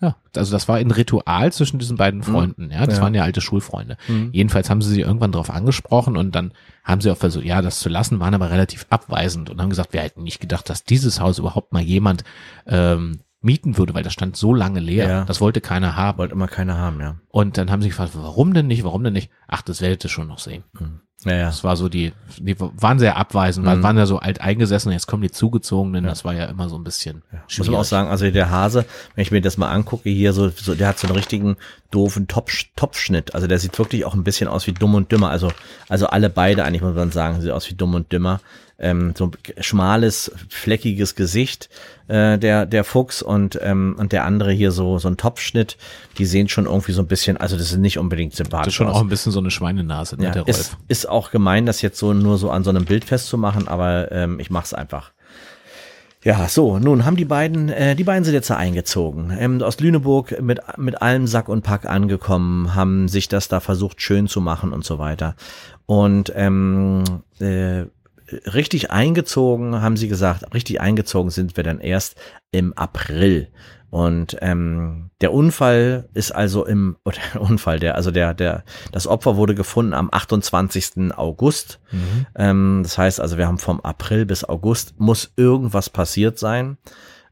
Ja, 0.05 0.17
also 0.37 0.53
das 0.53 0.69
war 0.69 0.77
ein 0.77 0.91
Ritual 0.91 1.53
zwischen 1.53 1.79
diesen 1.79 1.97
beiden 1.97 2.23
Freunden, 2.23 2.71
ja, 2.71 2.85
das 2.87 2.97
Ja. 2.99 3.03
waren 3.03 3.15
ja 3.15 3.23
alte 3.23 3.41
Schulfreunde. 3.41 3.97
Mhm. 4.09 4.31
Jedenfalls 4.33 4.69
haben 4.69 4.83
sie 4.83 4.91
sie 4.93 5.01
irgendwann 5.01 5.33
darauf 5.33 5.51
angesprochen 5.51 6.17
und 6.17 6.35
dann 6.35 6.53
haben 6.85 7.01
sie 7.01 7.11
auch 7.11 7.17
versucht, 7.17 7.45
ja, 7.45 7.63
das 7.63 7.79
zu 7.81 7.89
lassen, 7.89 8.21
waren 8.21 8.35
aber 8.35 8.51
relativ 8.51 8.87
abweisend 8.91 9.49
und 9.51 9.63
haben 9.63 9.71
gesagt, 9.71 9.93
wir 9.95 10.01
hätten 10.03 10.23
nicht 10.23 10.41
gedacht, 10.41 10.69
dass 10.69 10.85
dieses 10.85 11.21
Haus 11.21 11.39
überhaupt 11.39 11.73
mal 11.73 11.83
jemand 11.83 12.25
ähm, 12.67 13.21
mieten 13.45 13.77
würde, 13.77 13.95
weil 13.95 14.03
das 14.03 14.13
stand 14.13 14.37
so 14.37 14.55
lange 14.55 14.81
leer. 14.81 15.09
Ja. 15.09 15.25
Das 15.25 15.41
wollte 15.41 15.61
keiner 15.61 15.97
haben. 15.97 16.19
Wollte 16.19 16.35
immer 16.35 16.49
keiner 16.49 16.77
haben, 16.77 17.01
ja. 17.01 17.17
Und 17.29 17.59
dann 17.59 17.71
haben 17.71 17.83
sie 17.83 17.89
gefragt, 17.89 18.13
warum 18.15 18.55
denn 18.55 18.67
nicht, 18.67 18.85
warum 18.85 19.05
denn 19.05 19.13
nicht? 19.13 19.31
Ach, 19.47 19.63
das 19.63 19.81
werdet 19.81 20.05
ihr 20.05 20.11
schon 20.11 20.29
noch 20.29 20.39
sehen. 20.39 20.65
Ja, 21.25 21.33
ja. 21.33 21.47
Das 21.47 21.65
war 21.65 21.77
so 21.77 21.89
die, 21.89 22.13
die 22.39 22.57
waren 22.59 22.99
sehr 22.99 23.17
abweisend, 23.17 23.67
weil 23.67 23.83
waren 23.83 23.97
ja 23.97 24.07
so 24.07 24.19
alt 24.19 24.41
eingesessen, 24.41 24.93
jetzt 24.93 25.07
kommen 25.07 25.23
die 25.23 25.31
zugezogenen, 25.31 26.05
das 26.05 26.25
war 26.25 26.35
ja 26.35 26.45
immer 26.47 26.69
so 26.69 26.77
ein 26.77 26.85
bisschen 26.85 27.23
Muss 27.57 27.67
man 27.67 27.81
auch 27.81 27.85
sagen, 27.85 28.09
also 28.09 28.31
der 28.31 28.51
Hase, 28.51 28.85
wenn 29.15 29.23
ich 29.23 29.31
mir 29.31 29.41
das 29.41 29.57
mal 29.57 29.71
angucke, 29.71 30.11
hier 30.11 30.33
so, 30.33 30.51
so 30.51 30.75
der 30.75 30.89
hat 30.89 30.99
so 30.99 31.07
einen 31.07 31.17
richtigen 31.17 31.57
doofen 31.91 32.29
Topf, 32.29 32.53
Topfschnitt. 32.77 33.35
Also 33.35 33.47
der 33.47 33.59
sieht 33.59 33.79
wirklich 33.79 34.05
auch 34.05 34.15
ein 34.15 34.25
bisschen 34.25 34.49
aus 34.49 34.67
wie 34.67 34.73
dumm 34.73 34.95
und 34.95 35.13
dümmer. 35.13 35.31
Also, 35.31 35.51
also 35.89 36.07
alle 36.09 36.29
beide 36.29 36.65
eigentlich 36.65 36.83
muss 36.83 36.95
man 36.95 37.11
sagen, 37.11 37.41
sieht 37.41 37.53
aus 37.53 37.71
wie 37.71 37.75
dumm 37.75 37.95
und 37.95 38.13
dümmer. 38.13 38.41
Ähm, 38.79 39.15
so 39.17 39.31
schmales, 39.61 40.33
fleckiges 40.49 41.15
Gesicht, 41.15 41.69
äh, 42.09 42.39
der, 42.39 42.67
der 42.67 42.83
Fuchs 42.85 43.23
und, 43.23 43.59
ähm, 43.63 43.95
und 43.99 44.13
der 44.13 44.25
andere 44.25 44.51
hier 44.53 44.73
so, 44.73 44.99
so 44.99 45.09
ein 45.09 45.17
Topfschnitt. 45.17 45.77
Die 46.19 46.27
sehen 46.27 46.49
schon 46.49 46.67
irgendwie 46.67 46.93
so 46.93 47.03
ein 47.03 47.07
bisschen, 47.07 47.37
also 47.37 47.57
das 47.57 47.71
ist 47.71 47.79
nicht 47.79 47.99
unbedingt 47.99 48.35
sympathisch. 48.35 48.65
Das 48.65 48.73
ist 48.73 48.75
schon 48.75 48.89
aus. 48.89 48.97
auch 48.97 49.01
ein 49.01 49.09
bisschen 49.09 49.33
so 49.33 49.39
eine 49.39 49.51
Schweinenase, 49.51 50.17
ne, 50.17 50.25
Ja, 50.25 50.31
der 50.33 50.43
Rolf. 50.43 50.59
ist, 50.59 50.77
ist 50.89 51.09
auch 51.09 51.31
gemein, 51.31 51.67
das 51.67 51.83
jetzt 51.83 51.99
so 51.99 52.13
nur 52.13 52.37
so 52.37 52.51
an 52.51 52.65
so 52.65 52.71
einem 52.71 52.85
Bild 52.85 53.05
festzumachen, 53.05 53.69
aber 53.69 54.11
ähm, 54.11 54.41
ich 54.41 54.51
mach's 54.51 54.75
einfach. 54.75 55.13
Ja, 56.25 56.49
so, 56.49 56.79
nun 56.79 57.05
haben 57.05 57.17
die 57.17 57.27
beiden, 57.27 57.69
äh, 57.69 57.95
die 57.95 58.05
beiden 58.05 58.25
sind 58.25 58.33
jetzt 58.33 58.49
da 58.49 58.57
eingezogen. 58.57 59.37
Ähm, 59.39 59.61
aus 59.63 59.79
Lüneburg 59.79 60.41
mit, 60.41 60.59
mit 60.79 61.03
allem 61.03 61.27
Sack 61.27 61.51
und 61.51 61.63
Pack 61.63 61.85
angekommen, 61.85 62.75
haben 62.75 63.09
sich 63.09 63.29
das 63.29 63.49
da 63.49 63.61
versucht 63.61 64.01
schön 64.01 64.27
zu 64.27 64.41
machen 64.41 64.73
und 64.73 64.87
so 64.87 64.99
weiter. 64.99 65.37
Und 65.85 66.33
ähm, 66.35 67.05
äh, 67.41 67.85
richtig 68.31 68.91
eingezogen, 68.91 69.81
haben 69.81 69.97
sie 69.97 70.09
gesagt, 70.09 70.55
richtig 70.55 70.81
eingezogen 70.81 71.31
sind 71.31 71.57
wir 71.57 71.65
dann 71.65 71.81
erst 71.81 72.17
im 72.51 72.73
April. 72.75 73.49
Und 73.91 74.37
ähm, 74.41 75.11
der 75.21 75.33
Unfall 75.33 76.09
ist 76.15 76.33
also 76.33 76.67
im 76.67 76.97
oder 77.05 77.19
der 77.33 77.43
Unfall, 77.43 77.79
der 77.79 77.95
also 77.95 78.11
der 78.11 78.35
der 78.35 78.65
das 78.91 79.07
Opfer 79.07 79.37
wurde 79.37 79.55
gefunden 79.55 79.95
am 79.95 80.09
28. 80.11 81.17
August. 81.17 81.79
Ähm, 82.35 82.81
das 82.83 82.99
heißt 82.99 83.21
also, 83.21 83.39
wir 83.39 83.47
haben 83.47 83.59
vom 83.59 83.81
April 83.81 84.27
bis 84.27 84.43
August 84.43 84.99
muss 84.99 85.33
irgendwas 85.37 85.91
passiert 85.91 86.41
sein, 86.41 86.77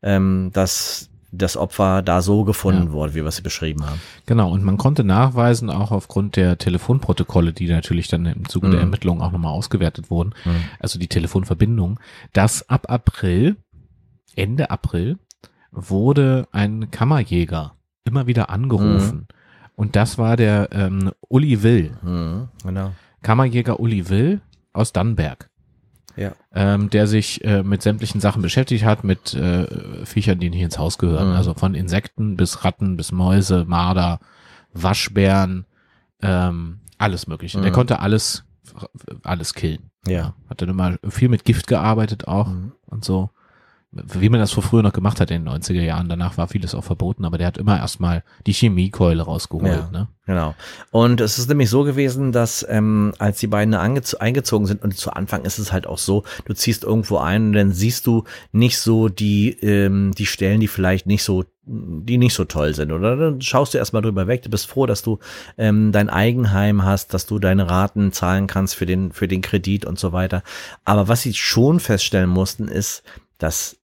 ähm, 0.02 0.50
dass 0.52 1.10
das 1.34 1.56
Opfer 1.56 2.02
da 2.02 2.20
so 2.20 2.44
gefunden 2.44 2.88
Ja. 2.88 2.92
wurde, 2.92 3.14
wie 3.14 3.20
wir 3.22 3.26
es 3.26 3.40
beschrieben 3.40 3.84
haben. 3.86 4.00
Genau, 4.26 4.50
und 4.52 4.62
man 4.62 4.76
konnte 4.76 5.02
nachweisen, 5.02 5.70
auch 5.70 5.90
aufgrund 5.90 6.36
der 6.36 6.58
Telefonprotokolle, 6.58 7.52
die 7.54 7.68
natürlich 7.68 8.08
dann 8.08 8.26
im 8.26 8.46
Zuge 8.48 8.68
der 8.70 8.80
Ermittlungen 8.80 9.22
auch 9.22 9.32
nochmal 9.32 9.52
ausgewertet 9.52 10.10
wurden, 10.10 10.34
also 10.78 10.98
die 10.98 11.08
Telefonverbindung, 11.08 11.98
dass 12.34 12.68
ab 12.68 12.90
April, 12.90 13.56
Ende 14.36 14.70
April, 14.70 15.18
wurde 15.70 16.46
ein 16.52 16.90
Kammerjäger 16.90 17.74
immer 18.04 18.26
wieder 18.26 18.50
angerufen. 18.50 19.26
Und 19.74 19.96
das 19.96 20.18
war 20.18 20.36
der 20.36 20.68
ähm, 20.72 21.12
Uli 21.28 21.62
Will, 21.62 21.96
Mhm, 22.02 22.48
genau. 22.62 22.92
Kammerjäger 23.22 23.80
Uli 23.80 24.08
Will 24.10 24.40
aus 24.74 24.92
Dannenberg. 24.92 25.48
Ja. 26.16 26.32
ähm, 26.54 26.90
der 26.90 27.06
sich 27.06 27.42
äh, 27.44 27.62
mit 27.62 27.82
sämtlichen 27.82 28.20
Sachen 28.20 28.42
beschäftigt 28.42 28.84
hat, 28.84 29.02
mit 29.04 29.32
äh, 29.34 30.04
Viechern, 30.04 30.38
die 30.38 30.50
nicht 30.50 30.60
ins 30.62 30.78
Haus 30.78 30.98
gehören. 30.98 31.30
Mhm. 31.30 31.36
Also 31.36 31.54
von 31.54 31.74
Insekten 31.74 32.36
bis 32.36 32.64
Ratten, 32.64 32.96
bis 32.96 33.12
Mäuse, 33.12 33.64
Marder, 33.66 34.20
Waschbären, 34.72 35.64
ähm, 36.20 36.80
alles 36.98 37.26
mögliche. 37.26 37.60
Der 37.60 37.70
Mhm. 37.70 37.74
konnte 37.74 38.00
alles, 38.00 38.44
alles 39.22 39.54
killen. 39.54 39.90
Ja. 40.06 40.34
Hat 40.48 40.60
dann 40.62 40.68
immer 40.68 40.96
viel 41.08 41.28
mit 41.28 41.44
Gift 41.44 41.66
gearbeitet 41.66 42.28
auch 42.28 42.48
Mhm. 42.48 42.72
und 42.86 43.04
so. 43.04 43.30
Wie 43.92 44.30
man 44.30 44.40
das 44.40 44.52
vor 44.52 44.62
früher 44.62 44.82
noch 44.82 44.94
gemacht 44.94 45.20
hat 45.20 45.30
in 45.30 45.44
den 45.44 45.52
90er 45.52 45.82
Jahren. 45.82 46.08
Danach 46.08 46.38
war 46.38 46.48
vieles 46.48 46.74
auch 46.74 46.84
verboten, 46.84 47.26
aber 47.26 47.36
der 47.36 47.46
hat 47.46 47.58
immer 47.58 47.78
erstmal 47.78 48.24
die 48.46 48.54
Chemiekeule 48.54 49.22
rausgeholt. 49.22 49.70
Ja. 49.70 49.90
Ne? 49.92 50.08
Genau. 50.24 50.54
Und 50.92 51.20
es 51.20 51.38
ist 51.38 51.48
nämlich 51.48 51.68
so 51.68 51.84
gewesen, 51.84 52.32
dass 52.32 52.64
ähm, 52.70 53.12
als 53.18 53.40
die 53.40 53.48
beiden 53.48 53.74
eingezogen 53.74 54.66
sind 54.66 54.82
und 54.82 54.96
zu 54.96 55.12
Anfang 55.12 55.44
ist 55.44 55.58
es 55.58 55.72
halt 55.72 55.86
auch 55.86 55.98
so, 55.98 56.22
du 56.46 56.54
ziehst 56.54 56.84
irgendwo 56.84 57.18
ein 57.18 57.48
und 57.48 57.52
dann 57.52 57.72
siehst 57.72 58.06
du 58.06 58.24
nicht 58.52 58.78
so 58.78 59.08
die 59.10 59.50
ähm, 59.60 60.12
die 60.16 60.26
Stellen, 60.26 60.60
die 60.60 60.68
vielleicht 60.68 61.06
nicht 61.06 61.22
so 61.22 61.44
die 61.64 62.18
nicht 62.18 62.34
so 62.34 62.44
toll 62.44 62.74
sind 62.74 62.92
oder 62.92 63.16
dann 63.16 63.40
schaust 63.40 63.74
du 63.74 63.78
erstmal 63.78 64.02
drüber 64.02 64.26
weg. 64.26 64.42
Du 64.42 64.48
bist 64.48 64.68
froh, 64.68 64.86
dass 64.86 65.02
du 65.02 65.18
ähm, 65.58 65.92
dein 65.92 66.08
Eigenheim 66.08 66.84
hast, 66.84 67.12
dass 67.14 67.26
du 67.26 67.38
deine 67.38 67.68
Raten 67.68 68.12
zahlen 68.12 68.46
kannst 68.46 68.74
für 68.74 68.86
den 68.86 69.12
für 69.12 69.28
den 69.28 69.42
Kredit 69.42 69.84
und 69.84 69.98
so 69.98 70.12
weiter. 70.12 70.42
Aber 70.84 71.08
was 71.08 71.22
sie 71.22 71.34
schon 71.34 71.78
feststellen 71.78 72.30
mussten, 72.30 72.68
ist, 72.68 73.02
dass 73.38 73.81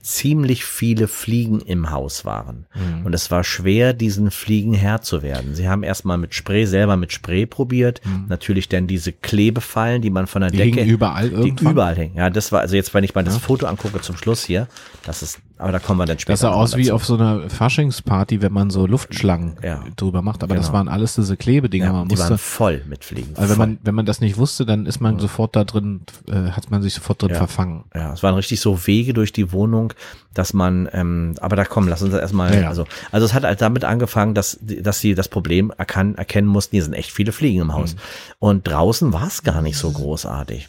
ziemlich 0.00 0.64
viele 0.64 1.08
Fliegen 1.08 1.60
im 1.60 1.90
Haus 1.90 2.24
waren. 2.24 2.66
Mhm. 2.74 3.06
Und 3.06 3.14
es 3.14 3.30
war 3.30 3.44
schwer, 3.44 3.92
diesen 3.92 4.30
Fliegen 4.30 4.74
Herr 4.74 5.02
zu 5.02 5.22
werden. 5.22 5.54
Sie 5.54 5.68
haben 5.68 5.82
erstmal 5.82 6.18
mit 6.18 6.34
Spray, 6.34 6.66
selber 6.66 6.96
mit 6.96 7.12
Spray 7.12 7.46
probiert. 7.46 8.00
Natürlich 8.28 8.68
dann 8.68 8.86
diese 8.86 9.12
Klebefallen, 9.12 10.02
die 10.02 10.10
man 10.10 10.26
von 10.26 10.40
der 10.42 10.50
Die 10.50 10.58
Decke. 10.58 10.80
hingen 10.80 10.90
überall 10.90 11.28
die 11.30 11.34
irgendwann. 11.36 11.72
überall 11.72 11.96
hängen. 11.96 12.16
Ja, 12.16 12.30
das 12.30 12.52
war, 12.52 12.60
also 12.60 12.76
jetzt, 12.76 12.94
wenn 12.94 13.04
ich 13.04 13.14
mal 13.14 13.24
das 13.24 13.36
Foto 13.38 13.66
angucke 13.66 14.00
zum 14.00 14.16
Schluss 14.16 14.44
hier, 14.44 14.68
das 15.04 15.22
ist, 15.22 15.40
aber 15.58 15.72
da 15.72 15.78
kommen 15.78 15.98
wir 16.00 16.06
dann 16.06 16.18
später. 16.18 16.32
Das 16.34 16.40
sah 16.40 16.50
aus 16.50 16.72
mal 16.72 16.78
wie 16.78 16.82
dazu. 16.84 16.94
auf 16.94 17.04
so 17.04 17.14
einer 17.14 17.48
Faschingsparty, 17.50 18.40
wenn 18.42 18.52
man 18.52 18.70
so 18.70 18.86
Luftschlangen 18.86 19.56
Ja. 19.62 19.84
drüber 19.96 20.22
macht. 20.22 20.42
Aber 20.42 20.54
das 20.54 20.66
Genau. 20.66 20.78
waren 20.78 20.88
alles 20.88 21.14
diese 21.16 21.36
Klebedinger. 21.36 21.86
ja, 21.86 21.92
man 21.92 22.08
die 22.08 22.14
musste, 22.14 22.30
waren 22.30 22.38
voll 22.38 22.82
mit 22.88 23.04
Fliegen. 23.04 23.34
also 23.36 23.50
wenn 23.50 23.58
man, 23.58 23.78
wenn 23.82 23.94
man 23.94 24.06
das 24.06 24.20
nicht 24.20 24.36
wusste, 24.38 24.64
dann 24.66 24.86
ist 24.86 25.00
man 25.00 25.18
sofort 25.18 25.56
da 25.56 25.64
drin, 25.64 26.02
äh, 26.28 26.50
hat 26.52 26.70
man 26.70 26.82
sich 26.82 26.94
sofort 26.94 27.20
drin 27.22 27.30
Ja. 27.30 27.36
verfangen. 27.36 27.84
Ja, 27.94 28.12
es 28.12 28.22
waren 28.22 28.34
richtig 28.34 28.60
so 28.60 28.86
Wege 28.86 29.12
durch 29.14 29.32
die 29.32 29.52
Wohnung, 29.52 29.92
dass 30.34 30.52
man, 30.52 30.88
ähm, 30.92 31.34
aber 31.40 31.56
da 31.56 31.64
kommen, 31.64 31.88
lass 31.88 32.02
uns 32.02 32.12
das 32.12 32.20
erstmal, 32.20 32.54
Ja, 32.54 32.60
ja. 32.60 32.68
also, 32.68 32.84
also 33.10 33.26
es 33.26 33.34
hat 33.34 33.42
halt 33.44 33.60
damit 33.60 33.84
angefangen, 33.84 34.34
dass, 34.34 34.58
dass 34.62 35.00
sie 35.00 35.14
das 35.14 35.28
Problem 35.28 35.72
erkan 35.76 36.14
erkennen 36.14 36.46
mussten, 36.46 36.76
hier 36.76 36.84
sind 36.84 36.92
echt 36.92 37.10
viele 37.10 37.32
Fliegen 37.32 37.60
im 37.62 37.72
Haus. 37.74 37.96
Und 38.38 38.66
draußen 38.68 39.12
war 39.12 39.26
es 39.26 39.42
gar 39.42 39.62
nicht 39.62 39.76
so 39.76 39.90
großartig. 39.90 40.68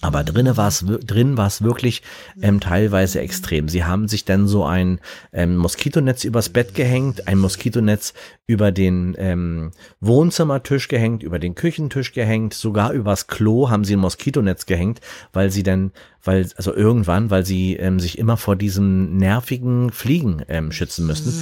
Aber 0.00 0.24
drinnen 0.24 0.56
war 0.56 0.68
es, 0.68 0.84
drin 0.86 1.36
war 1.36 1.46
es 1.46 1.62
wirklich 1.62 2.02
ähm, 2.40 2.60
teilweise 2.60 3.20
extrem. 3.20 3.68
Sie 3.68 3.84
haben 3.84 4.08
sich 4.14 4.24
dann 4.24 4.46
so 4.46 4.64
ein 4.64 5.00
ähm, 5.32 5.56
Moskitonetz 5.56 6.24
übers 6.24 6.48
Bett 6.48 6.74
gehängt, 6.74 7.28
ein 7.28 7.38
Moskitonetz 7.38 8.14
über 8.46 8.72
den 8.72 9.14
ähm, 9.18 9.70
Wohnzimmertisch 10.00 10.88
gehängt, 10.88 11.22
über 11.22 11.38
den 11.38 11.54
Küchentisch 11.54 12.12
gehängt, 12.12 12.52
sogar 12.52 12.92
übers 12.92 13.26
Klo 13.26 13.70
haben 13.70 13.84
sie 13.84 13.96
ein 13.96 14.00
Moskitonetz 14.00 14.66
gehängt, 14.66 15.00
weil 15.32 15.50
sie 15.50 15.62
dann, 15.62 15.92
weil, 16.22 16.46
also 16.56 16.74
irgendwann, 16.74 17.30
weil 17.30 17.46
sie 17.46 17.76
ähm, 17.76 17.98
sich 17.98 18.18
immer 18.18 18.36
vor 18.36 18.54
diesen 18.54 19.16
nervigen 19.16 19.90
Fliegen 19.90 20.42
ähm, 20.48 20.72
schützen 20.72 21.06
müssten. 21.06 21.32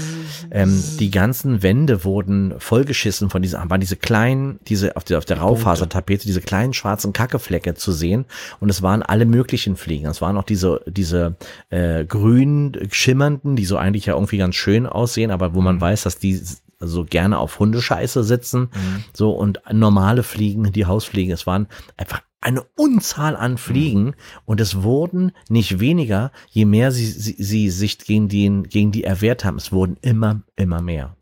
Ähm, 0.52 0.80
die 1.00 1.10
ganzen 1.10 1.64
Wände 1.64 2.04
wurden 2.04 2.54
vollgeschissen 2.58 3.30
von 3.30 3.42
diesen, 3.42 3.58
waren 3.68 3.80
diese 3.80 3.96
kleinen, 3.96 4.60
diese 4.68 4.96
auf 4.96 5.02
der, 5.02 5.18
auf 5.18 5.24
der 5.24 5.38
Raufasertapete, 5.38 6.24
diese 6.24 6.40
kleinen 6.40 6.72
schwarzen 6.72 7.12
Kackeflecke 7.12 7.74
zu 7.74 7.90
sehen. 7.90 8.26
Und 8.60 8.70
es 8.70 8.80
waren 8.80 9.02
alle 9.02 9.26
möglichen 9.26 9.74
Fliegen. 9.74 10.06
Es 10.06 10.20
waren 10.20 10.36
auch 10.36 10.44
diese, 10.44 10.82
diese 10.86 11.34
äh, 11.70 12.04
grün 12.04 12.78
schimmernden, 12.92 13.56
die 13.56 13.64
so 13.64 13.76
eigentlich 13.76 14.06
ja 14.06 14.14
irgendwie 14.14 14.38
ganz 14.38 14.54
schön 14.54 14.86
aussehen, 14.86 15.32
aber 15.32 15.54
wo 15.54 15.60
man 15.60 15.80
weiß, 15.80 16.04
dass 16.04 16.18
die 16.18 16.40
so 16.82 17.04
gerne 17.04 17.38
auf 17.38 17.58
Hundescheiße 17.58 18.24
sitzen. 18.24 18.68
So 19.12 19.30
und 19.30 19.60
normale 19.72 20.22
Fliegen, 20.22 20.72
die 20.72 20.86
Hausfliegen, 20.86 21.32
es 21.32 21.46
waren 21.46 21.68
einfach 21.96 22.22
eine 22.40 22.62
Unzahl 22.76 23.36
an 23.36 23.56
Fliegen 23.56 24.14
und 24.44 24.60
es 24.60 24.82
wurden 24.82 25.32
nicht 25.48 25.78
weniger, 25.78 26.32
je 26.50 26.64
mehr 26.64 26.90
sie, 26.90 27.06
sie, 27.06 27.36
sie 27.38 27.70
sich 27.70 27.98
gegen 27.98 28.28
die, 28.28 28.64
gegen 28.68 28.90
die 28.90 29.04
erwehrt 29.04 29.44
haben. 29.44 29.56
Es 29.56 29.72
wurden 29.72 29.96
immer, 30.02 30.42
immer 30.56 30.82
mehr. 30.82 31.16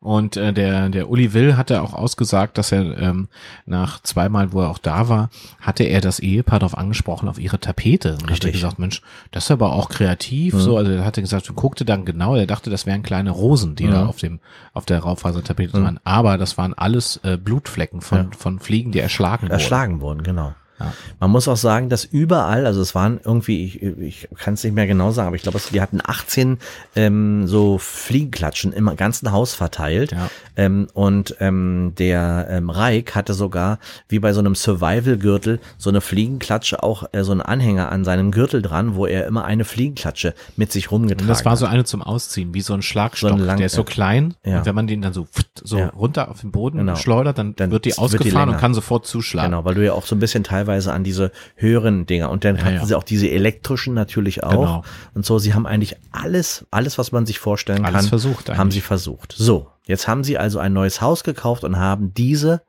Und 0.00 0.36
äh, 0.38 0.54
der, 0.54 0.88
der 0.88 1.10
Uli 1.10 1.34
Will 1.34 1.56
hatte 1.56 1.82
auch 1.82 1.92
ausgesagt, 1.92 2.56
dass 2.56 2.72
er 2.72 2.96
ähm, 2.98 3.28
nach 3.66 4.00
zweimal, 4.00 4.52
wo 4.52 4.62
er 4.62 4.70
auch 4.70 4.78
da 4.78 5.08
war, 5.10 5.28
hatte 5.60 5.84
er 5.84 6.00
das 6.00 6.18
Ehepaar 6.18 6.60
darauf 6.60 6.78
angesprochen, 6.78 7.28
auf 7.28 7.38
ihre 7.38 7.60
Tapete. 7.60 8.14
Und 8.14 8.30
Richtig. 8.30 8.32
hatte 8.32 8.52
gesagt, 8.52 8.78
Mensch, 8.78 9.02
das 9.30 9.44
ist 9.44 9.50
aber 9.50 9.72
auch 9.72 9.90
kreativ. 9.90 10.54
So, 10.54 10.78
also 10.78 10.90
er 10.90 11.04
hatte 11.04 11.20
gesagt, 11.20 11.48
und 11.50 11.56
guckte 11.56 11.84
dann 11.84 12.06
genau, 12.06 12.36
er 12.36 12.46
dachte, 12.46 12.70
das 12.70 12.86
wären 12.86 13.02
kleine 13.02 13.30
Rosen, 13.30 13.76
die 13.76 13.86
da 13.86 14.06
auf 14.06 14.16
dem, 14.16 14.40
auf 14.72 14.86
der 14.86 15.00
Raufasertapete 15.00 15.74
waren. 15.82 16.00
Aber 16.04 16.38
das 16.38 16.56
waren 16.56 16.72
alles 16.72 17.20
äh, 17.22 17.36
Blutflecken 17.36 18.00
von, 18.00 18.32
von 18.32 18.60
Fliegen, 18.60 18.92
die 18.92 19.00
erschlagen 19.00 19.42
wurden. 19.42 19.52
Erschlagen 19.52 20.00
wurden, 20.00 20.22
genau. 20.22 20.54
Ja. 20.82 20.92
Man 21.20 21.30
muss 21.30 21.48
auch 21.48 21.56
sagen, 21.56 21.88
dass 21.88 22.04
überall, 22.04 22.66
also 22.66 22.80
es 22.80 22.94
waren 22.94 23.20
irgendwie, 23.24 23.64
ich, 23.64 23.82
ich 23.82 24.28
kann 24.38 24.54
es 24.54 24.64
nicht 24.64 24.74
mehr 24.74 24.86
genau 24.86 25.10
sagen, 25.10 25.28
aber 25.28 25.36
ich 25.36 25.42
glaube, 25.42 25.60
die 25.72 25.80
hatten 25.80 26.00
18 26.04 26.58
ähm, 26.96 27.46
so 27.46 27.78
Fliegenklatschen 27.78 28.72
im 28.72 28.94
ganzen 28.96 29.32
Haus 29.32 29.54
verteilt. 29.54 30.12
Ja. 30.12 30.28
Ähm, 30.56 30.88
und 30.92 31.36
ähm, 31.40 31.94
der 31.98 32.46
ähm, 32.50 32.70
Reik 32.70 33.14
hatte 33.14 33.34
sogar, 33.34 33.78
wie 34.08 34.18
bei 34.18 34.32
so 34.32 34.40
einem 34.40 34.54
Survival-Gürtel, 34.54 35.60
so 35.78 35.90
eine 35.90 36.00
Fliegenklatsche, 36.00 36.82
auch 36.82 37.04
äh, 37.12 37.24
so 37.24 37.32
einen 37.32 37.40
Anhänger 37.40 37.90
an 37.90 38.04
seinem 38.04 38.30
Gürtel 38.32 38.60
dran, 38.62 38.94
wo 38.94 39.06
er 39.06 39.26
immer 39.26 39.44
eine 39.44 39.64
Fliegenklatsche 39.64 40.34
mit 40.56 40.72
sich 40.72 40.90
rumgetragen 40.90 41.22
Und 41.24 41.28
das 41.28 41.44
war 41.44 41.52
hat. 41.52 41.58
so 41.58 41.66
eine 41.66 41.84
zum 41.84 42.02
Ausziehen, 42.02 42.54
wie 42.54 42.60
so 42.60 42.74
ein 42.74 42.82
Schlagstock. 42.82 43.30
So 43.30 43.36
ein 43.36 43.40
lang- 43.40 43.56
der 43.58 43.66
ist 43.66 43.74
so 43.74 43.82
ja. 43.82 43.86
klein. 43.86 44.34
Ja. 44.44 44.58
Und 44.58 44.66
wenn 44.66 44.74
man 44.74 44.86
den 44.86 45.02
dann 45.02 45.12
so, 45.12 45.26
so 45.62 45.78
runter 45.78 46.30
auf 46.30 46.40
den 46.40 46.50
Boden 46.50 46.78
Genau. 46.78 46.96
schleudert, 46.96 47.38
dann, 47.38 47.54
Dann 47.56 47.70
wird 47.70 47.84
die 47.84 47.90
wird 47.90 47.96
die 47.96 48.00
ausgefahren 48.00 48.48
und 48.50 48.58
kann 48.58 48.74
sofort 48.74 49.06
zuschlagen. 49.06 49.50
Genau, 49.52 49.64
weil 49.64 49.74
du 49.74 49.84
ja 49.84 49.92
auch 49.92 50.04
so 50.06 50.16
ein 50.16 50.18
bisschen 50.18 50.42
teilweise 50.42 50.71
teilweise 50.72 50.92
an 50.92 51.04
diese 51.04 51.32
höheren 51.56 52.06
Dinger. 52.06 52.30
Und 52.30 52.44
dann 52.44 52.56
Ja, 52.56 52.64
hatten 52.64 52.74
ja. 52.76 52.86
sie 52.86 52.94
auch 52.94 53.02
diese 53.02 53.28
elektrischen 53.30 53.94
natürlich 53.94 54.42
auch. 54.42 54.50
Genau. 54.50 54.84
Und 55.14 55.24
so, 55.26 55.38
sie 55.38 55.54
haben 55.54 55.66
eigentlich 55.66 55.96
alles, 56.10 56.66
alles, 56.70 56.98
was 56.98 57.12
man 57.12 57.26
sich 57.26 57.38
vorstellen 57.38 57.84
Alles 57.84 58.02
kann, 58.02 58.08
versucht 58.08 58.56
haben 58.56 58.70
sie 58.70 58.80
versucht. 58.80 59.34
So, 59.36 59.68
jetzt 59.86 60.08
haben 60.08 60.24
sie 60.24 60.38
also 60.38 60.58
ein 60.58 60.72
neues 60.72 61.00
Haus 61.00 61.24
gekauft 61.24 61.64
und 61.64 61.78
haben 61.78 62.14
diese 62.14 62.62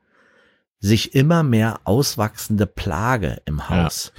sich 0.80 1.14
immer 1.14 1.42
mehr 1.42 1.80
auswachsende 1.84 2.66
Plage 2.66 3.38
im 3.46 3.70
Haus. 3.70 4.12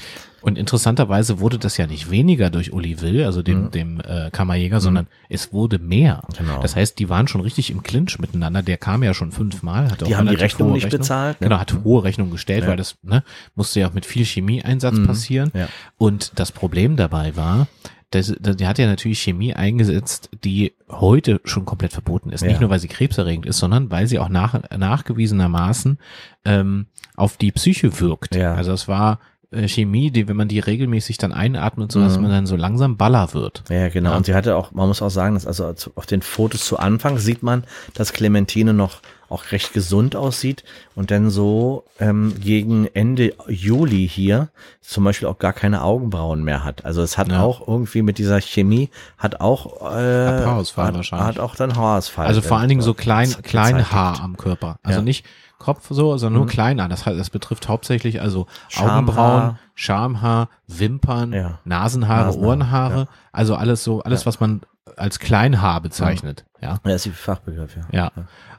Und 0.46 0.60
interessanterweise 0.60 1.40
wurde 1.40 1.58
das 1.58 1.78
ja 1.78 1.88
nicht 1.88 2.12
weniger 2.12 2.52
durch 2.52 2.72
Uli 2.72 3.02
Will, 3.02 3.24
also 3.24 3.42
dem, 3.42 3.64
Mhm. 3.66 3.72
dem 3.72 4.00
äh, 4.02 4.30
Kammerjäger, 4.32 4.80
sondern 4.80 5.08
es 5.28 5.52
wurde 5.52 5.80
mehr. 5.80 6.22
Genau. 6.38 6.62
Das 6.62 6.76
heißt, 6.76 7.00
die 7.00 7.10
waren 7.10 7.28
schon 7.28 7.42
richtig 7.42 7.72
im 7.72 7.82
Clinch 7.82 8.20
miteinander. 8.20 8.62
Der 8.62 8.78
kam 8.78 9.02
ja 9.02 9.16
schon 9.16 9.32
fünfmal. 9.32 9.90
Hat 9.90 10.04
auch 10.04 10.08
Die 10.08 10.16
haben 10.16 10.28
die 10.30 10.36
Rechnung 10.36 10.72
nicht 10.74 10.90
bezahlt, 10.90 11.42
ne? 11.42 11.48
Genau, 11.48 11.60
hat 11.60 11.74
hohe 11.84 12.04
Rechnung 12.04 12.30
gestellt, 12.30 12.64
Ja. 12.64 12.70
weil 12.70 12.78
das 12.78 12.98
ne, 13.02 13.24
musste 13.56 13.80
ja 13.80 13.88
auch 13.90 13.94
mit 13.94 14.06
viel 14.06 14.24
Chemieeinsatz 14.24 15.04
passieren. 15.06 15.50
ja. 15.56 15.68
Und 15.98 16.34
das 16.36 16.52
Problem 16.52 16.96
dabei 16.96 17.36
war, 17.36 17.68
das, 18.12 18.32
das, 18.40 18.56
der 18.56 18.68
hat 18.68 18.78
ja 18.78 18.86
natürlich 18.86 19.20
Chemie 19.22 19.56
eingesetzt, 19.56 20.30
die 20.44 20.74
heute 20.92 21.42
schon 21.44 21.66
komplett 21.66 21.92
verboten 21.92 22.30
ist. 22.30 22.44
Nicht 22.44 22.54
Ja. 22.54 22.62
nur, 22.62 22.70
weil 22.70 22.80
sie 22.80 22.88
krebserregend 22.88 23.48
ist, 23.48 23.58
sondern 23.58 23.90
weil 23.90 24.06
sie 24.06 24.20
auch 24.20 24.30
nach, 24.30 24.62
nachgewiesenermaßen 24.78 25.98
ähm, 26.46 26.86
auf 27.16 27.38
die 27.38 27.52
Psyche 27.52 28.00
wirkt. 28.00 28.36
Ja. 28.36 28.54
Also 28.54 28.74
es 28.74 28.88
war 28.88 29.20
Chemie, 29.68 30.12
die, 30.12 30.28
wenn 30.28 30.36
man 30.36 30.48
die 30.48 30.60
regelmäßig 30.60 31.18
dann 31.18 31.32
einatmet, 31.32 31.92
so 31.92 32.00
dass 32.02 32.16
Mhm. 32.18 32.24
man 32.24 32.32
dann 32.32 32.46
so 32.46 32.56
langsam 32.56 32.98
baller 32.98 33.34
wird. 33.34 33.64
Ja, 33.70 33.90
genau. 33.90 34.12
Ja. 34.12 34.18
Und 34.18 34.26
sie 34.26 34.34
hatte 34.36 34.56
auch, 34.56 34.72
man 34.72 34.88
muss 34.88 35.02
auch 35.02 35.10
sagen, 35.10 35.36
dass 35.36 35.46
also 35.48 35.74
auf 35.96 36.06
den 36.06 36.22
Fotos 36.22 36.66
zu 36.66 36.78
Anfang 36.80 37.18
sieht 37.18 37.44
man, 37.44 37.64
dass 37.94 38.14
Clementine 38.14 38.74
noch 38.74 39.02
auch 39.28 39.52
recht 39.52 39.74
gesund 39.74 40.16
aussieht 40.16 40.64
und 40.94 41.10
dann 41.10 41.32
so 41.32 41.84
ähm, 42.00 42.36
gegen 42.40 42.86
Ende 42.94 43.34
Juli 43.48 44.08
hier 44.08 44.50
zum 44.82 45.04
Beispiel 45.04 45.28
auch 45.28 45.40
gar 45.40 45.52
keine 45.54 45.82
Augenbrauen 45.84 46.44
mehr 46.44 46.64
hat. 46.64 46.86
Also 46.86 47.02
es 47.02 47.18
hat 47.18 47.32
Ja. 47.32 47.42
auch 47.42 47.68
irgendwie 47.68 48.04
mit 48.04 48.20
dieser 48.20 48.40
Chemie 48.40 48.90
hat 49.18 49.42
auch 49.42 49.82
äh, 49.82 50.28
Hat 50.28 50.46
Haarausfall 50.46 50.88
hat, 50.88 50.96
wahrscheinlich. 50.96 51.28
hat 51.28 51.40
auch 51.40 51.56
dann 51.56 51.76
Haarausfall. 51.76 52.28
Also 52.28 52.42
vor 52.42 52.60
allen 52.60 52.70
Dingen 52.70 52.82
so 52.82 52.92
äh, 52.92 52.96
klein, 52.96 53.30
ge- 53.30 53.42
klein 53.42 53.78
gezeigt. 53.78 53.92
Haar 53.94 54.22
am 54.22 54.38
Körper. 54.38 54.78
Also 54.84 55.00
Ja. 55.00 55.04
Nicht 55.04 55.26
Kopf 55.58 55.88
so, 55.90 56.18
sondern 56.18 56.40
nur 56.42 56.48
klein 56.48 56.80
Haar. 56.82 56.90
Das, 56.90 57.04
das 57.04 57.30
betrifft 57.30 57.68
hauptsächlich 57.70 58.22
also 58.22 58.48
Schamhaar. 58.70 58.94
Augenbrauen, 58.96 59.60
Schamhaar, 59.74 60.50
Wimpern, 60.68 61.34
Ja. 61.34 61.60
Nasenhaare, 61.66 62.26
Nasenhaare, 62.28 62.38
Ohrenhaare. 62.38 62.98
ja. 63.00 63.06
Also 63.32 63.56
alles 63.56 63.84
so, 63.84 64.02
alles, 64.02 64.26
was 64.26 64.40
man 64.40 64.62
als 64.98 65.20
Kleinhaar 65.20 65.82
bezeichnet. 65.82 66.46
Ja. 66.62 66.80
Ja, 66.86 66.96
ist 66.96 67.06
die 67.06 67.12
Fachbegriff, 67.12 67.76
ja. 67.76 67.84
Ja. 67.92 68.12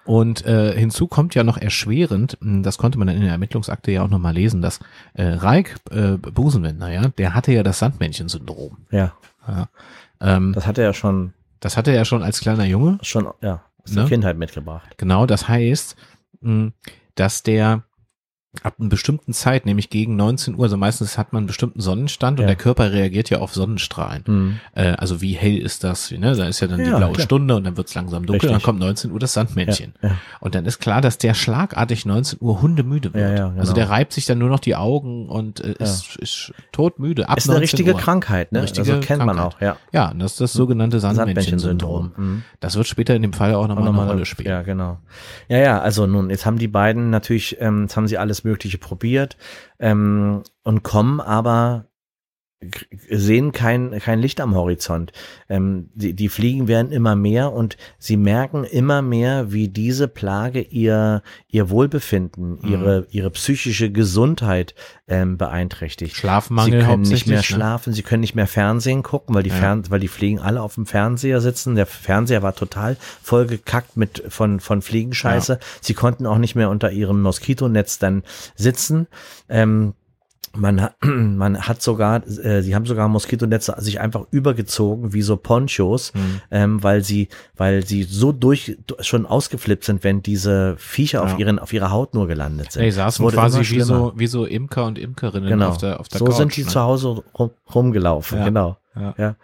Und 0.05 0.45
äh, 0.47 0.77
hinzu 0.79 1.09
kommt 1.09 1.35
ja 1.35 1.43
noch 1.45 1.57
erschwerend, 1.59 2.37
mh, 2.41 2.63
das 2.63 2.79
konnte 2.79 2.99
man 2.99 3.09
dann 3.09 3.17
in 3.17 3.23
der 3.23 3.33
Ermittlungsakte 3.33 3.91
ja 3.91 4.03
auch 4.03 4.09
nochmal 4.09 4.35
lesen, 4.35 4.63
dass 4.63 4.79
äh, 5.15 5.25
Reik 5.25 5.77
äh, 5.91 6.13
Busenwender, 6.17 6.89
ja, 6.91 7.09
der 7.09 7.35
hatte 7.35 7.53
ja 7.53 7.63
das 7.63 7.79
Sandmännchen-Syndrom. 7.81 8.77
Ja, 8.91 9.13
Ja. 9.49 9.69
Ähm, 10.21 10.53
das, 10.53 10.63
das 10.63 10.69
hat 10.69 10.79
er 10.79 10.85
ja 10.85 10.93
schon, 10.93 11.33
das 11.61 11.77
hatte 11.77 11.91
er 11.93 12.05
schon 12.05 12.23
als 12.23 12.41
kleiner 12.41 12.65
Junge. 12.65 12.99
schon, 13.03 13.27
ja, 13.41 13.63
aus 13.85 13.93
der 13.93 14.03
Ne? 14.05 14.09
Kindheit 14.09 14.37
mitgebracht. 14.39 14.95
Genau, 14.99 15.27
das 15.27 15.49
heißt, 15.49 15.97
dass 17.15 17.43
der 17.43 17.85
ab 18.63 18.75
einer 18.79 18.89
bestimmten 18.89 19.33
Zeit, 19.33 19.67
nämlich 19.67 19.91
gegen 19.91 20.17
19 20.17 20.55
Uhr, 20.57 20.65
also 20.65 20.77
meistens 20.77 21.19
hat 21.19 21.33
man 21.33 21.41
einen 21.41 21.47
bestimmten 21.47 21.81
Sonnenstand 21.81 22.39
und 22.39 22.43
Ja. 22.45 22.47
der 22.49 22.57
Körper 22.57 22.93
reagiert 22.93 23.31
ja 23.31 23.39
auf 23.39 23.55
Sonnenstrahlen. 23.55 24.25
Mhm. 24.27 24.61
Äh, 24.75 24.93
also 24.93 25.21
wie 25.21 25.33
hell 25.33 25.59
ist 25.59 25.85
das? 25.85 26.11
Ne? 26.11 26.35
Da 26.35 26.47
ist 26.47 26.61
ja 26.61 26.67
dann 26.67 26.79
die 26.79 26.91
Ja, 26.91 26.97
blaue 26.99 27.13
klar. 27.13 27.25
Stunde 27.25 27.57
und 27.57 27.65
dann 27.65 27.77
wird's 27.77 27.95
langsam 27.95 28.27
dunkel, 28.27 28.49
Richtig. 28.49 28.51
dann 28.53 28.63
kommt 28.63 28.79
19 28.81 29.11
Uhr 29.13 29.19
das 29.19 29.33
Sandmännchen. 29.33 29.95
Ja. 30.03 30.13
Und 30.41 30.55
dann 30.55 30.65
ist 30.67 30.79
klar, 30.79 31.01
dass 31.01 31.19
der 31.19 31.35
schlagartig 31.35 32.07
19 32.07 32.39
Uhr 32.41 32.63
hundemüde 32.63 33.13
wird. 33.15 33.23
Ja, 33.39 33.49
genau. 33.49 33.61
Also 33.61 33.73
der 33.73 33.91
reibt 33.91 34.13
sich 34.13 34.27
dann 34.27 34.39
nur 34.39 34.49
noch 34.49 34.61
die 34.61 34.77
Augen 34.77 35.29
und 35.29 35.61
äh, 35.61 35.75
ist, 35.79 36.17
ist 36.17 36.53
todmüde. 36.73 37.29
Ab 37.29 37.39
Ist 37.39 37.49
eine 37.49 37.59
19 37.59 37.63
richtige 37.79 37.93
Uhr. 37.95 38.01
Krankheit, 38.01 38.53
ne? 38.53 38.59
Eine 38.59 38.65
richtige 38.69 38.93
also 38.93 39.07
kennt 39.07 39.25
man 39.25 39.37
Krankheit. 39.37 39.55
auch, 39.57 39.61
ja. 39.61 39.77
Ja, 39.93 40.11
und 40.11 40.19
das 40.19 40.33
ist 40.33 40.41
das 40.41 40.53
sogenannte 40.53 41.01
Sandmännchen-Syndrom. 41.01 42.13
Sandmännchen-Syndrom. 42.13 42.13
Mhm. 42.37 42.43
Das 42.61 42.77
wird 42.77 42.87
später 42.87 43.15
in 43.15 43.23
dem 43.23 43.33
Fall 43.33 43.55
auch 43.55 43.67
nochmal 43.69 43.89
eine 43.89 44.07
Rolle 44.07 44.25
spielen. 44.27 44.49
Ja, 44.49 44.63
genau. 44.63 44.99
Ja, 45.49 45.59
ja, 45.59 45.81
also 45.81 46.07
nun, 46.07 46.31
jetzt 46.31 46.47
haben 46.47 46.59
die 46.59 46.69
beiden 46.69 47.11
natürlich, 47.11 47.57
ähm, 47.61 47.83
jetzt 47.83 47.97
haben 47.97 48.07
sie 48.09 48.19
alles 48.19 48.45
Mögliche 48.47 48.79
probiert 48.79 49.37
ähm, 49.79 50.43
und 50.63 50.83
kommen 50.83 51.21
aber 51.21 51.89
sehen 53.11 53.53
kein, 53.53 53.99
kein 54.01 54.19
Licht 54.21 54.41
am 54.41 54.55
Horizont. 54.55 55.13
Ähm, 55.49 55.91
die, 55.95 56.15
die 56.15 56.29
Fliegen 56.29 56.69
werden 56.69 56.93
immer 56.93 57.17
mehr 57.17 57.53
und 57.53 57.77
sie 57.99 58.17
merken 58.17 58.65
immer 58.65 59.03
mehr, 59.03 59.53
wie 59.53 59.69
diese 59.69 60.09
Plage 60.09 60.61
ihr, 60.61 61.23
ihr 61.49 61.71
Wohlbefinden, 61.71 62.59
Mhm. 62.63 62.71
ihre, 62.73 63.07
ihre 63.11 63.31
psychische 63.31 63.91
Gesundheit 63.91 64.75
ähm, 65.09 65.37
beeinträchtigt. 65.39 66.17
Schlafmangel 66.17 66.81
sie 66.81 66.87
können 66.87 67.03
nicht 67.03 67.27
mehr 67.27 67.39
ne? 67.39 67.43
schlafen, 67.43 67.93
sie 67.93 68.03
können 68.03 68.21
nicht 68.21 68.35
mehr 68.35 68.47
Fernsehen 68.47 69.03
gucken, 69.03 69.35
weil 69.35 69.43
die, 69.43 69.51
Ja. 69.51 69.57
Fern 69.57 69.85
weil 69.89 70.01
die 70.01 70.09
Fliegen 70.09 70.39
alle 70.41 70.63
auf 70.63 70.75
dem 70.75 70.87
Fernseher 70.87 71.41
sitzen. 71.41 71.75
Der 71.75 71.87
Fernseher 71.87 72.43
war 72.43 72.55
total 72.55 72.97
vollgekackt 73.23 73.97
mit 73.97 74.23
von, 74.29 74.61
von 74.61 74.83
Fliegenscheiße. 74.83 75.59
Sie 75.81 75.95
konnten 75.95 76.27
auch 76.27 76.39
nicht 76.39 76.55
mehr 76.55 76.71
unter 76.71 76.91
ihrem 76.91 77.23
Moskitonetz 77.23 77.99
dann 77.99 78.23
sitzen. 78.55 79.07
Ähm, 79.49 79.95
man 80.57 80.81
hat, 80.81 80.97
man 81.05 81.61
hat 81.61 81.83
sogar, 81.83 82.27
äh, 82.27 82.63
sie 82.63 82.75
haben 82.75 82.87
sogar 82.87 83.09
Moskitonetze 83.09 83.75
sich 83.79 84.01
einfach 84.01 84.25
übergezogen 84.31 85.13
wie 85.13 85.23
so 85.23 85.37
Ponchos, 85.37 86.13
Mhm. 86.15 86.41
ähm, 86.51 86.83
weil 86.83 87.03
sie, 87.03 87.29
weil 87.57 87.85
sie 87.87 88.03
so 88.05 88.33
durch 88.33 88.77
schon 89.01 89.27
ausgeflippt 89.27 89.85
sind, 89.85 90.05
wenn 90.05 90.23
diese 90.23 90.77
Viecher 90.79 91.19
Ja. 91.19 91.25
auf 91.25 91.39
ihren 91.39 91.59
auf 91.59 91.73
ihrer 91.73 91.91
Haut 91.91 92.15
nur 92.15 92.27
gelandet 92.27 92.73
sind. 92.73 92.85
Es 92.85 92.97
saßen 92.97 93.25
wurde 93.25 93.37
quasi 93.37 93.61
wie 93.71 93.81
so, 93.81 94.13
wie 94.17 94.27
so 94.27 94.45
Imker 94.45 94.85
und 94.87 94.99
Imkerinnen 94.99 95.49
genau. 95.49 95.69
auf 95.69 95.79
der, 95.79 96.01
auf 96.01 96.09
der 96.09 96.19
so 96.19 96.25
Couch. 96.27 96.35
sind 96.37 96.57
die 96.57 96.63
ne? 96.65 96.69
zu 96.69 96.81
Hause 96.81 97.23
rum, 97.39 97.51
rumgelaufen, 97.75 98.39
Ja. 98.39 98.45
genau. 98.45 98.77
Ja. 98.95 99.15
Ja. 99.19 99.35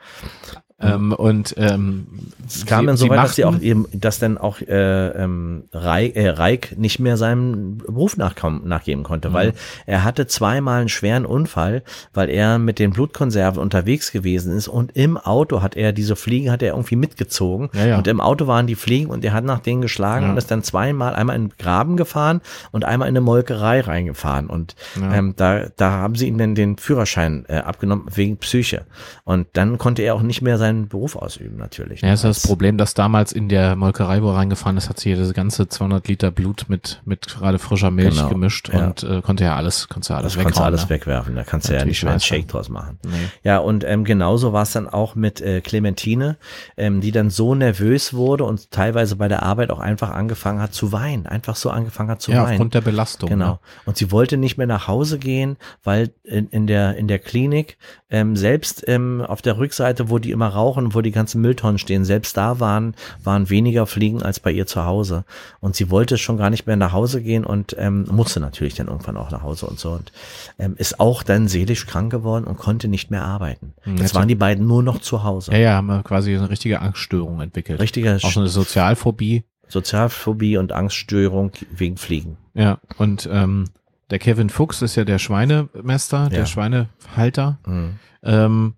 Ähm, 0.82 1.12
und 1.12 1.54
ähm, 1.58 2.06
Es 2.46 2.66
kam 2.66 2.86
dann 2.86 2.96
so 2.96 3.08
weit, 3.08 3.18
dass 3.18 3.36
sie 3.36 3.44
auch 3.44 3.58
eben, 3.60 3.86
dass 3.92 4.18
dann 4.18 4.36
auch 4.38 4.60
äh, 4.60 5.08
ähm, 5.08 5.64
Reik, 5.72 6.16
äh, 6.16 6.28
Reik 6.30 6.76
nicht 6.78 6.98
mehr 6.98 7.16
seinem 7.16 7.78
Beruf 7.78 8.16
nachkommen, 8.16 8.66
nachgeben 8.66 9.02
konnte, 9.04 9.30
Mhm. 9.30 9.32
weil 9.34 9.52
er 9.86 10.04
hatte 10.04 10.26
zweimal 10.26 10.80
einen 10.80 10.88
schweren 10.88 11.24
Unfall, 11.26 11.82
weil 12.14 12.28
er 12.30 12.58
mit 12.58 12.78
den 12.78 12.90
Blutkonserven 12.92 13.60
unterwegs 13.62 14.12
gewesen 14.12 14.56
ist 14.56 14.68
und 14.68 14.96
im 14.96 15.16
Auto 15.16 15.62
hat 15.62 15.76
er 15.76 15.92
diese 15.92 16.16
Fliegen 16.16 16.50
hat 16.50 16.62
er 16.62 16.72
irgendwie 16.74 16.96
mitgezogen 16.96 17.70
Ja, 17.74 17.86
ja. 17.86 17.98
und 17.98 18.06
im 18.06 18.20
Auto 18.20 18.46
waren 18.46 18.66
die 18.66 18.74
Fliegen 18.74 19.10
und 19.10 19.24
er 19.24 19.32
hat 19.32 19.44
nach 19.44 19.60
denen 19.60 19.80
geschlagen 19.82 20.26
Ja. 20.26 20.32
und 20.32 20.36
ist 20.36 20.50
dann 20.50 20.62
zweimal 20.62 21.14
einmal 21.14 21.36
in 21.36 21.48
den 21.48 21.52
Graben 21.58 21.96
gefahren 21.96 22.40
und 22.72 22.84
einmal 22.84 23.08
in 23.08 23.12
eine 23.12 23.20
Molkerei 23.20 23.80
reingefahren 23.80 24.48
und 24.48 24.74
ähm, 25.00 25.34
da 25.36 25.66
da 25.76 25.90
haben 25.92 26.14
sie 26.16 26.26
ihm 26.28 26.38
dann 26.38 26.54
den 26.54 26.76
Führerschein 26.76 27.44
äh, 27.48 27.56
abgenommen 27.58 28.06
wegen 28.14 28.36
Psyche 28.38 28.84
und 29.24 29.46
dann 29.52 29.78
konnte 29.78 30.02
er 30.02 30.14
auch 30.14 30.22
nicht 30.22 30.42
mehr 30.42 30.58
seinen 30.72 30.88
Beruf 30.88 31.16
ausüben 31.16 31.56
natürlich. 31.56 32.00
Ja, 32.00 32.12
ist 32.12 32.24
das 32.24 32.42
Problem, 32.42 32.78
dass 32.78 32.94
damals 32.94 33.32
in 33.32 33.48
der 33.48 33.76
Molkerei, 33.76 34.22
wo 34.22 34.30
er 34.30 34.36
reingefahren 34.36 34.76
ist, 34.76 34.88
hat 34.88 34.98
sie 34.98 35.14
das 35.14 35.32
ganze 35.34 35.68
200 35.68 36.08
Liter 36.08 36.30
Blut 36.30 36.66
mit, 36.68 37.00
mit 37.04 37.26
gerade 37.26 37.58
frischer 37.58 37.90
Milch 37.90 38.16
Genau, 38.16 38.28
gemischt 38.28 38.70
ja. 38.72 38.86
und 38.86 39.02
äh, 39.02 39.20
konnte 39.22 39.44
ja 39.44 39.56
alles, 39.56 39.88
konnte 39.88 40.10
ja 40.12 40.18
alles 40.18 40.34
Das 40.34 40.42
kannst 40.42 40.60
alles 40.60 40.82
ne? 40.84 40.90
wegwerfen, 40.90 41.34
da 41.34 41.44
kannst 41.44 41.68
du 41.68 41.74
ja 41.74 41.84
nicht 41.84 42.02
mehr 42.02 42.12
einen. 42.12 42.20
Shake 42.20 42.48
draus 42.48 42.68
machen. 42.68 42.98
Nee. 43.04 43.10
Ja, 43.42 43.58
und 43.58 43.84
ähm, 43.84 44.04
genauso 44.04 44.52
war 44.52 44.62
es 44.62 44.72
dann 44.72 44.88
auch 44.88 45.14
mit 45.14 45.40
äh, 45.40 45.60
Clementine, 45.60 46.36
ähm, 46.76 47.00
die 47.00 47.12
dann 47.12 47.30
so 47.30 47.54
nervös 47.54 48.14
wurde 48.14 48.44
und 48.44 48.70
teilweise 48.70 49.16
bei 49.16 49.28
der 49.28 49.42
Arbeit 49.42 49.70
auch 49.70 49.80
einfach 49.80 50.10
angefangen 50.10 50.60
hat 50.60 50.74
zu 50.74 50.92
weinen, 50.92 51.26
einfach 51.26 51.56
so 51.56 51.70
angefangen 51.70 52.10
hat 52.10 52.22
zu 52.22 52.32
Ja, 52.32 52.42
weinen. 52.44 52.52
aufgrund 52.52 52.74
der 52.74 52.80
Belastung. 52.80 53.28
Genau. 53.28 53.52
Ne? 53.52 53.58
Und 53.86 53.96
sie 53.96 54.10
wollte 54.10 54.36
nicht 54.36 54.56
mehr 54.58 54.66
nach 54.66 54.88
Hause 54.88 55.18
gehen, 55.18 55.56
weil 55.82 56.10
in, 56.24 56.48
in 56.48 56.66
der 56.66 56.96
in 56.96 57.08
der 57.08 57.18
Klinik 57.18 57.76
ähm, 58.10 58.36
selbst 58.36 58.84
ähm, 58.88 59.22
auf 59.26 59.42
der 59.42 59.58
Rückseite, 59.58 60.10
wo 60.10 60.18
die 60.18 60.30
immer 60.30 60.48
rauchen, 60.62 60.94
wo 60.94 61.00
die 61.00 61.10
ganzen 61.10 61.40
Mülltonnen 61.40 61.78
stehen, 61.78 62.04
selbst 62.04 62.36
da 62.36 62.60
waren 62.60 62.94
waren 63.24 63.50
weniger 63.50 63.86
Fliegen 63.86 64.22
als 64.22 64.38
bei 64.40 64.52
ihr 64.52 64.66
zu 64.66 64.84
Hause. 64.84 65.24
Und 65.60 65.74
sie 65.76 65.90
wollte 65.90 66.18
schon 66.18 66.36
gar 66.36 66.50
nicht 66.50 66.66
mehr 66.66 66.76
nach 66.76 66.92
Hause 66.92 67.20
gehen 67.22 67.44
und 67.44 67.74
ähm, 67.78 68.06
musste 68.10 68.40
natürlich 68.40 68.74
dann 68.74 68.86
irgendwann 68.88 69.16
auch 69.16 69.30
nach 69.30 69.42
Hause 69.42 69.66
und 69.66 69.78
so 69.78 69.90
und 69.92 70.12
ähm, 70.58 70.74
ist 70.78 71.00
auch 71.00 71.22
dann 71.22 71.48
seelisch 71.48 71.86
krank 71.86 72.10
geworden 72.12 72.44
und 72.44 72.56
konnte 72.58 72.88
nicht 72.88 73.10
mehr 73.10 73.24
arbeiten. 73.24 73.74
Hm, 73.82 73.92
Jetzt 73.94 74.02
jetzt- 74.02 74.14
waren 74.14 74.28
die 74.28 74.34
beiden 74.36 74.66
nur 74.66 74.82
noch 74.82 74.98
zu 75.00 75.24
Hause. 75.24 75.52
Ja, 75.52 75.58
ja, 75.58 75.72
haben 75.74 75.86
wir 75.88 76.02
quasi 76.02 76.34
eine 76.36 76.48
richtige 76.48 76.80
Angststörung 76.80 77.40
entwickelt. 77.40 77.80
Richtige 77.80 78.16
Auch 78.22 78.30
so 78.30 78.40
eine 78.40 78.48
Sozialphobie. 78.48 79.44
Sozialphobie 79.68 80.56
und 80.58 80.72
Angststörung 80.72 81.50
wegen 81.74 81.96
Fliegen. 81.96 82.36
Ja, 82.54 82.78
und 82.98 83.28
ähm, 83.32 83.64
der 84.10 84.18
Kevin 84.18 84.50
Fuchs 84.50 84.82
ist 84.82 84.96
ja 84.96 85.04
der 85.04 85.18
Schweinemester, 85.18 86.28
der 86.28 86.40
Ja. 86.40 86.46
Schweinehalter. 86.46 87.58
Mhm. 87.66 87.94
Ähm, 88.22 88.74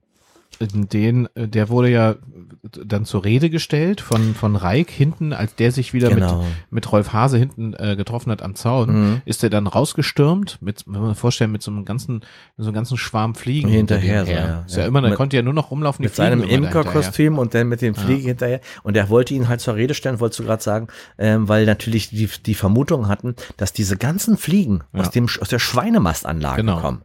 den, 0.61 1.29
äh, 1.35 1.49
der 1.49 1.69
wurde 1.69 1.89
ja 1.91 2.15
dann 2.63 3.05
zur 3.05 3.25
Rede 3.25 3.51
gestellt 3.51 4.01
von, 4.01 4.35
von 4.35 4.57
Reik 4.57 4.91
hinten, 4.91 5.33
als 5.33 5.55
der 5.55 5.71
sich 5.73 5.93
wieder 5.93 6.09
Genau. 6.09 6.39
mit, 6.39 6.47
mit 6.71 6.93
Rolf 6.93 7.13
Hase 7.13 7.39
hinten 7.39 7.75
äh, 7.75 7.95
getroffen 7.97 8.31
hat 8.33 8.43
am 8.43 8.55
Zaun, 8.55 8.85
Mhm. 9.13 9.23
ist 9.25 9.43
er 9.45 9.51
dann 9.51 9.67
rausgestürmt, 9.67 10.59
mit, 10.61 10.85
wenn 10.87 11.01
man 11.01 11.11
sich 11.11 11.19
vorstellen, 11.19 11.53
mit 11.53 11.63
so 11.63 11.71
einem 11.71 11.85
ganzen, 11.85 12.23
so 12.57 12.65
einem 12.67 12.75
ganzen 12.75 12.97
Schwarm 12.97 13.35
Fliegen. 13.35 13.69
Hinterher 13.69 14.27
so, 14.27 14.33
ja. 14.33 14.61
Ist 14.67 14.77
ja, 14.77 14.83
Ja. 14.83 14.89
immer, 14.89 15.01
Mit- 15.01 15.15
konnte 15.15 15.37
ja 15.37 15.43
nur 15.43 15.53
noch 15.55 15.71
rumlaufen, 15.71 16.03
die 16.03 16.07
mit 16.09 16.15
seinem 16.17 16.41
fliegen 16.43 16.63
da. 16.63 16.69
Imkerkostüm 16.69 17.39
und 17.39 17.55
dann 17.55 17.69
mit 17.69 17.81
dem 17.83 17.95
Fliegen 17.95 18.23
hinterher. 18.29 18.61
Und 18.83 18.97
er 18.97 19.09
wollte 19.09 19.35
ihn 19.35 19.49
halt 19.49 19.61
zur 19.61 19.75
Rede 19.75 19.95
stellen, 19.95 20.21
wolltest 20.21 20.41
du 20.41 20.45
gerade 20.45 20.63
sagen, 20.63 20.89
ähm, 21.19 21.49
weil 21.49 21.67
natürlich 21.67 22.11
die, 22.11 22.29
die 22.45 22.55
Vermutung 22.55 23.09
hatten, 23.09 23.35
dass 23.57 23.73
diese 23.73 23.97
ganzen 23.97 24.37
Fliegen 24.37 24.83
Ja. 24.93 25.01
aus, 25.01 25.11
dem, 25.11 25.27
aus 25.41 25.49
der 25.49 25.59
Schweinemastanlage 25.59 26.63
Genau. 26.63 26.81
kommen. 26.81 27.03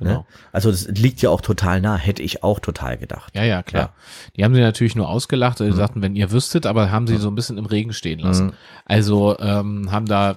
Genau. 0.00 0.10
Ne? 0.20 0.24
Also 0.50 0.70
das 0.72 0.88
liegt 0.88 1.22
ja 1.22 1.30
auch 1.30 1.40
total 1.42 1.80
nah, 1.80 1.96
hätte 1.96 2.22
ich 2.22 2.42
auch 2.42 2.58
total 2.58 2.98
gedacht. 2.98 3.34
Ja, 3.36 3.44
ja, 3.44 3.62
klar. 3.62 3.92
Die 4.36 4.42
haben 4.44 4.54
sie 4.54 4.60
natürlich 4.60 4.96
nur 4.96 5.08
ausgelacht, 5.08 5.60
Mhm. 5.60 5.70
sie 5.70 5.76
sagten, 5.76 6.02
wenn 6.02 6.16
ihr 6.16 6.32
wüsstet, 6.32 6.66
aber 6.66 6.90
haben 6.90 7.06
sie 7.06 7.16
so 7.18 7.28
ein 7.28 7.34
bisschen 7.34 7.58
im 7.58 7.66
Regen 7.66 7.92
stehen 7.92 8.18
lassen. 8.18 8.46
Mhm. 8.46 8.52
Also 8.86 9.38
ähm, 9.38 9.92
haben 9.92 10.06
da 10.06 10.36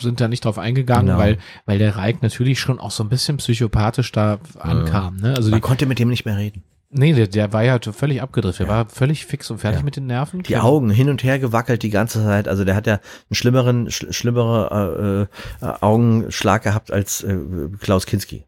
sind 0.00 0.20
da 0.20 0.26
nicht 0.28 0.44
drauf 0.44 0.58
eingegangen, 0.58 1.06
Genau. 1.06 1.18
weil 1.18 1.38
weil 1.64 1.78
der 1.78 1.96
Reik 1.96 2.22
natürlich 2.22 2.58
schon 2.58 2.80
auch 2.80 2.90
so 2.90 3.04
ein 3.04 3.08
bisschen 3.08 3.36
psychopathisch 3.36 4.10
da 4.10 4.38
ankam. 4.58 5.16
Ne? 5.18 5.34
Also 5.36 5.50
Man 5.50 5.58
die, 5.60 5.62
konnte 5.62 5.86
mit 5.86 5.98
dem 6.00 6.08
nicht 6.08 6.24
mehr 6.24 6.36
reden. 6.36 6.64
nee, 6.90 7.12
der, 7.12 7.28
der 7.28 7.52
war 7.52 7.62
ja 7.62 7.78
völlig 7.80 8.20
abgedriftet, 8.20 8.66
der 8.66 8.74
war 8.74 8.88
völlig 8.88 9.26
fix 9.26 9.48
und 9.50 9.58
fertig 9.58 9.80
Ja. 9.80 9.84
mit 9.84 9.94
den 9.96 10.06
Nerven. 10.06 10.42
Die 10.42 10.56
Augen 10.56 10.90
hin 10.90 11.08
und 11.08 11.22
her 11.22 11.38
gewackelt 11.38 11.82
die 11.84 11.90
ganze 11.90 12.22
Zeit. 12.24 12.48
Also 12.48 12.64
der 12.64 12.74
hat 12.74 12.86
ja 12.88 12.94
einen 12.94 13.34
schlimmeren, 13.34 13.90
sch 13.90 14.06
schlimmere 14.10 15.28
äh, 15.62 15.66
äh, 15.66 15.72
Augenschlag 15.80 16.62
gehabt 16.64 16.90
als 16.90 17.22
äh, 17.22 17.36
Klaus 17.80 18.06
Kinski. 18.06 18.44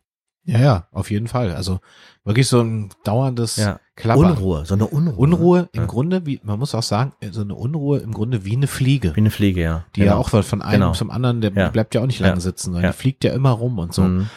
Ja, 0.48 0.58
ja, 0.60 0.86
auf 0.92 1.10
jeden 1.10 1.28
Fall. 1.28 1.52
Also 1.54 1.80
wirklich 2.24 2.48
so 2.48 2.60
ein 2.62 2.88
dauerndes 3.04 3.56
Ja. 3.56 3.80
Klappern. 3.96 4.32
Unruhe, 4.32 4.64
so 4.64 4.74
eine 4.74 4.86
Unruhe. 4.86 5.14
Unruhe 5.16 5.68
im 5.72 5.80
Ja. 5.82 5.86
Grunde, 5.86 6.24
wie 6.24 6.40
man 6.42 6.58
muss 6.58 6.74
auch 6.74 6.82
sagen, 6.82 7.12
so 7.32 7.42
eine 7.42 7.54
Unruhe 7.54 7.98
im 7.98 8.12
Grunde 8.12 8.44
wie 8.46 8.56
eine 8.56 8.66
Fliege. 8.66 9.14
Wie 9.14 9.20
eine 9.20 9.30
Fliege, 9.30 9.60
ja. 9.60 9.84
Die 9.94 10.02
ja 10.02 10.14
auch 10.16 10.30
von 10.30 10.62
einem 10.62 10.80
Genau. 10.80 10.92
zum 10.92 11.10
anderen, 11.10 11.40
der 11.42 11.52
Ja. 11.52 11.68
bleibt 11.68 11.94
ja 11.94 12.00
auch 12.00 12.06
nicht 12.06 12.20
lange 12.20 12.40
sitzen, 12.40 12.66
sondern 12.72 12.84
Ja. 12.84 12.90
die 12.92 12.96
fliegt 12.96 13.24
ja 13.24 13.32
immer 13.32 13.50
rum 13.50 13.78
und 13.78 13.92
so. 13.92 14.02
Mhm. 14.02 14.28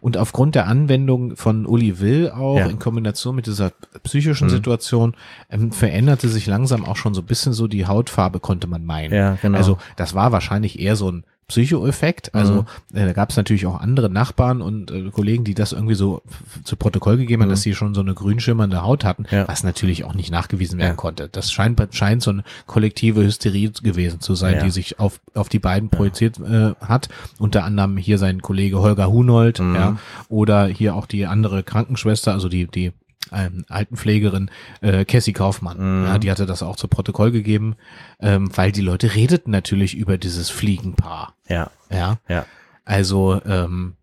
Und 0.00 0.16
aufgrund 0.16 0.54
der 0.56 0.66
Anwendung 0.66 1.36
von 1.36 1.66
Uli 1.66 2.00
Will 2.00 2.30
auch 2.30 2.58
Ja. 2.58 2.66
in 2.66 2.78
Kombination 2.80 3.36
mit 3.36 3.46
dieser 3.46 3.70
psychischen 4.02 4.46
Mhm. 4.48 4.50
Situation 4.50 5.14
ähm, 5.50 5.70
veränderte 5.70 6.28
sich 6.28 6.46
langsam 6.46 6.84
auch 6.84 6.96
schon 6.96 7.14
so 7.14 7.20
ein 7.20 7.26
bisschen 7.26 7.52
so 7.52 7.68
die 7.68 7.86
Hautfarbe, 7.86 8.40
konnte 8.40 8.66
man 8.66 8.84
meinen. 8.84 9.14
Ja, 9.14 9.36
genau. 9.40 9.56
Also 9.58 9.78
das 9.96 10.14
war 10.14 10.32
wahrscheinlich 10.32 10.80
eher 10.80 10.96
so 10.96 11.10
ein 11.12 11.24
Psychoeffekt. 11.50 12.34
Also 12.34 12.64
Mhm. 12.92 12.96
äh, 12.96 13.06
da 13.06 13.12
gab 13.12 13.30
es 13.30 13.36
natürlich 13.36 13.66
auch 13.66 13.80
andere 13.80 14.08
Nachbarn 14.08 14.62
und 14.62 14.90
äh, 14.90 15.10
Kollegen, 15.10 15.44
die 15.44 15.54
das 15.54 15.72
irgendwie 15.72 15.94
so 15.96 16.22
zu 16.64 16.76
Protokoll 16.76 17.16
gegeben 17.16 17.42
haben, 17.42 17.48
Mhm. 17.48 17.52
dass 17.52 17.62
sie 17.62 17.74
schon 17.74 17.94
so 17.94 18.00
eine 18.00 18.14
grünschimmernde 18.14 18.82
Haut 18.82 19.04
hatten, 19.04 19.26
Ja. 19.30 19.46
was 19.48 19.64
natürlich 19.64 20.04
auch 20.04 20.14
nicht 20.14 20.30
nachgewiesen 20.30 20.78
werden 20.78 20.90
Ja. 20.92 20.94
konnte. 20.96 21.28
Das 21.30 21.50
scheint, 21.52 21.80
scheint 21.92 22.22
so 22.22 22.30
eine 22.30 22.44
kollektive 22.66 23.22
Hysterie 23.24 23.70
gewesen 23.82 24.20
zu 24.20 24.34
sein, 24.34 24.54
Ja. 24.56 24.62
die 24.64 24.70
sich 24.70 24.98
auf, 25.00 25.20
auf 25.34 25.48
die 25.48 25.58
beiden 25.58 25.90
projiziert 25.90 26.38
äh, 26.38 26.72
hat. 26.80 27.08
Unter 27.38 27.64
anderem 27.64 27.96
hier 27.96 28.18
sein 28.18 28.40
Kollege 28.42 28.78
Holger 28.80 29.10
Hunold, 29.10 29.58
Mhm. 29.60 29.74
ja, 29.74 29.96
oder 30.28 30.66
hier 30.66 30.94
auch 30.94 31.06
die 31.06 31.26
andere 31.26 31.62
Krankenschwester, 31.62 32.32
also 32.32 32.48
die, 32.48 32.66
die 32.66 32.92
ähm, 33.32 33.64
Altenpflegerin 33.68 34.50
äh, 34.80 35.04
Cassie 35.04 35.32
Kaufmann. 35.32 36.00
Mhm. 36.00 36.04
Ja, 36.06 36.18
die 36.18 36.30
hatte 36.30 36.46
das 36.46 36.62
auch 36.62 36.76
zu 36.76 36.88
Protokoll 36.88 37.30
gegeben, 37.30 37.76
ähm, 38.20 38.50
weil 38.56 38.72
die 38.72 38.80
Leute 38.80 39.14
redeten 39.14 39.50
natürlich 39.50 39.96
über 39.96 40.18
dieses 40.18 40.50
Fliegenpaar. 40.50 41.34
ja, 41.48 41.70
Ja, 41.90 42.18
ja. 42.28 42.46
also 42.84 43.40
ähm, 43.44 43.94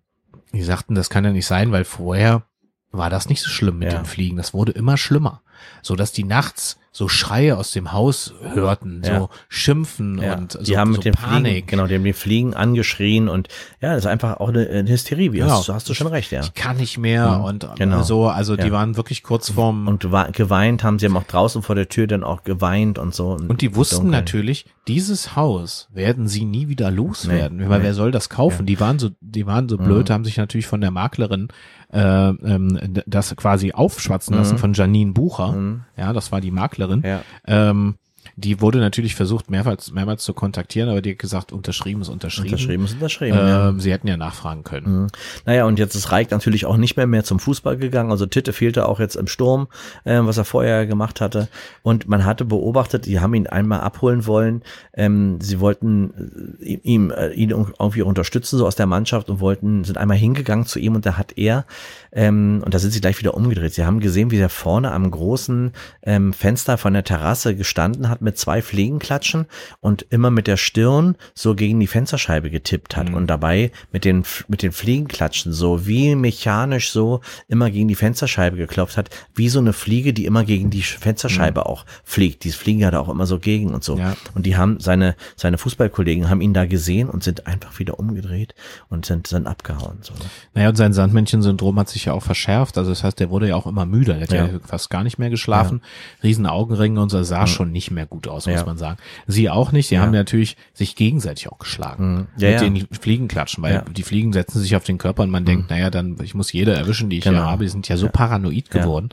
die 0.54 0.64
sagten, 0.64 0.96
das 0.96 1.10
kann 1.10 1.26
ja 1.26 1.32
nicht 1.32 1.46
sein, 1.46 1.72
weil 1.72 1.84
vorher 1.84 2.44
war 2.92 3.10
das 3.10 3.28
nicht 3.30 3.42
so 3.42 3.50
schlimm 3.50 3.80
mit 3.80 3.92
Ja. 3.92 4.00
dem 4.00 4.06
Fliegen. 4.06 4.38
Das 4.38 4.54
wurde 4.54 4.72
immer 4.72 4.98
schlimmer, 4.98 5.42
so 5.82 5.96
dass 5.96 6.12
die 6.12 6.24
nachts 6.24 6.78
so 6.92 7.08
Schreie 7.08 7.56
aus 7.56 7.74
dem 7.74 7.92
Haus 7.92 8.34
hörten, 8.42 9.04
Ja. 9.06 9.20
so 9.20 9.30
Schimpfen 9.50 10.20
Ja, 10.20 10.34
und 10.36 10.58
die 10.62 10.72
so, 10.74 10.78
haben 10.78 10.94
so 10.94 10.98
mit 10.98 11.06
dem 11.06 11.14
Fliegen, 11.14 11.32
Panik. 11.32 11.68
genau, 11.68 11.86
die 11.86 11.94
haben 11.94 12.04
die 12.04 12.14
Fliegen 12.14 12.56
angeschrien 12.56 13.30
und 13.30 13.50
ja, 13.82 13.90
das 13.90 14.00
ist 14.00 14.06
einfach 14.08 14.38
auch 14.40 14.50
eine, 14.50 14.68
eine 14.68 14.90
Hysterie, 14.90 15.32
wie 15.32 15.38
Genau. 15.38 15.60
hast, 15.60 15.70
hast 15.70 15.88
du 15.90 15.94
schon 15.94 16.08
recht, 16.08 16.32
ja. 16.32 16.42
Ich 16.42 16.56
kann 16.56 16.78
nicht 16.78 16.98
mehr 16.98 17.38
Mhm, 17.38 17.44
und 17.44 17.70
genau. 17.78 18.02
so, 18.02 18.28
also 18.28 18.56
die 18.56 18.68
Ja. 18.68 18.72
waren 18.72 18.98
wirklich 18.98 19.22
kurz 19.22 19.52
vorm 19.52 19.88
Und 19.88 20.08
geweint 20.34 20.84
haben 20.84 20.98
sie 20.98 21.06
haben 21.06 21.18
auch 21.18 21.24
draußen 21.24 21.62
vor 21.62 21.76
der 21.76 21.88
Tür 21.88 22.08
dann 22.08 22.24
auch 22.24 22.44
geweint 22.44 22.98
und 22.98 23.14
so. 23.14 23.34
Und 23.34 23.62
die 23.62 23.76
wussten 23.76 23.98
Dunkel. 23.98 24.12
natürlich, 24.12 24.66
dieses 24.88 25.36
Haus 25.36 25.90
werden 25.94 26.28
sie 26.28 26.46
nie 26.46 26.68
wieder 26.68 26.90
loswerden. 26.90 27.60
Nee, 27.60 27.70
weil 27.70 27.80
nee. 27.80 27.86
wer 27.86 27.94
soll 27.94 28.10
das 28.12 28.30
kaufen? 28.30 28.66
Die 28.66 28.80
waren 28.80 28.98
so, 28.98 29.10
die 29.22 29.46
waren 29.46 29.70
so 29.70 29.78
blöd, 29.78 30.10
haben 30.10 30.26
sich 30.26 30.38
natürlich 30.38 30.66
von 30.66 30.82
der 30.82 30.90
Maklerin 30.90 31.50
äh, 31.94 32.00
ähm, 32.00 32.80
das 33.06 33.34
quasi 33.38 33.72
aufschwatzen 33.72 34.36
lassen 34.36 34.58
von 34.58 34.74
Janine 34.74 35.14
Bucher. 35.14 35.47
Mhm. 35.52 35.82
Ja, 35.96 36.14
das 36.14 36.32
war 36.32 36.42
die 36.42 36.52
Maklerin. 36.52 37.04
Ja. 37.06 37.22
Ähm, 37.46 37.96
die 38.40 38.62
wurde 38.62 38.78
natürlich 38.78 39.16
versucht, 39.16 39.50
mehrmals, 39.50 39.92
mehrmals 39.92 40.24
zu 40.24 40.34
kontaktieren, 40.34 40.90
aber 40.90 41.02
die 41.02 41.12
hat 41.14 41.20
gesagt, 41.20 41.52
unterschrieben 41.52 42.04
ist 42.04 42.10
unterschrieben. 42.10 42.50
Unterschrieben 42.50 42.86
ist 42.86 42.94
unterschrieben. 42.94 43.36
ja. 43.36 43.70
Ähm, 43.70 43.80
Sie 43.80 43.92
hätten 43.92 44.08
ja 44.08 44.16
nachfragen 44.16 44.64
können. 44.64 45.02
Mhm. 45.02 45.08
Naja, 45.46 45.66
und 45.66 45.80
jetzt 45.80 45.96
ist 45.96 46.12
Reik 46.12 46.30
natürlich 46.30 46.68
auch 46.68 46.78
nicht 46.78 46.98
mehr 46.98 47.08
mehr 47.08 47.24
zum 47.24 47.40
Fußball 47.40 47.78
gegangen. 47.78 48.12
Also 48.12 48.28
Titte 48.28 48.54
fehlte 48.54 48.88
auch 48.88 49.00
jetzt 49.00 49.16
im 49.16 49.26
Sturm, 49.26 49.68
äh, 50.04 50.20
was 50.22 50.38
er 50.38 50.46
vorher 50.46 50.86
gemacht 50.86 51.20
hatte. 51.20 51.48
Und 51.82 52.08
man 52.08 52.26
hatte 52.26 52.46
beobachtet, 52.46 53.08
die 53.08 53.20
haben 53.20 53.34
ihn 53.34 53.48
einmal 53.48 53.80
abholen 53.80 54.28
wollen. 54.28 54.62
Ähm, 54.94 55.42
sie 55.42 55.60
wollten 55.60 56.60
äh, 56.62 56.74
ihm 56.84 57.10
äh, 57.10 57.32
ihn 57.32 57.50
irgendwie 57.50 58.04
unterstützen, 58.04 58.60
so 58.60 58.68
aus 58.68 58.76
der 58.76 58.86
Mannschaft 58.86 59.32
und 59.32 59.40
wollten, 59.40 59.84
sind 59.84 59.98
einmal 59.98 60.18
hingegangen 60.18 60.68
zu 60.68 60.78
ihm 60.78 60.94
und 60.94 61.08
da 61.08 61.18
hat 61.18 61.40
er, 61.40 61.66
ähm, 62.12 62.62
und 62.64 62.72
da 62.72 62.78
sind 62.78 62.92
sie 62.92 63.02
gleich 63.02 63.18
wieder 63.18 63.34
umgedreht. 63.34 63.74
Sie 63.74 63.84
haben 63.84 64.00
gesehen, 64.00 64.30
wie 64.30 64.38
er 64.38 64.50
vorne 64.50 64.92
am 64.92 65.10
großen 65.10 65.72
ähm, 66.04 66.34
Fenster 66.34 66.78
von 66.78 66.94
der 66.94 67.04
Terrasse 67.04 67.56
gestanden 67.56 68.10
hat 68.10 68.22
mit 68.28 68.38
zwei 68.38 68.62
Fliegenklatschen 68.62 69.46
und 69.80 70.06
immer 70.10 70.32
mit 70.32 70.48
der 70.48 70.58
Stirn 70.58 71.16
so 71.34 71.56
gegen 71.56 71.80
die 71.80 71.88
Fensterscheibe 71.88 72.50
getippt 72.50 72.98
hat 72.98 73.10
und 73.14 73.28
dabei 73.28 73.72
mit 73.94 74.04
den, 74.04 74.26
mit 74.50 74.64
den 74.64 74.74
Fliegenklatschen 74.74 75.54
so 75.54 75.88
wie 75.88 76.14
mechanisch 76.14 76.90
so 76.92 77.22
immer 77.48 77.72
gegen 77.72 77.88
die 77.88 77.96
Fensterscheibe 77.96 78.58
geklopft 78.58 78.98
hat, 78.98 79.10
wie 79.34 79.48
so 79.48 79.60
eine 79.60 79.72
Fliege, 79.72 80.12
die 80.14 80.26
immer 80.26 80.44
gegen 80.44 80.70
die 80.70 80.82
Fensterscheibe 80.82 81.68
auch 81.68 81.86
fliegt. 82.04 82.44
Die 82.44 82.52
Fliegen 82.52 82.86
hat 82.86 82.94
er 82.94 83.00
auch 83.00 83.08
immer 83.08 83.26
so 83.26 83.40
gegen 83.40 83.74
und 83.74 83.86
so. 83.86 83.98
Ja. 83.98 84.18
Und 84.36 84.46
die 84.46 84.58
haben 84.58 84.82
seine, 84.82 85.16
seine 85.38 85.58
Fußballkollegen 85.58 86.30
haben 86.30 86.42
ihn 86.42 86.54
da 86.54 86.66
gesehen 86.66 87.10
und 87.10 87.24
sind 87.24 87.48
einfach 87.48 87.80
wieder 87.80 87.98
umgedreht 87.98 88.56
und 88.90 89.06
sind, 89.06 89.28
sind 89.28 89.48
abgehauen. 89.48 90.00
So. 90.02 90.14
ne? 90.16 90.20
Naja, 90.54 90.68
und 90.68 90.76
sein 90.76 90.92
Sandmännchen-Syndrom 90.92 91.80
hat 91.80 91.88
sich 91.88 92.04
ja 92.06 92.12
auch 92.14 92.24
verschärft. 92.24 92.78
Also 92.78 92.90
das 92.92 93.06
heißt, 93.06 93.22
der 93.22 93.30
wurde 93.30 93.48
ja 93.48 93.56
auch 93.56 93.68
immer 93.68 93.86
müder. 93.86 94.16
Der 94.16 94.24
hat 94.24 94.34
ja, 94.34 94.48
Ja. 94.48 94.60
fast 94.66 94.90
gar 94.90 95.04
nicht 95.06 95.18
mehr 95.18 95.30
geschlafen. 95.30 95.82
Riesen 96.24 96.46
Augenringe 96.46 97.00
und 97.02 97.10
so 97.10 97.24
sah 97.24 97.48
schon 97.48 97.72
nicht 97.72 97.92
mehr 97.92 98.06
gut 98.06 98.17
aus, 98.28 98.48
muss 98.48 98.56
Ja. 98.56 98.66
man 98.66 98.78
sagen. 98.78 98.98
Sie 99.28 99.50
auch 99.50 99.72
nicht. 99.72 99.92
Die 99.92 100.00
haben 100.00 100.12
natürlich 100.12 100.56
sich 100.74 100.96
gegenseitig 100.96 101.50
auch 101.52 101.60
geschlagen. 101.60 102.14
Mhm. 102.14 102.28
Ja, 102.38 102.52
mit 102.52 102.62
ja. 102.62 102.70
den 102.70 102.88
Fliegenklatschen, 103.00 103.62
weil 103.64 103.74
Ja. 103.74 103.82
Mhm. 103.88 103.94
die 103.94 104.04
Fliegen 104.04 104.32
setzen 104.32 104.60
sich 104.62 104.76
auf 104.78 104.86
den 104.86 104.98
Körper 104.98 105.24
und 105.24 105.30
man 105.30 105.44
denkt, 105.46 105.70
naja, 105.70 105.90
dann, 105.90 106.16
ich 106.24 106.34
muss 106.34 106.54
jede 106.54 106.74
erwischen, 106.74 107.10
die 107.10 107.18
ich 107.18 107.24
hier 107.24 107.34
Genau. 107.34 107.44
habe. 107.46 107.64
Die 107.66 107.70
sind 107.70 107.88
ja 107.90 107.98
so 107.98 108.08
paranoid 108.08 108.72
geworden. 108.72 109.10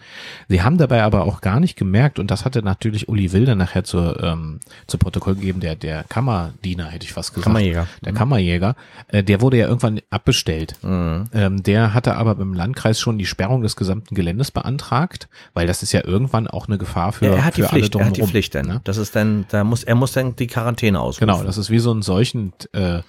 Sie 0.49 0.63
haben 0.63 0.79
dabei 0.79 1.03
aber 1.03 1.25
auch 1.25 1.41
gar 1.41 1.59
nicht 1.59 1.77
gemerkt, 1.77 2.19
und 2.19 2.31
das 2.31 2.45
hatte 2.45 2.63
natürlich 2.63 3.09
Uli 3.09 3.33
Wilder 3.33 3.57
nachher 3.57 3.83
zur, 3.83 4.23
ähm, 4.23 4.61
zu 4.87 4.99
Protokoll 4.99 5.35
gegeben, 5.35 5.59
der, 5.61 5.75
der 5.75 6.05
Kammerdiener, 6.05 6.87
hätte 6.87 7.05
ich 7.05 7.13
fast 7.13 7.31
gesagt. 7.31 7.45
Kammerjäger. 7.47 7.87
Der 8.05 8.13
Kammerjäger, 8.13 8.77
äh, 9.09 9.25
der 9.25 9.41
wurde 9.41 9.57
ja 9.59 9.67
irgendwann 9.67 10.01
abbestellt. 10.11 10.77
Mhm. 10.83 11.25
Ähm, 11.33 11.63
der 11.63 11.95
hatte 11.95 12.17
aber 12.17 12.35
beim 12.37 12.55
Landkreis 12.55 13.01
schon 13.01 13.19
die 13.19 13.27
Sperrung 13.27 13.63
des 13.63 13.75
gesamten 13.77 14.15
Geländes 14.15 14.51
beantragt, 14.51 15.29
weil 15.55 15.67
das 15.67 15.83
ist 15.83 15.93
ja 15.93 16.05
irgendwann 16.05 16.47
auch 16.47 16.69
eine 16.69 16.79
Gefahr 16.79 17.13
für, 17.13 17.27
Ja, 17.27 17.33
er 17.35 17.45
hat 17.45 17.57
die 17.57 17.63
für 17.63 17.69
Pflicht, 17.69 17.95
alle 17.97 18.05
er 18.05 18.07
hat 18.07 18.13
die 18.17 18.21
drumherum, 18.21 18.31
Pflicht 18.31 18.55
dann. 18.55 18.67
ne? 18.67 18.81
Das 18.95 19.09
ist 19.09 19.17
dann, 19.17 19.45
da 19.51 19.65
muss, 19.65 19.85
er 19.85 19.95
muss 19.95 20.13
dann 20.13 20.37
die 20.37 20.47
Quarantäne 20.47 21.01
ausrufen. 21.01 21.27
Genau, 21.29 21.43
das 21.45 21.59
ist 21.59 21.71
wie 21.71 21.79
so 21.79 21.93
ein 21.93 22.03
Seuchen, 22.03 22.53
äh, 22.73 23.01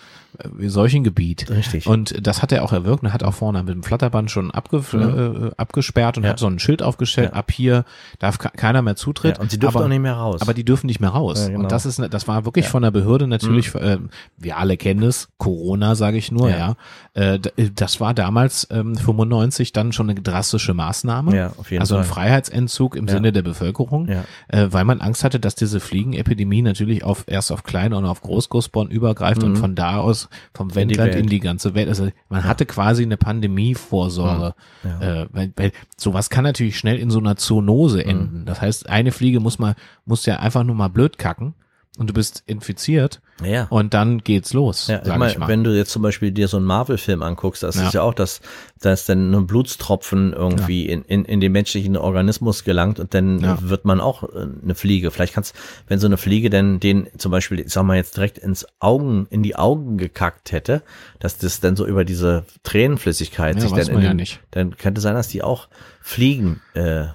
wie 0.53 0.67
Seuchengebiet. 0.67 1.49
Richtig. 1.49 1.87
Und 1.87 2.27
das 2.27 2.41
hat 2.41 2.51
er 2.51 2.63
auch 2.65 2.73
erwirkt 2.73 3.03
und 3.03 3.13
hat 3.13 3.23
auch 3.23 3.33
vorne 3.33 3.63
mit 3.63 3.73
dem 3.73 3.83
Flatterband 3.83 4.29
schon 4.29 4.51
abge 4.51 4.77
äh, 4.77 5.51
abgesperrt 5.55 6.17
und 6.17 6.23
Ja. 6.25 6.31
hat 6.31 6.39
so 6.39 6.47
ein 6.47 6.59
Schild 6.59 6.83
aufgestellt, 6.83 7.31
Ja. 7.31 7.39
ab 7.39 7.51
hier 7.51 7.85
darf 8.19 8.37
ke- 8.37 8.49
keiner 8.55 8.81
mehr 8.81 8.97
Zutritt. 8.97 9.37
Ja, 9.37 9.41
und 9.41 9.49
sie 9.51 9.59
dürfen 9.59 9.77
aber, 9.77 9.85
auch 9.85 9.89
nicht 9.89 10.01
mehr 10.01 10.15
raus. 10.15 10.41
Aber 10.41 10.53
die 10.53 10.65
dürfen 10.65 10.87
nicht 10.87 10.99
mehr 10.99 11.11
raus. 11.11 11.39
Ja, 11.43 11.47
genau. 11.49 11.59
Und 11.61 11.71
das 11.71 11.85
ist, 11.85 11.99
ne- 11.99 12.09
das 12.09 12.27
war 12.27 12.43
wirklich 12.43 12.67
von 12.67 12.81
der 12.83 12.91
Behörde 12.91 13.27
natürlich, 13.27 13.73
äh, 13.75 13.97
wir 14.37 14.57
alle 14.57 14.75
kennen 14.75 15.03
es, 15.03 15.29
Corona 15.37 15.95
sage 15.95 16.17
ich 16.17 16.31
nur, 16.33 16.49
ja. 16.49 16.75
Ja. 17.15 17.33
Äh, 17.35 17.39
d- 17.39 17.71
das 17.73 18.01
war 18.01 18.13
damals 18.13 18.67
ähm, 18.71 18.95
95 18.97 19.71
dann 19.71 19.93
schon 19.93 20.09
eine 20.09 20.19
drastische 20.19 20.73
Maßnahme. 20.73 21.33
Ja, 21.33 21.53
auf 21.57 21.71
jeden 21.71 21.79
also 21.79 21.95
ein 21.95 22.03
Fall. 22.03 22.13
Freiheitsentzug 22.25 22.97
im 22.97 23.07
Ja. 23.07 23.13
Sinne 23.13 23.31
der 23.31 23.41
Bevölkerung, 23.41 24.09
Ja. 24.09 24.23
äh, 24.49 24.67
weil 24.71 24.83
man 24.83 24.99
Angst 24.99 25.23
hatte, 25.23 25.39
dass 25.39 25.55
diese 25.55 25.74
Fliegenepidemie 25.79 26.61
natürlich 26.61 27.03
auf 27.03 27.25
erst 27.27 27.51
auf 27.51 27.63
Kleine 27.63 27.97
und 27.97 28.05
auf 28.05 28.21
Großgroßborn 28.21 28.89
übergreift 28.89 29.43
und 29.43 29.57
von 29.57 29.75
da 29.75 29.97
aus 29.97 30.29
vom 30.53 30.73
Wendland 30.75 31.13
Welt. 31.13 31.23
in 31.23 31.27
die 31.27 31.39
ganze 31.39 31.73
Welt. 31.75 31.88
Also 31.89 32.09
man 32.29 32.43
hatte 32.43 32.65
quasi 32.65 33.03
eine 33.03 33.17
Pandemievorsorge. 33.17 34.55
Äh, 34.83 35.25
weil, 35.31 35.53
weil 35.55 35.71
sowas 35.97 36.29
kann 36.29 36.43
natürlich 36.43 36.77
schnell 36.77 36.97
in 36.97 37.09
so 37.09 37.19
einer 37.19 37.35
Zoonose 37.35 38.03
enden. 38.05 38.45
Das 38.45 38.61
heißt, 38.61 38.89
eine 38.89 39.11
Fliege 39.11 39.39
muss 39.39 39.59
mal, 39.59 39.75
muss 40.05 40.25
ja 40.25 40.38
einfach 40.38 40.63
nur 40.63 40.75
mal 40.75 40.89
blöd 40.89 41.17
kacken. 41.17 41.53
Und 41.97 42.08
du 42.10 42.13
bist 42.13 42.43
infiziert 42.45 43.21
Ja. 43.43 43.67
und 43.69 43.93
dann 43.93 44.19
geht's 44.19 44.53
los, 44.53 44.88
Ja, 44.88 45.01
ich 45.05 45.15
meine, 45.15 45.38
mal. 45.39 45.47
wenn 45.47 45.63
du 45.63 45.75
jetzt 45.75 45.91
zum 45.91 46.01
Beispiel 46.01 46.31
dir 46.31 46.47
so 46.47 46.58
einen 46.58 46.65
Marvel-Film 46.65 47.21
anguckst, 47.23 47.63
das 47.63 47.75
Ja. 47.75 47.88
ist 47.88 47.93
ja 47.93 48.01
auch, 48.01 48.13
dass, 48.13 48.41
dass 48.81 49.05
dann 49.05 49.34
ein 49.34 49.47
Blutstropfen 49.47 50.34
irgendwie 50.34 50.86
in, 50.88 51.03
in, 51.03 51.25
in 51.25 51.39
den 51.39 51.51
menschlichen 51.51 51.95
Organismus 51.97 52.63
gelangt 52.63 52.99
und 52.99 53.13
dann 53.13 53.39
Ja. 53.39 53.58
wird 53.62 53.86
man 53.86 54.01
auch 54.01 54.23
äh, 54.23 54.47
eine 54.63 54.75
Fliege. 54.75 55.12
Vielleicht 55.12 55.34
kannst, 55.34 55.55
wenn 55.88 55.99
so 55.99 56.08
eine 56.08 56.17
Fliege 56.17 56.49
denn 56.49 56.79
den 56.79 57.08
zum 57.17 57.31
Beispiel, 57.31 57.60
ich 57.62 57.71
sag 57.71 57.84
mal 57.84 57.95
jetzt 57.97 58.17
direkt 58.17 58.38
ins 58.38 58.65
Augen, 58.79 59.27
in 59.29 59.43
die 59.43 59.55
Augen 59.55 59.97
gekackt 59.97 60.51
hätte, 60.51 60.81
dass 61.19 61.38
das 61.38 61.60
dann 61.60 61.75
so 61.75 61.86
über 61.86 62.03
diese 62.05 62.45
Tränenflüssigkeit 62.63 63.55
Ja, 63.55 63.62
sich 63.62 63.71
dann 63.71 63.88
in 63.88 64.01
ja 64.01 64.10
den, 64.10 64.17
nicht. 64.17 64.39
dann 64.51 64.75
könnte 64.77 65.01
sein, 65.01 65.15
dass 65.15 65.27
die 65.29 65.41
auch 65.43 65.67
fliegen. 66.01 66.62
Äh, 66.73 67.05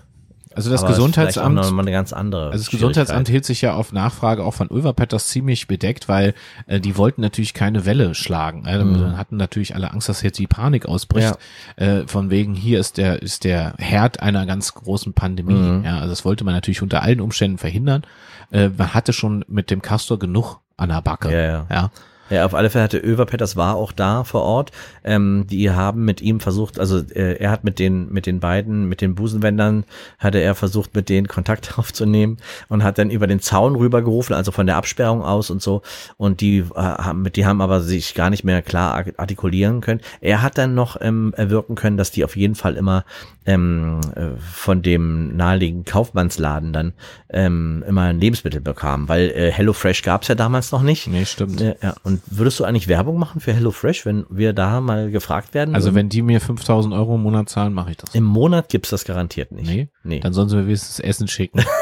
also 0.55 0.71
das 0.71 0.83
aber 0.83 0.91
ist 0.91 0.97
Gesundheitsamt 0.97 1.55
mal 1.55 1.81
eine 1.81 1.93
ganz 1.93 2.13
andere. 2.13 2.47
Also 2.47 2.59
das 2.59 2.71
Gesundheitsamt 2.71 3.29
hielt 3.29 3.45
sich 3.45 3.63
ja 3.63 3.75
auf 3.75 3.93
Nachfrage 3.93 4.45
auch 4.45 4.55
von 4.55 4.69
Ulverpetters 4.69 5.29
ziemlich 5.29 5.69
bedeckt, 5.69 6.09
weil 6.09 6.35
äh, 6.67 6.81
die 6.81 6.97
wollten 6.97 7.21
natürlich 7.21 7.55
keine 7.55 7.87
Welle 7.87 8.15
schlagen. 8.15 8.67
Äh, 8.67 8.79
Dann 8.79 9.17
hatten 9.17 9.37
natürlich 9.37 9.75
alle 9.75 9.93
Angst, 9.93 10.09
dass 10.09 10.23
jetzt 10.23 10.39
die 10.39 10.49
Panik 10.49 10.87
ausbricht. 10.87 11.39
Äh, 11.77 12.03
von 12.07 12.31
wegen, 12.31 12.55
hier 12.55 12.81
ist 12.81 12.99
der, 12.99 13.23
ist 13.23 13.45
der 13.45 13.75
Herd 13.79 14.21
einer 14.21 14.45
ganz 14.45 14.75
großen 14.75 15.13
Pandemie. 15.13 15.85
Ja, 15.85 15.99
also 15.99 16.09
das 16.09 16.25
wollte 16.25 16.45
man 16.45 16.55
natürlich 16.55 16.83
unter 16.83 17.03
allen 17.03 17.21
Umständen 17.21 17.59
verhindern. 17.59 18.03
Äh, 18.51 18.71
man 18.77 18.93
hatte 18.93 19.13
schon 19.13 19.45
mit 19.47 19.71
dem 19.71 19.83
Castor 19.83 20.19
genug 20.19 20.59
an 20.77 20.89
der 20.89 21.03
Backe. 21.03 21.31
Ja, 21.31 21.41
ja. 21.41 21.67
ja. 21.71 21.91
Ja, 22.31 22.47
auf 22.47 22.55
alle 22.55 22.71
Fälle 22.71 22.85
hatte 22.85 22.99
Överpetters 22.99 23.57
war 23.57 23.75
auch 23.75 23.93
da 23.93 24.25
vor 24.25 24.43
Ort. 24.43 24.71
Ähm, 25.05 25.47
die 25.51 25.71
haben 25.71 26.05
mit 26.05 26.21
ihm 26.23 26.41
versucht, 26.41 26.79
also 26.79 26.99
äh, 26.99 27.35
er 27.39 27.51
hat 27.51 27.65
mit 27.65 27.79
den 27.79 28.13
mit 28.13 28.27
den 28.27 28.41
beiden, 28.41 28.89
mit 28.89 29.01
den 29.01 29.15
Busenwändern, 29.15 29.85
hatte 30.19 30.39
er 30.39 30.55
versucht, 30.55 30.95
mit 30.95 31.09
denen 31.09 31.27
Kontakt 31.29 31.75
aufzunehmen 31.79 32.39
und 32.69 32.85
hat 32.85 32.99
dann 32.99 33.11
über 33.11 33.27
den 33.27 33.41
Zaun 33.41 33.75
rübergerufen, 33.75 34.35
also 34.35 34.53
von 34.53 34.67
der 34.67 34.77
Absperrung 34.77 35.23
aus 35.23 35.51
und 35.51 35.61
so. 35.61 35.83
Und 36.17 36.41
die 36.41 36.59
äh, 36.59 36.65
haben, 36.75 37.25
die 37.33 37.47
haben 37.47 37.61
aber 37.61 37.81
sich 37.81 38.15
gar 38.15 38.31
nicht 38.31 38.45
mehr 38.45 38.63
klar 38.63 38.95
art- 38.95 39.19
artikulieren 39.19 39.81
können. 39.81 40.01
Er 40.21 40.43
hat 40.43 40.57
dann 40.57 40.75
noch 40.75 40.97
ähm, 41.01 41.35
erwirken 41.37 41.75
können, 41.75 41.97
dass 41.97 42.11
die 42.13 42.25
auf 42.25 42.37
jeden 42.37 42.55
Fall 42.55 42.77
immer 42.77 43.05
ähm, 43.47 44.01
äh, 44.15 44.39
von 44.39 44.83
dem 44.83 45.37
naheliegenden 45.37 45.85
Kaufmannsladen 45.85 46.73
dann 46.73 46.93
ähm, 47.31 47.85
immer 47.87 48.03
ein 48.03 48.21
Lebensmittel 48.21 48.61
bekamen, 48.61 49.09
weil 49.09 49.31
äh, 49.31 49.51
HelloFresh 49.51 50.03
gab's 50.03 50.29
ja 50.29 50.35
damals 50.35 50.73
noch 50.73 50.83
nicht. 50.83 51.07
Nee, 51.07 51.25
stimmt. 51.25 51.61
Ja, 51.61 51.75
ja. 51.83 51.95
Und 52.03 52.21
würdest 52.27 52.61
du 52.61 52.65
eigentlich 52.65 52.89
Werbung 52.89 53.19
machen 53.19 53.41
für 53.41 53.53
HelloFresh, 53.53 54.07
wenn 54.07 54.27
wir 54.29 54.53
da 54.53 54.81
mal 54.81 55.11
gefragt 55.11 55.55
werden? 55.55 55.75
Also 55.75 55.95
wenn 55.95 56.09
die 56.09 56.23
mir 56.23 56.41
5000 56.41 56.95
Euro 56.95 57.15
im 57.15 57.23
Monat 57.23 57.49
zahlen, 57.49 57.73
mache 57.73 57.93
ich 57.93 57.97
das. 57.97 58.15
Im 58.15 58.25
Monat 58.25 58.69
gibt's 58.69 58.91
das 58.91 59.05
garantiert 59.05 59.53
nicht. 59.53 59.69
Nee? 59.69 59.89
nee. 60.05 60.21
Dann 60.21 60.33
sollen 60.33 60.49
sie 60.49 60.57
mir 60.57 60.67
wenigstens 60.67 61.01
Essen 61.01 61.29
schicken. 61.29 61.63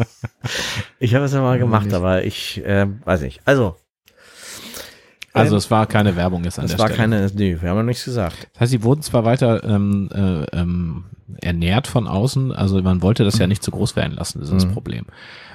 Ich 0.98 1.14
habe 1.14 1.24
es 1.24 1.32
ja 1.32 1.40
mal 1.40 1.58
gemacht, 1.58 1.92
aber 1.92 2.24
ich 2.24 2.64
äh, 2.64 2.86
weiß 3.04 3.22
nicht. 3.22 3.40
Also, 3.44 3.76
Also 5.32 5.56
es 5.56 5.70
war 5.70 5.86
keine 5.86 6.16
Werbung 6.16 6.44
jetzt 6.44 6.58
an 6.58 6.64
es 6.64 6.72
der 6.72 6.78
war 6.80 6.86
Stelle. 6.88 6.98
keine, 7.00 7.30
nee, 7.34 7.56
wir 7.60 7.70
haben 7.70 7.76
noch 7.78 7.84
nichts 7.84 8.04
gesagt. 8.04 8.48
Das 8.54 8.62
heißt, 8.62 8.70
sie 8.72 8.82
wurden 8.82 9.02
zwar 9.02 9.24
weiter 9.24 9.62
ähm, 9.64 10.08
äh, 10.12 10.44
ähm, 10.56 11.04
ernährt 11.40 11.86
von 11.86 12.08
außen, 12.08 12.52
also 12.52 12.82
man 12.82 13.00
wollte 13.02 13.22
das 13.24 13.38
ja 13.38 13.46
nicht 13.46 13.62
zu 13.62 13.70
groß 13.70 13.94
werden 13.94 14.14
lassen, 14.16 14.40
das 14.40 14.48
ist 14.48 14.54
das 14.56 14.66
Mhm. 14.66 14.72
Problem. 14.72 15.04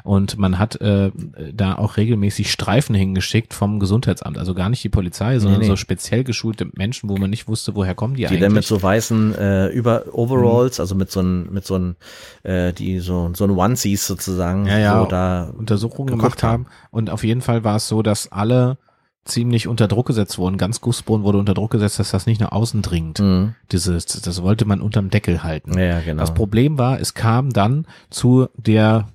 Und 0.06 0.38
man 0.38 0.60
hat 0.60 0.80
äh, 0.82 1.12
da 1.52 1.76
auch 1.76 1.98
regelmäßig 1.98 2.52
Streifen 2.52 2.94
hingeschickt 2.96 3.54
vom 3.56 3.80
Gesundheitsamt, 3.80 4.38
also 4.38 4.54
gar 4.54 4.70
nicht 4.70 4.84
die 4.84 4.90
Polizei, 4.90 5.40
sondern 5.40 5.62
nee. 5.62 5.68
so 5.68 5.76
speziell 5.76 6.24
geschulte 6.24 6.68
Menschen, 6.76 7.10
wo 7.10 7.18
man 7.18 7.30
nicht 7.32 7.48
wusste, 7.48 7.76
woher 7.76 7.96
kommen 7.96 8.14
die, 8.14 8.20
Die 8.22 8.28
eigentlich. 8.28 8.40
dann 8.42 8.54
mit 8.54 8.64
so 8.66 8.82
weißen 8.82 9.36
äh, 9.36 9.68
über 9.70 10.04
Mhm. 10.06 10.12
Overalls, 10.14 10.80
also 10.80 10.94
mit 10.96 11.12
so 11.12 11.22
ein, 11.22 11.52
mit 11.52 11.66
so 11.66 11.76
ein, 11.78 11.96
äh, 12.44 12.72
die 12.72 13.00
so 13.00 13.32
so 13.34 13.44
ein 13.46 13.50
Onesies 13.50 14.06
sozusagen, 14.08 14.68
Ja, 14.68 14.78
ja. 14.78 15.00
so 15.02 15.08
da 15.08 15.50
Untersuchungen 15.58 16.16
gemacht 16.18 16.44
haben. 16.44 16.68
Und 16.92 17.10
auf 17.10 17.24
jeden 17.24 17.42
Fall 17.42 17.64
war 17.64 17.78
es 17.78 17.88
so, 17.88 18.02
dass 18.04 18.32
alle 18.32 18.78
ziemlich 19.26 19.68
unter 19.68 19.88
Druck 19.88 20.08
gesetzt 20.08 20.38
wurden. 20.38 20.58
Ganz 20.58 20.82
Gussboden 20.82 21.24
wurde 21.24 21.40
unter 21.40 21.54
Druck 21.54 21.72
gesetzt, 21.72 22.00
dass 22.00 22.12
das 22.12 22.28
nicht 22.28 22.40
nach 22.40 22.52
außen 22.52 22.82
dringt. 22.82 23.20
Mhm. 23.20 23.56
Dieses, 23.72 24.06
das 24.06 24.42
wollte 24.42 24.66
man 24.66 24.82
unterm 24.82 25.10
Deckel 25.10 25.44
halten. 25.44 25.78
Ja, 25.78 26.00
genau. 26.00 26.22
Das 26.22 26.34
Problem 26.34 26.78
war, 26.78 27.00
es 27.00 27.14
kam 27.14 27.52
dann 27.52 27.88
zu 28.10 28.48
der 28.56 29.10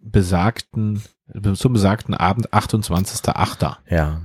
besagten, 0.00 1.02
zum 1.54 1.72
besagten 1.72 2.14
Abend, 2.14 2.52
28.8. 2.52 3.76
Ja. 3.88 4.20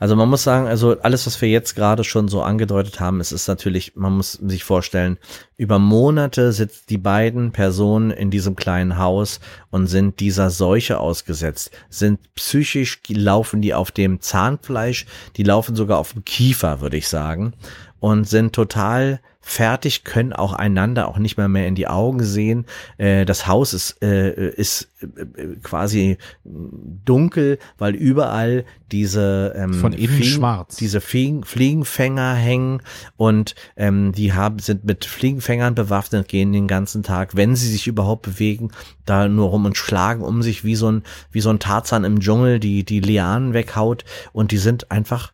Also 0.00 0.14
man 0.14 0.28
muss 0.28 0.44
sagen, 0.44 0.68
also 0.68 0.96
alles, 1.00 1.26
was 1.26 1.40
wir 1.42 1.48
jetzt 1.48 1.74
gerade 1.74 2.04
schon 2.04 2.28
so 2.28 2.42
angedeutet 2.42 3.00
haben, 3.00 3.20
es 3.20 3.32
ist 3.32 3.48
natürlich, 3.48 3.96
man 3.96 4.16
muss 4.16 4.32
sich 4.32 4.62
vorstellen, 4.62 5.18
über 5.56 5.80
Monate 5.80 6.52
sitzen 6.52 6.84
die 6.88 6.98
beiden 6.98 7.50
Personen 7.50 8.12
in 8.12 8.30
diesem 8.30 8.54
kleinen 8.54 8.98
Haus 8.98 9.40
und 9.70 9.88
sind 9.88 10.20
dieser 10.20 10.50
Seuche 10.50 11.00
ausgesetzt, 11.00 11.72
sind 11.90 12.20
psychisch, 12.34 13.00
laufen 13.08 13.60
die 13.60 13.74
auf 13.74 13.90
dem 13.90 14.20
Zahnfleisch, 14.20 15.06
die 15.36 15.42
laufen 15.42 15.74
sogar 15.74 15.98
auf 15.98 16.12
dem 16.12 16.24
Kiefer, 16.24 16.80
würde 16.80 16.96
ich 16.96 17.08
sagen, 17.08 17.54
und 17.98 18.28
sind 18.28 18.54
total 18.54 19.20
fertig, 19.48 20.04
können 20.04 20.34
auch 20.34 20.52
einander 20.52 21.08
auch 21.08 21.16
nicht 21.16 21.38
mehr 21.38 21.48
mehr 21.48 21.66
in 21.66 21.74
die 21.74 21.88
Augen 21.88 22.22
sehen. 22.22 22.66
Äh, 22.98 23.24
das 23.24 23.46
Haus 23.46 23.72
ist, 23.72 24.02
äh, 24.02 24.50
ist 24.50 24.90
äh, 25.00 25.56
quasi 25.62 26.18
dunkel, 26.44 27.58
weil 27.78 27.94
überall 27.94 28.66
diese 28.92 29.54
ähm, 29.56 29.72
Von 29.72 29.94
innen 29.94 30.16
Fliegen, 30.16 30.34
schwarz. 30.36 30.76
diese 30.76 31.00
Fliegen, 31.00 31.44
Fliegenfänger 31.44 32.34
hängen 32.34 32.82
und 33.16 33.54
ähm, 33.76 34.12
die 34.12 34.34
haben 34.34 34.58
sind 34.58 34.84
mit 34.84 35.06
Fliegenfängern 35.06 35.74
bewaffnet, 35.74 36.28
gehen 36.28 36.52
den 36.52 36.68
ganzen 36.68 37.02
Tag, 37.02 37.34
wenn 37.34 37.56
sie 37.56 37.70
sich 37.70 37.86
überhaupt 37.86 38.22
bewegen, 38.22 38.70
da 39.06 39.28
nur 39.28 39.48
rum 39.48 39.64
und 39.64 39.78
schlagen 39.78 40.22
um 40.22 40.42
sich 40.42 40.62
wie 40.62 40.76
so 40.76 40.90
ein 40.90 41.02
wie 41.32 41.40
so 41.40 41.48
ein 41.48 41.58
Tarzan 41.58 42.04
im 42.04 42.20
Dschungel, 42.20 42.60
die 42.60 42.84
die 42.84 43.00
Lianen 43.00 43.54
weghaut 43.54 44.04
und 44.32 44.52
die 44.52 44.58
sind 44.58 44.90
einfach 44.90 45.32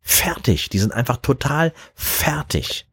fertig. 0.00 0.68
Die 0.68 0.80
sind 0.80 0.92
einfach 0.92 1.18
total 1.18 1.72
fertig. 1.94 2.86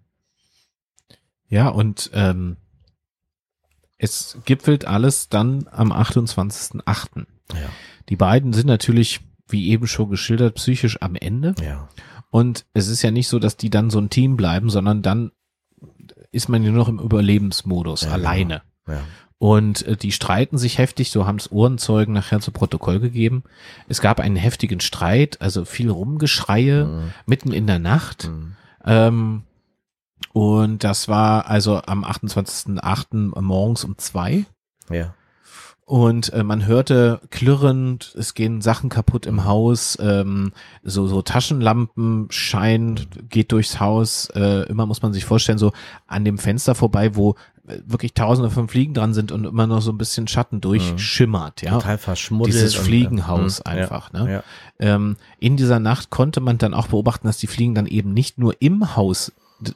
Ja, 1.49 1.67
und 1.69 2.09
ähm, 2.13 2.57
es 3.97 4.37
gipfelt 4.45 4.85
alles 4.85 5.29
dann 5.29 5.67
am 5.71 5.91
28.8. 5.91 7.25
Ja. 7.53 7.69
Die 8.07 8.15
beiden 8.15 8.53
sind 8.53 8.67
natürlich, 8.67 9.19
wie 9.47 9.69
eben 9.69 9.87
schon 9.87 10.09
geschildert, 10.09 10.55
psychisch 10.55 11.01
am 11.01 11.15
Ende. 11.15 11.55
Ja. 11.61 11.89
Und 12.31 12.65
es 12.73 12.87
ist 12.87 13.01
ja 13.01 13.11
nicht 13.11 13.27
so, 13.27 13.39
dass 13.39 13.57
die 13.57 13.69
dann 13.69 13.89
so 13.89 13.99
ein 13.99 14.09
Team 14.09 14.37
bleiben, 14.37 14.69
sondern 14.69 15.01
dann 15.01 15.31
ist 16.31 16.47
man 16.47 16.63
ja 16.63 16.69
nur 16.69 16.79
noch 16.79 16.89
im 16.89 16.99
Überlebensmodus, 16.99 18.03
Ja, 18.03 18.11
alleine. 18.11 18.61
Ja. 18.87 19.01
Und 19.39 19.83
äh, 19.87 19.95
die 19.97 20.11
streiten 20.11 20.57
sich 20.57 20.77
heftig, 20.77 21.11
so 21.11 21.25
haben 21.25 21.37
es 21.37 21.51
Ohrenzeugen 21.51 22.13
nachher 22.13 22.39
zu 22.41 22.51
Protokoll 22.51 22.99
gegeben. 22.99 23.43
Es 23.87 24.01
gab 24.01 24.19
einen 24.19 24.35
heftigen 24.35 24.79
Streit, 24.81 25.41
also 25.41 25.65
viel 25.65 25.89
Rumgeschreie 25.89 26.85
Mhm. 26.85 27.13
mitten 27.25 27.51
in 27.53 27.65
der 27.65 27.79
Nacht. 27.79 28.27
Mhm. 28.29 28.55
Ähm, 28.85 29.43
und 30.33 30.83
das 30.83 31.07
war 31.07 31.47
also 31.47 31.81
am 31.85 32.03
28.08. 32.03 33.39
morgens 33.41 33.83
um 33.83 33.97
zwei. 33.97 34.45
Ja. 34.89 35.13
Und 35.89 36.31
äh, 36.33 36.43
man 36.43 36.67
hörte 36.67 37.19
klirrend, 37.31 38.13
es 38.15 38.35
gehen 38.35 38.61
Sachen 38.61 38.91
kaputt 38.91 39.25
im 39.25 39.45
Haus, 39.45 39.97
ähm, 39.99 40.51
so, 40.83 41.07
so 41.07 41.23
Taschenlampenschein 41.23 43.07
geht 43.27 43.51
durchs 43.51 43.79
Haus. 43.79 44.29
Äh, 44.35 44.67
immer 44.69 44.85
muss 44.85 45.01
man 45.01 45.13
sich 45.13 45.25
vorstellen, 45.25 45.57
so 45.57 45.71
an 46.05 46.25
dem 46.25 46.37
Fenster 46.37 46.75
vorbei, 46.75 47.15
wo 47.15 47.31
äh, 47.67 47.79
wirklich 47.87 48.13
tausende 48.13 48.51
von 48.51 48.67
Fliegen 48.67 48.93
dran 48.93 49.15
sind 49.15 49.31
und 49.31 49.45
immer 49.45 49.65
noch 49.65 49.81
so 49.81 49.91
ein 49.91 49.97
bisschen 49.97 50.27
Schatten 50.27 50.61
durchschimmert, 50.61 51.63
ja. 51.63 51.71
Total 51.71 51.97
verschmuddelt. 51.97 52.53
Dieses 52.53 52.77
und, 52.77 52.85
Fliegenhaus 52.85 53.57
mhm. 53.57 53.71
einfach, 53.71 54.13
ja. 54.13 54.23
ne? 54.23 54.31
Ja. 54.31 54.43
Ähm, 54.77 55.17
in 55.39 55.57
dieser 55.57 55.79
Nacht 55.79 56.11
konnte 56.11 56.39
man 56.39 56.59
dann 56.59 56.75
auch 56.75 56.89
beobachten, 56.89 57.25
dass 57.25 57.39
die 57.39 57.47
Fliegen 57.47 57.73
dann 57.73 57.87
eben 57.87 58.13
nicht 58.13 58.37
nur 58.37 58.61
im 58.61 58.95
Haus 58.95 59.31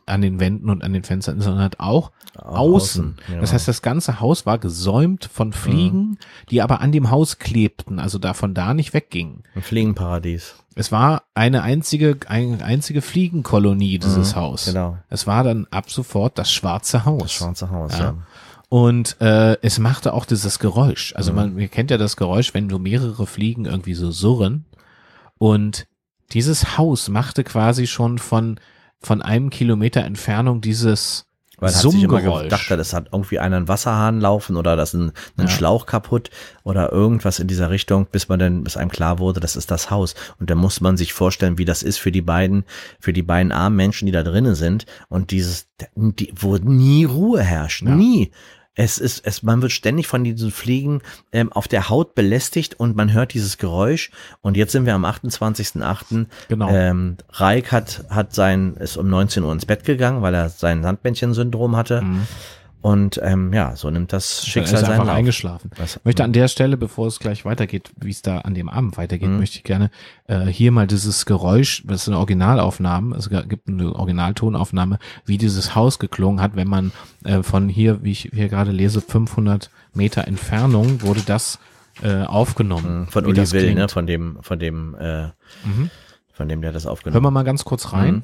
an 0.06 0.22
den 0.22 0.40
Wänden 0.40 0.70
und 0.70 0.84
an 0.84 0.94
den 0.94 1.04
Fenstern, 1.04 1.42
sondern 1.42 1.62
halt 1.62 1.80
auch 1.80 2.12
Auch 2.36 2.58
außen. 2.58 3.16
ja. 3.32 3.42
Das 3.42 3.54
heißt, 3.54 3.68
das 3.68 3.82
ganze 3.82 4.20
Haus 4.20 4.46
war 4.46 4.58
gesäumt 4.58 5.26
von 5.32 5.54
Fliegen, 5.54 6.18
die 6.50 6.62
aber 6.62 6.82
an 6.82 6.92
dem 6.92 7.12
Haus 7.12 7.40
klebten, 7.40 8.00
also 8.00 8.18
davon 8.20 8.54
da 8.54 8.74
nicht 8.74 8.94
weggingen. 8.94 9.44
Ein 9.56 9.62
Fliegenparadies. 9.62 10.56
Es 10.76 10.92
war 10.92 11.24
eine 11.36 11.62
einzige, 11.62 12.18
eine 12.28 12.64
einzige 12.64 13.02
Fliegenkolonie, 13.02 14.00
dieses 14.00 14.36
Haus. 14.36 14.66
Genau. 14.66 14.98
Es 15.10 15.28
war 15.28 15.44
dann 15.44 15.68
ab 15.70 15.90
sofort 15.92 16.38
das 16.40 16.52
schwarze 16.52 17.06
Haus. 17.06 17.22
Das 17.22 17.32
schwarze 17.34 17.70
Haus, 17.70 17.92
Ja. 17.94 18.00
ja. 18.06 18.16
Und 18.70 19.18
äh, 19.22 19.56
es 19.62 19.78
machte 19.78 20.14
auch 20.14 20.26
dieses 20.26 20.58
Geräusch. 20.58 21.14
Also 21.16 21.32
Mhm. 21.32 21.36
man, 21.36 21.56
man 21.56 21.70
kennt 21.70 21.92
ja 21.92 21.98
das 22.00 22.18
Geräusch, 22.18 22.56
wenn 22.56 22.72
so 22.72 22.80
mehrere 22.80 23.28
Fliegen 23.28 23.66
irgendwie 23.66 23.94
so 23.94 24.10
surren. 24.10 24.66
Und 25.38 25.86
dieses 26.32 26.76
Haus 26.78 27.08
machte 27.10 27.44
quasi 27.44 27.86
schon 27.86 28.18
von, 28.18 28.60
von 29.04 29.22
einem 29.22 29.50
Kilometer 29.50 30.02
Entfernung 30.04 30.62
dieses 30.62 31.26
Weil 31.60 31.72
Summgeräusch. 31.72 32.44
gedacht, 32.44 32.72
das 32.72 32.94
hat 32.94 33.08
irgendwie 33.12 33.40
einen 33.40 33.68
Wasserhahn 33.68 34.20
laufen 34.20 34.56
oder 34.58 34.76
das 34.76 34.94
ist 34.94 35.00
ein, 35.00 35.12
ein 35.38 35.46
Ja. 35.46 35.48
Schlauch 35.50 35.86
kaputt 35.86 36.30
oder 36.64 36.92
irgendwas 36.92 37.40
in 37.40 37.48
dieser 37.48 37.70
Richtung, 37.70 38.08
bis 38.12 38.28
man 38.30 38.40
dann, 38.40 38.64
bis 38.64 38.76
einem 38.78 38.90
klar 38.90 39.20
wurde, 39.20 39.40
das 39.40 39.56
ist 39.56 39.72
das 39.72 39.90
Haus. 39.92 40.16
Und 40.40 40.50
dann 40.50 40.58
muss 40.58 40.82
man 40.82 40.98
sich 40.98 41.14
vorstellen, 41.14 41.58
wie 41.58 41.66
das 41.66 41.84
ist 41.84 41.98
für 42.00 42.12
die 42.12 42.22
beiden, 42.22 42.64
für 43.00 43.14
die 43.14 43.24
beiden 43.24 43.52
armen 43.52 43.76
Menschen, 43.76 44.06
die 44.08 44.12
da 44.12 44.24
drinnen 44.24 44.56
sind 44.56 44.86
und 45.10 45.32
dieses, 45.32 45.68
die, 45.96 46.34
wo 46.36 46.58
nie 46.58 47.06
Ruhe 47.06 47.42
herrscht, 47.42 47.84
Ja. 47.84 47.96
nie. 47.96 48.32
Es 48.76 48.98
ist, 48.98 49.26
es, 49.26 49.44
man 49.44 49.62
wird 49.62 49.72
ständig 49.72 50.08
von 50.08 50.24
diesen 50.24 50.52
Fliegen 50.52 51.02
ähm, 51.32 51.52
auf 51.52 51.68
der 51.68 51.90
Haut 51.90 52.16
belästigt 52.16 52.80
und 52.80 52.96
man 52.96 53.14
hört 53.14 53.34
dieses 53.34 53.58
Geräusch. 53.60 54.10
Und 54.42 54.58
jetzt 54.58 54.72
sind 54.72 54.86
wir 54.86 54.96
am 54.96 55.06
28.08. 55.06 56.26
Genau. 56.48 56.70
Ähm, 56.70 57.18
Reik 57.30 57.72
hat, 57.72 58.06
hat 58.10 58.34
sein, 58.34 58.76
ist 58.76 58.98
um 58.98 59.10
19 59.10 59.44
Uhr 59.44 59.54
ins 59.54 59.66
Bett 59.66 59.84
gegangen, 59.84 60.24
weil 60.24 60.34
er 60.34 60.50
sein 60.50 60.82
Sandbändchen-Syndrom 60.82 61.76
hatte. 61.76 62.02
Mhm. 62.02 62.28
Und 62.84 63.18
ähm, 63.24 63.54
ja, 63.54 63.76
so 63.78 63.90
nimmt 63.90 64.12
das 64.12 64.42
Er 64.44 64.46
Schicksal 64.52 64.76
ist 64.76 64.82
seinen 64.82 64.92
einfach 64.94 65.06
Lauf. 65.08 65.16
eingeschlafen. 65.16 65.72
Was- 65.78 65.96
Ich 65.96 66.04
möchte 66.06 66.24
an 66.26 66.34
der 66.34 66.50
Stelle, 66.50 66.76
bevor 66.76 67.08
es 67.08 67.18
gleich 67.20 67.46
weitergeht, 67.46 67.92
wie 67.96 68.10
es 68.10 68.22
da 68.22 68.40
an 68.40 68.54
dem 68.54 68.68
Abend 68.68 68.98
weitergeht, 68.98 69.30
Mhm. 69.30 69.40
möchte 69.40 69.58
ich 69.58 69.64
gerne 69.64 69.90
äh, 70.28 70.48
hier 70.48 70.72
mal 70.74 70.86
dieses 70.86 71.26
Geräusch, 71.26 71.84
das 71.88 72.02
ist 72.04 72.08
eine 72.10 72.18
Originalaufnahme, 72.18 73.16
es 73.16 73.30
gibt 73.30 73.70
eine 73.70 73.96
Originaltonaufnahme, 73.96 75.00
wie 75.26 75.38
dieses 75.38 75.76
Haus 75.76 75.98
geklungen 75.98 76.42
hat, 76.42 76.56
wenn 76.58 76.68
man 76.68 76.92
äh, 77.24 77.42
von 77.42 77.70
hier, 77.70 78.04
wie 78.04 78.12
ich 78.12 78.30
hier 78.34 78.50
gerade 78.50 78.72
lese, 78.72 79.00
500 79.00 79.70
Meter 79.94 80.28
Entfernung 80.28 81.02
wurde 81.04 81.22
das 81.26 81.60
äh, 82.02 82.24
aufgenommen. 82.24 83.02
Mhm, 83.02 83.08
Von 83.08 83.26
Uli 83.26 83.50
Will, 83.54 83.76
ne? 83.76 83.88
Von 83.88 84.08
dem, 84.08 84.40
von 84.42 84.60
dem, 84.60 84.96
äh, 84.96 85.28
Mhm. 85.64 85.90
von 86.34 86.50
dem, 86.50 86.62
der 86.62 86.74
das 86.74 86.84
Hören 86.84 86.92
aufgenommen 86.94 87.24
wir 87.24 87.32
mal 87.32 87.44
ganz 87.44 87.64
kurz 87.64 87.94
rein. 87.94 88.24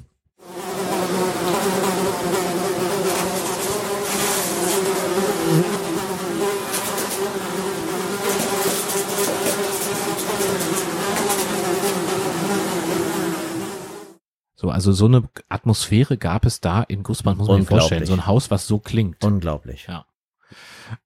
So, 14.59 14.69
also 14.71 14.91
so 14.91 15.05
eine 15.05 15.23
Atmosphäre 15.47 16.17
gab 16.17 16.45
es 16.45 16.59
da 16.59 16.83
in 16.83 17.01
Gussband, 17.01 17.37
muss 17.37 17.47
man 17.47 17.61
sich 17.61 17.69
vorstellen. 17.69 18.05
So 18.05 18.11
ein 18.11 18.25
Haus, 18.25 18.51
was 18.51 18.67
so 18.67 18.77
klingt. 18.77 19.23
Unglaublich. 19.23 19.87
Ja. 19.87 20.05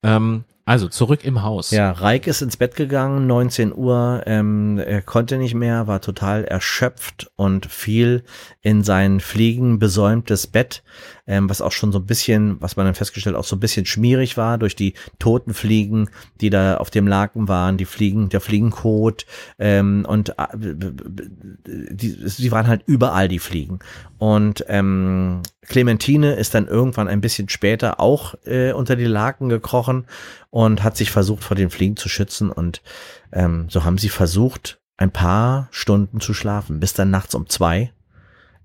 Ähm, 0.01 0.43
also 0.65 0.87
zurück 0.87 1.25
im 1.25 1.43
Haus. 1.43 1.71
Ja, 1.71 1.91
Reik 1.91 2.25
ist 2.25 2.41
ins 2.41 2.55
Bett 2.55 2.75
gegangen, 2.75 3.27
19 3.27 3.75
Uhr, 3.75 4.23
ähm, 4.25 4.77
er 4.77 5.01
konnte 5.01 5.37
nicht 5.37 5.55
mehr, 5.55 5.87
war 5.87 5.99
total 5.99 6.45
erschöpft 6.45 7.31
und 7.35 7.65
fiel 7.65 8.23
in 8.61 8.81
sein 8.81 9.19
fliegenbesäumtes 9.19 10.47
Bett, 10.47 10.83
ähm, 11.27 11.49
was 11.49 11.61
auch 11.61 11.73
schon 11.73 11.91
so 11.91 11.99
ein 11.99 12.05
bisschen, 12.05 12.61
was 12.61 12.77
man 12.77 12.85
dann 12.85 12.95
festgestellt, 12.95 13.35
auch 13.35 13.43
so 13.43 13.57
ein 13.57 13.59
bisschen 13.59 13.85
schmierig 13.85 14.37
war 14.37 14.57
durch 14.57 14.75
die 14.77 14.93
toten 15.19 15.53
Fliegen, 15.53 16.09
die 16.39 16.49
da 16.49 16.77
auf 16.77 16.89
dem 16.89 17.07
Laken 17.07 17.49
waren, 17.49 17.75
die 17.75 17.85
Fliegen, 17.85 18.29
der 18.29 18.39
Fliegenkot 18.39 19.25
ähm, 19.59 20.05
und 20.07 20.29
äh, 20.29 20.47
die, 20.55 22.17
die 22.25 22.51
waren 22.53 22.67
halt 22.67 22.83
überall 22.85 23.27
die 23.27 23.39
Fliegen. 23.39 23.79
Und 24.17 24.63
ähm, 24.69 25.41
Clementine 25.63 26.35
ist 26.35 26.55
dann 26.55 26.67
irgendwann 26.67 27.09
ein 27.09 27.19
bisschen 27.19 27.49
später 27.49 27.99
auch 27.99 28.35
äh, 28.45 28.71
unter 28.71 28.95
die 28.95 29.03
Laken 29.03 29.49
gekrochen 29.49 30.05
und 30.53 30.83
hat 30.83 30.95
sich 30.95 31.09
versucht, 31.09 31.43
vor 31.43 31.55
den 31.57 31.71
Fliegen 31.71 31.97
zu 31.97 32.09
schützen. 32.09 32.51
Und 32.51 32.83
ähm, 33.31 33.65
so 33.69 33.85
haben 33.85 33.97
sie 33.97 34.09
versucht, 34.09 34.77
ein 34.97 35.09
paar 35.09 35.67
Stunden 35.71 36.19
zu 36.19 36.35
schlafen, 36.35 36.79
bis 36.79 36.93
dann 36.93 37.09
nachts 37.09 37.33
um 37.33 37.49
zwei 37.49 37.91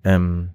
ähm, 0.04 0.50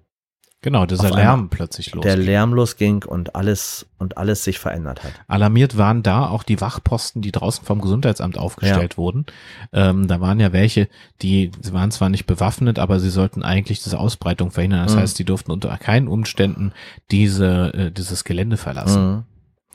Genau, 0.62 0.86
dieser 0.86 1.10
Lärm 1.10 1.50
plötzlich 1.50 1.92
los. 1.92 2.02
der 2.04 2.16
Lärm 2.16 2.54
losging 2.54 3.04
und 3.04 3.34
alles 3.34 3.84
und 3.98 4.16
alles 4.16 4.44
sich 4.44 4.58
verändert 4.60 5.02
hat. 5.04 5.12
Alarmiert 5.26 5.76
waren 5.76 6.02
da 6.04 6.26
auch 6.26 6.42
die 6.42 6.58
Wachposten, 6.60 7.20
die 7.20 7.32
draußen 7.32 7.66
vom 7.66 7.82
Gesundheitsamt 7.82 8.38
aufgestellt 8.38 8.96
wurden. 8.96 9.26
Ähm, 9.74 10.06
da 10.08 10.20
waren 10.22 10.38
ja 10.40 10.52
welche, 10.54 10.88
die 11.20 11.50
sie 11.60 11.72
waren 11.74 11.90
zwar 11.90 12.08
nicht 12.08 12.24
bewaffnet, 12.26 12.78
aber 12.78 12.98
sie 13.00 13.10
sollten 13.10 13.42
eigentlich 13.42 13.82
diese 13.82 13.98
Ausbreitung 13.98 14.52
verhindern. 14.52 14.84
Das 14.84 14.94
Mhm. 14.94 15.00
heißt, 15.00 15.18
die 15.18 15.24
durften 15.26 15.50
unter 15.50 15.76
keinen 15.76 16.06
Umständen 16.08 16.72
diese, 17.10 17.74
äh, 17.74 17.90
dieses 17.90 18.22
Gelände 18.24 18.56
verlassen. 18.56 19.10
Mhm. 19.16 19.22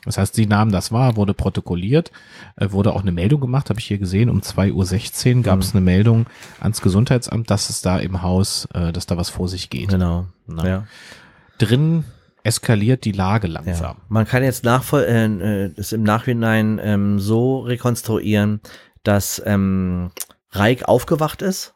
Das 0.06 0.18
heißt, 0.18 0.36
sie 0.36 0.46
nahmen 0.46 0.72
das 0.72 0.92
wahr, 0.92 1.16
wurde 1.18 1.34
protokolliert, 1.34 2.12
äh, 2.56 2.72
wurde 2.72 2.94
auch 2.94 3.02
eine 3.02 3.12
Meldung 3.12 3.42
gemacht, 3.42 3.70
habe 3.70 3.80
ich 3.80 3.86
hier 3.86 3.98
gesehen. 3.98 4.30
Um 4.30 4.40
2.16 4.42 5.38
Uhr 5.38 5.44
gab 5.44 5.60
es 5.60 5.74
eine 5.74 5.82
Meldung 5.82 6.26
ans 6.60 6.82
Gesundheitsamt, 6.82 7.50
dass 7.50 7.70
es 7.70 7.82
da 7.82 8.00
im 8.00 8.22
Haus, 8.22 8.68
äh, 8.74 8.92
dass 8.94 9.06
da 9.06 9.18
was 9.18 9.30
vor 9.30 9.48
sich 9.50 9.70
geht. 9.70 9.90
Genau. 9.90 10.26
Na. 10.48 10.68
Ja. 10.68 10.88
Drin 11.58 12.06
eskaliert 12.44 13.04
die 13.06 13.12
Lage 13.12 13.48
Ja. 13.48 13.54
langsam. 13.54 13.98
Man 14.08 14.26
kann 14.26 14.44
jetzt 14.44 14.64
nachvoll 14.64 15.04
äh, 15.04 15.26
äh, 15.66 15.74
das 15.76 15.92
im 15.92 16.04
Nachhinein 16.04 16.80
ähm, 16.82 17.20
so 17.20 17.60
rekonstruieren, 17.60 18.62
dass 19.04 19.42
ähm, 19.46 20.12
Reik 20.52 20.88
aufgewacht 20.88 21.42
ist 21.42 21.74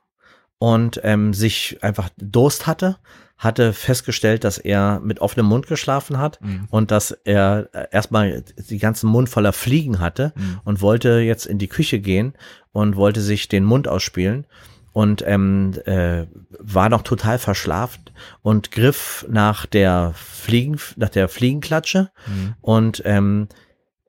und 0.60 1.00
ähm, 1.04 1.34
sich 1.34 1.78
einfach 1.84 2.10
Durst 2.18 2.66
hatte, 2.68 2.98
hatte 3.44 3.74
festgestellt, 3.74 4.44
dass 4.44 4.58
er 4.58 5.00
mit 5.04 5.20
offenem 5.20 5.46
Mund 5.48 5.68
geschlafen 5.68 6.18
hat 6.18 6.40
Mhm. 6.42 6.68
und 6.70 6.92
dass 6.92 7.12
er 7.12 7.70
äh, 7.74 7.88
erstmal 7.92 8.44
die 8.70 8.78
ganzen 8.78 9.08
Mund 9.10 9.30
voller 9.30 9.54
Fliegen 9.54 10.00
hatte 10.00 10.34
Mhm. 10.36 10.60
und 10.64 10.82
wollte 10.82 11.20
jetzt 11.20 11.46
in 11.46 11.58
die 11.58 11.68
Küche 11.68 12.00
gehen 12.00 12.34
und 12.72 12.96
wollte 12.96 13.22
sich 13.22 13.48
den 13.48 13.64
Mund 13.66 13.88
ausspielen 13.88 14.46
und 14.94 15.24
ähm, 15.26 15.74
äh, 15.86 16.26
war 16.60 16.90
noch 16.90 17.02
total 17.02 17.40
verschlafen 17.40 18.04
und 18.42 18.72
griff 18.72 19.26
nach 19.30 19.66
der 19.66 20.14
Fliegen 20.16 20.78
nach 20.96 21.10
der 21.10 21.28
Fliegenklatsche 21.30 22.12
Mhm. 22.28 22.54
und 22.62 23.02
ähm, 23.06 23.48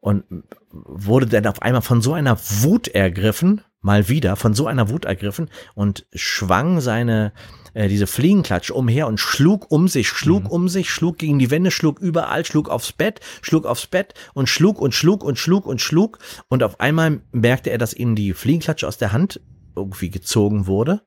und 0.00 0.24
wurde 0.70 1.26
dann 1.26 1.46
auf 1.46 1.62
einmal 1.62 1.80
von 1.80 2.02
so 2.02 2.12
einer 2.12 2.36
Wut 2.38 2.88
ergriffen, 2.88 3.62
mal 3.84 4.08
wieder 4.08 4.34
von 4.36 4.54
so 4.54 4.66
einer 4.66 4.88
Wut 4.88 5.04
ergriffen 5.04 5.50
und 5.74 6.06
schwang 6.14 6.80
seine 6.80 7.32
äh, 7.74 7.88
diese 7.88 8.06
Fliegenklatsche 8.06 8.72
umher 8.72 9.06
und 9.06 9.20
schlug 9.20 9.70
um 9.70 9.88
sich, 9.88 10.08
schlug 10.08 10.44
Mhm. 10.44 10.50
um 10.50 10.68
sich, 10.68 10.90
schlug 10.90 11.18
gegen 11.18 11.38
die 11.38 11.50
Wände, 11.50 11.70
schlug 11.70 11.98
überall, 12.00 12.44
schlug 12.46 12.70
aufs 12.70 12.92
Bett, 12.92 13.20
schlug 13.42 13.66
aufs 13.66 13.86
Bett 13.86 14.14
und 14.32 14.48
schlug 14.48 14.80
und 14.80 14.94
schlug 14.94 15.22
und 15.22 15.38
schlug 15.38 15.66
und 15.66 15.80
schlug 15.82 16.18
und 16.48 16.62
auf 16.62 16.80
einmal 16.80 17.20
merkte 17.32 17.70
er, 17.70 17.78
dass 17.78 17.92
ihm 17.92 18.14
die 18.14 18.32
Fliegenklatsche 18.32 18.88
aus 18.88 18.96
der 18.96 19.12
Hand 19.12 19.40
irgendwie 19.76 20.08
gezogen 20.10 20.66
wurde 20.66 21.02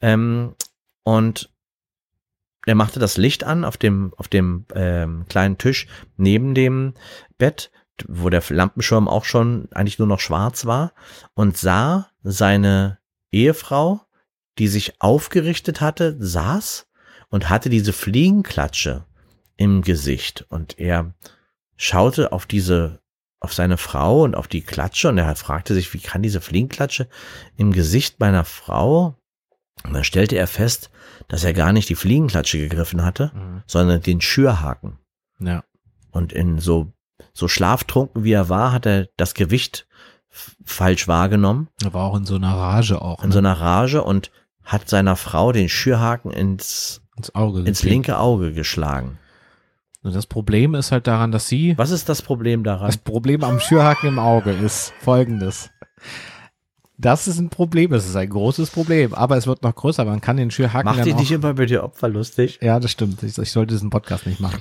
ähm, 0.00 0.54
und 1.04 1.50
er 2.64 2.74
machte 2.74 3.00
das 3.00 3.16
Licht 3.18 3.44
an 3.44 3.64
auf 3.64 3.76
dem 3.76 4.14
auf 4.16 4.28
dem 4.28 4.64
ähm, 4.74 5.26
kleinen 5.28 5.58
Tisch 5.58 5.86
neben 6.16 6.54
dem 6.54 6.94
Bett, 7.38 7.70
wo 8.08 8.28
der 8.30 8.42
Lampenschirm 8.48 9.08
auch 9.08 9.24
schon 9.24 9.68
eigentlich 9.72 9.98
nur 9.98 10.08
noch 10.08 10.20
schwarz 10.20 10.66
war 10.66 10.92
und 11.34 11.56
sah 11.56 12.08
seine 12.22 12.98
Ehefrau, 13.32 14.00
die 14.58 14.68
sich 14.68 15.00
aufgerichtet 15.00 15.80
hatte, 15.80 16.16
saß 16.18 16.86
und 17.30 17.48
hatte 17.48 17.70
diese 17.70 17.92
Fliegenklatsche 17.92 19.04
im 19.56 19.82
Gesicht 19.82 20.46
und 20.48 20.78
er 20.78 21.14
schaute 21.76 22.32
auf 22.32 22.46
diese 22.46 23.00
auf 23.40 23.54
seine 23.54 23.76
Frau 23.76 24.22
und 24.22 24.34
auf 24.34 24.48
die 24.48 24.62
Klatsche 24.62 25.08
und 25.08 25.18
er 25.18 25.36
fragte 25.36 25.72
sich, 25.72 25.94
wie 25.94 26.00
kann 26.00 26.22
diese 26.22 26.40
Fliegenklatsche 26.40 27.08
im 27.56 27.72
Gesicht 27.72 28.18
meiner 28.18 28.44
Frau? 28.44 29.14
Und 29.84 29.92
dann 29.92 30.02
stellte 30.02 30.36
er 30.36 30.48
fest, 30.48 30.90
dass 31.28 31.44
er 31.44 31.52
gar 31.52 31.72
nicht 31.72 31.88
die 31.88 31.94
Fliegenklatsche 31.94 32.58
gegriffen 32.58 33.04
hatte, 33.04 33.30
Mhm. 33.32 33.62
sondern 33.68 34.02
den 34.02 34.20
Schürhaken. 34.20 34.98
Ja. 35.38 35.62
Und 36.10 36.32
in 36.32 36.58
so, 36.58 36.92
so 37.32 37.48
schlaftrunken 37.48 38.24
wie 38.24 38.32
er 38.32 38.48
war, 38.48 38.72
hat 38.72 38.86
er 38.86 39.08
das 39.16 39.34
Gewicht 39.34 39.86
falsch 40.64 41.08
wahrgenommen, 41.08 41.68
Er 41.82 41.94
war 41.94 42.04
auch 42.04 42.16
in 42.16 42.24
so 42.24 42.36
einer 42.36 42.54
Rage 42.54 43.00
auch. 43.00 43.22
in 43.22 43.28
ne? 43.28 43.32
so 43.32 43.38
einer 43.38 43.54
Rage 43.60 44.02
und 44.04 44.30
hat 44.62 44.88
seiner 44.88 45.16
Frau 45.16 45.52
den 45.52 45.68
Schürhaken 45.68 46.30
ins, 46.30 47.00
ins 47.16 47.34
Auge. 47.34 47.62
ins 47.62 47.82
linke 47.82 48.18
Auge 48.18 48.52
geschlagen. 48.52 49.18
Und 50.02 50.14
das 50.14 50.26
Problem 50.26 50.74
ist 50.74 50.92
halt 50.92 51.06
daran, 51.06 51.32
dass 51.32 51.48
sie, 51.48 51.76
Was 51.76 51.90
ist 51.90 52.08
das 52.08 52.22
Problem 52.22 52.62
daran? 52.64 52.86
das 52.86 52.98
Problem 52.98 53.42
am 53.42 53.58
Schürhaken 53.60 54.10
im 54.10 54.18
Auge 54.18 54.52
ist 54.52 54.92
folgendes. 55.00 55.70
Das 57.00 57.28
ist 57.28 57.38
ein 57.38 57.48
Problem, 57.48 57.90
das 57.92 58.06
ist 58.08 58.16
ein 58.16 58.28
großes 58.28 58.70
Problem, 58.70 59.14
aber 59.14 59.36
es 59.36 59.46
wird 59.46 59.62
noch 59.62 59.74
größer. 59.74 60.04
Man 60.04 60.20
kann 60.20 60.36
den 60.36 60.50
Schürhaken 60.50 60.90
Mach 60.90 61.02
dich 61.02 61.14
nicht 61.14 61.30
immer 61.30 61.54
mit 61.54 61.70
dir 61.70 61.84
Opfer 61.84 62.08
lustig. 62.08 62.58
Ja, 62.60 62.80
das 62.80 62.90
stimmt. 62.90 63.22
Ich, 63.22 63.38
ich 63.38 63.52
sollte 63.52 63.74
diesen 63.74 63.90
Podcast 63.90 64.26
nicht 64.26 64.40
machen. 64.40 64.60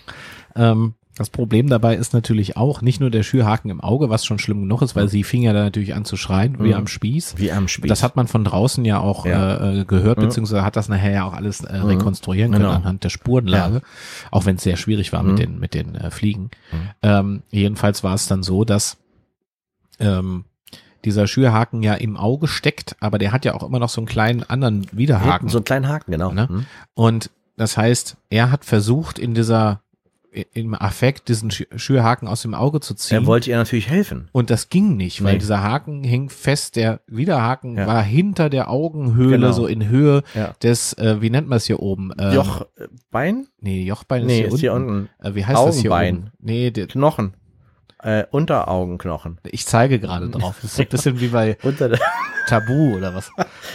Ähm, 0.56 0.94
das 1.18 1.30
Problem 1.30 1.68
dabei 1.70 1.96
ist 1.96 2.14
natürlich 2.14 2.58
auch 2.58 2.82
nicht 2.82 3.00
nur 3.00 3.10
der 3.10 3.24
Schürhaken 3.24 3.70
im 3.72 3.82
Auge, 3.82 4.10
was 4.10 4.26
schon 4.26 4.40
schlimm 4.40 4.62
genug 4.62 4.82
ist, 4.82 4.96
weil 4.96 5.08
sie 5.10 5.24
fing 5.24 5.42
ja 5.44 5.52
da 5.54 5.64
natürlich 5.64 5.94
an 5.96 6.06
zu 6.06 6.16
schreien, 6.18 6.58
wie 6.60 6.70
Mhm. 6.70 6.74
am 6.76 6.88
Spieß. 6.88 7.36
Wie 7.38 7.52
am 7.52 7.68
Spieß. 7.68 7.90
Das 7.90 8.04
hat 8.04 8.16
man 8.16 8.28
von 8.28 8.44
draußen 8.44 8.86
ja 8.86 9.00
auch 9.00 9.26
Ja. 9.26 9.56
Äh, 9.58 9.80
äh, 9.82 9.86
gehört, 9.86 10.18
Mhm. 10.20 10.24
beziehungsweise 10.24 10.64
hat 10.64 10.76
das 10.76 10.90
nachher 10.90 11.12
ja 11.12 11.24
auch 11.26 11.34
alles 11.34 11.62
äh, 11.64 11.80
Mhm. 11.80 11.86
rekonstruieren 11.86 12.52
können 12.52 12.66
Genau. 12.66 12.76
anhand 12.76 13.04
der 13.04 13.10
Spurenlage, 13.10 13.82
auch 14.32 14.46
wenn 14.46 14.56
es 14.58 14.64
sehr 14.64 14.78
schwierig 14.78 15.12
war 15.14 15.24
Mhm. 15.24 15.30
mit 15.30 15.40
den 15.40 15.60
mit 15.60 15.74
den 15.74 15.96
äh, 15.96 16.12
Fliegen. 16.12 16.52
Mhm. 16.72 16.78
Ähm, 17.02 17.44
jedenfalls 17.52 18.04
war 18.04 18.14
es 18.14 18.28
dann 18.28 18.44
so, 18.44 18.64
dass 18.64 18.98
ähm, 20.00 20.46
dieser 21.06 21.28
Schürhaken 21.28 21.84
ja 21.84 21.94
im 21.94 22.18
Auge 22.18 22.48
steckt, 22.48 22.96
aber 23.00 23.18
der 23.18 23.32
hat 23.32 23.46
ja 23.46 23.54
auch 23.54 23.64
immer 23.64 23.80
noch 23.80 23.90
so 23.90 24.02
einen 24.02 24.08
kleinen 24.08 24.44
anderen 24.44 24.86
Widerhaken. 24.92 25.48
So 25.50 25.58
einen 25.60 25.66
kleinen 25.66 25.88
Haken, 25.88 26.12
genau. 26.12 26.32
Ne? 26.32 26.66
Und 26.94 27.30
das 27.56 27.78
heißt, 27.78 28.18
er 28.30 28.52
hat 28.52 28.66
versucht, 28.66 29.18
in 29.18 29.34
dieser, 29.34 29.82
im 30.54 30.74
Affekt 30.76 31.28
diesen 31.30 31.50
Schü- 31.52 31.68
Schürhaken 31.78 32.28
aus 32.28 32.42
dem 32.42 32.54
Auge 32.54 32.80
zu 32.80 32.94
ziehen. 32.94 33.18
Er 33.24 33.26
wollte 33.26 33.50
ihr 33.50 33.58
natürlich 33.58 33.90
helfen. 33.90 34.30
und 34.32 34.50
das 34.50 34.70
ging 34.70 34.96
nicht, 34.98 35.24
weil 35.24 35.34
Nee. 35.34 35.40
dieser 35.40 35.62
Haken 35.64 36.04
hing 36.04 36.30
fest, 36.30 36.76
der 36.76 37.00
Widerhaken 37.08 37.78
Ja. 37.78 37.88
war 37.88 38.04
hinter 38.04 38.50
der 38.50 38.70
Augenhöhle, 38.70 39.38
Genau. 39.38 39.52
so 39.52 39.68
in 39.68 39.88
Höhe 39.88 40.24
Ja. 40.36 40.54
des, 40.64 40.94
äh, 40.94 41.22
wie 41.22 41.30
nennt 41.30 41.48
man 41.48 41.58
es 41.58 41.66
hier 41.66 41.80
oben? 41.82 42.12
Ähm, 42.20 42.34
Jochbein? 42.34 43.48
Nee, 43.62 43.84
Jochbein 43.84 44.22
ist 44.22 44.28
Nee, 44.28 44.38
hier, 44.38 44.48
ist 44.48 44.60
hier 44.60 44.74
unten. 44.74 44.90
unten. 44.90 45.10
Äh, 45.26 45.36
wie 45.36 45.46
heißt 45.46 45.58
das 45.66 45.80
hier 45.80 45.92
Augenbein. 45.92 46.18
oben? 46.18 46.32
Nee, 46.40 46.72
der, 46.72 46.88
Knochen. 46.88 47.34
äh, 48.04 48.24
Unteraugenknochen. 48.30 49.40
Ich 49.52 49.66
zeige 49.66 50.00
gerade 50.00 50.30
drauf. 50.30 50.56
Das 50.62 50.74
ist 50.74 50.80
ein 50.80 50.88
bisschen 50.88 51.20
wie 51.20 51.28
bei 51.30 51.58
Unter 51.64 51.90
der 51.90 52.00
Tabu 52.48 52.96
oder 52.98 53.14
was. 53.14 53.30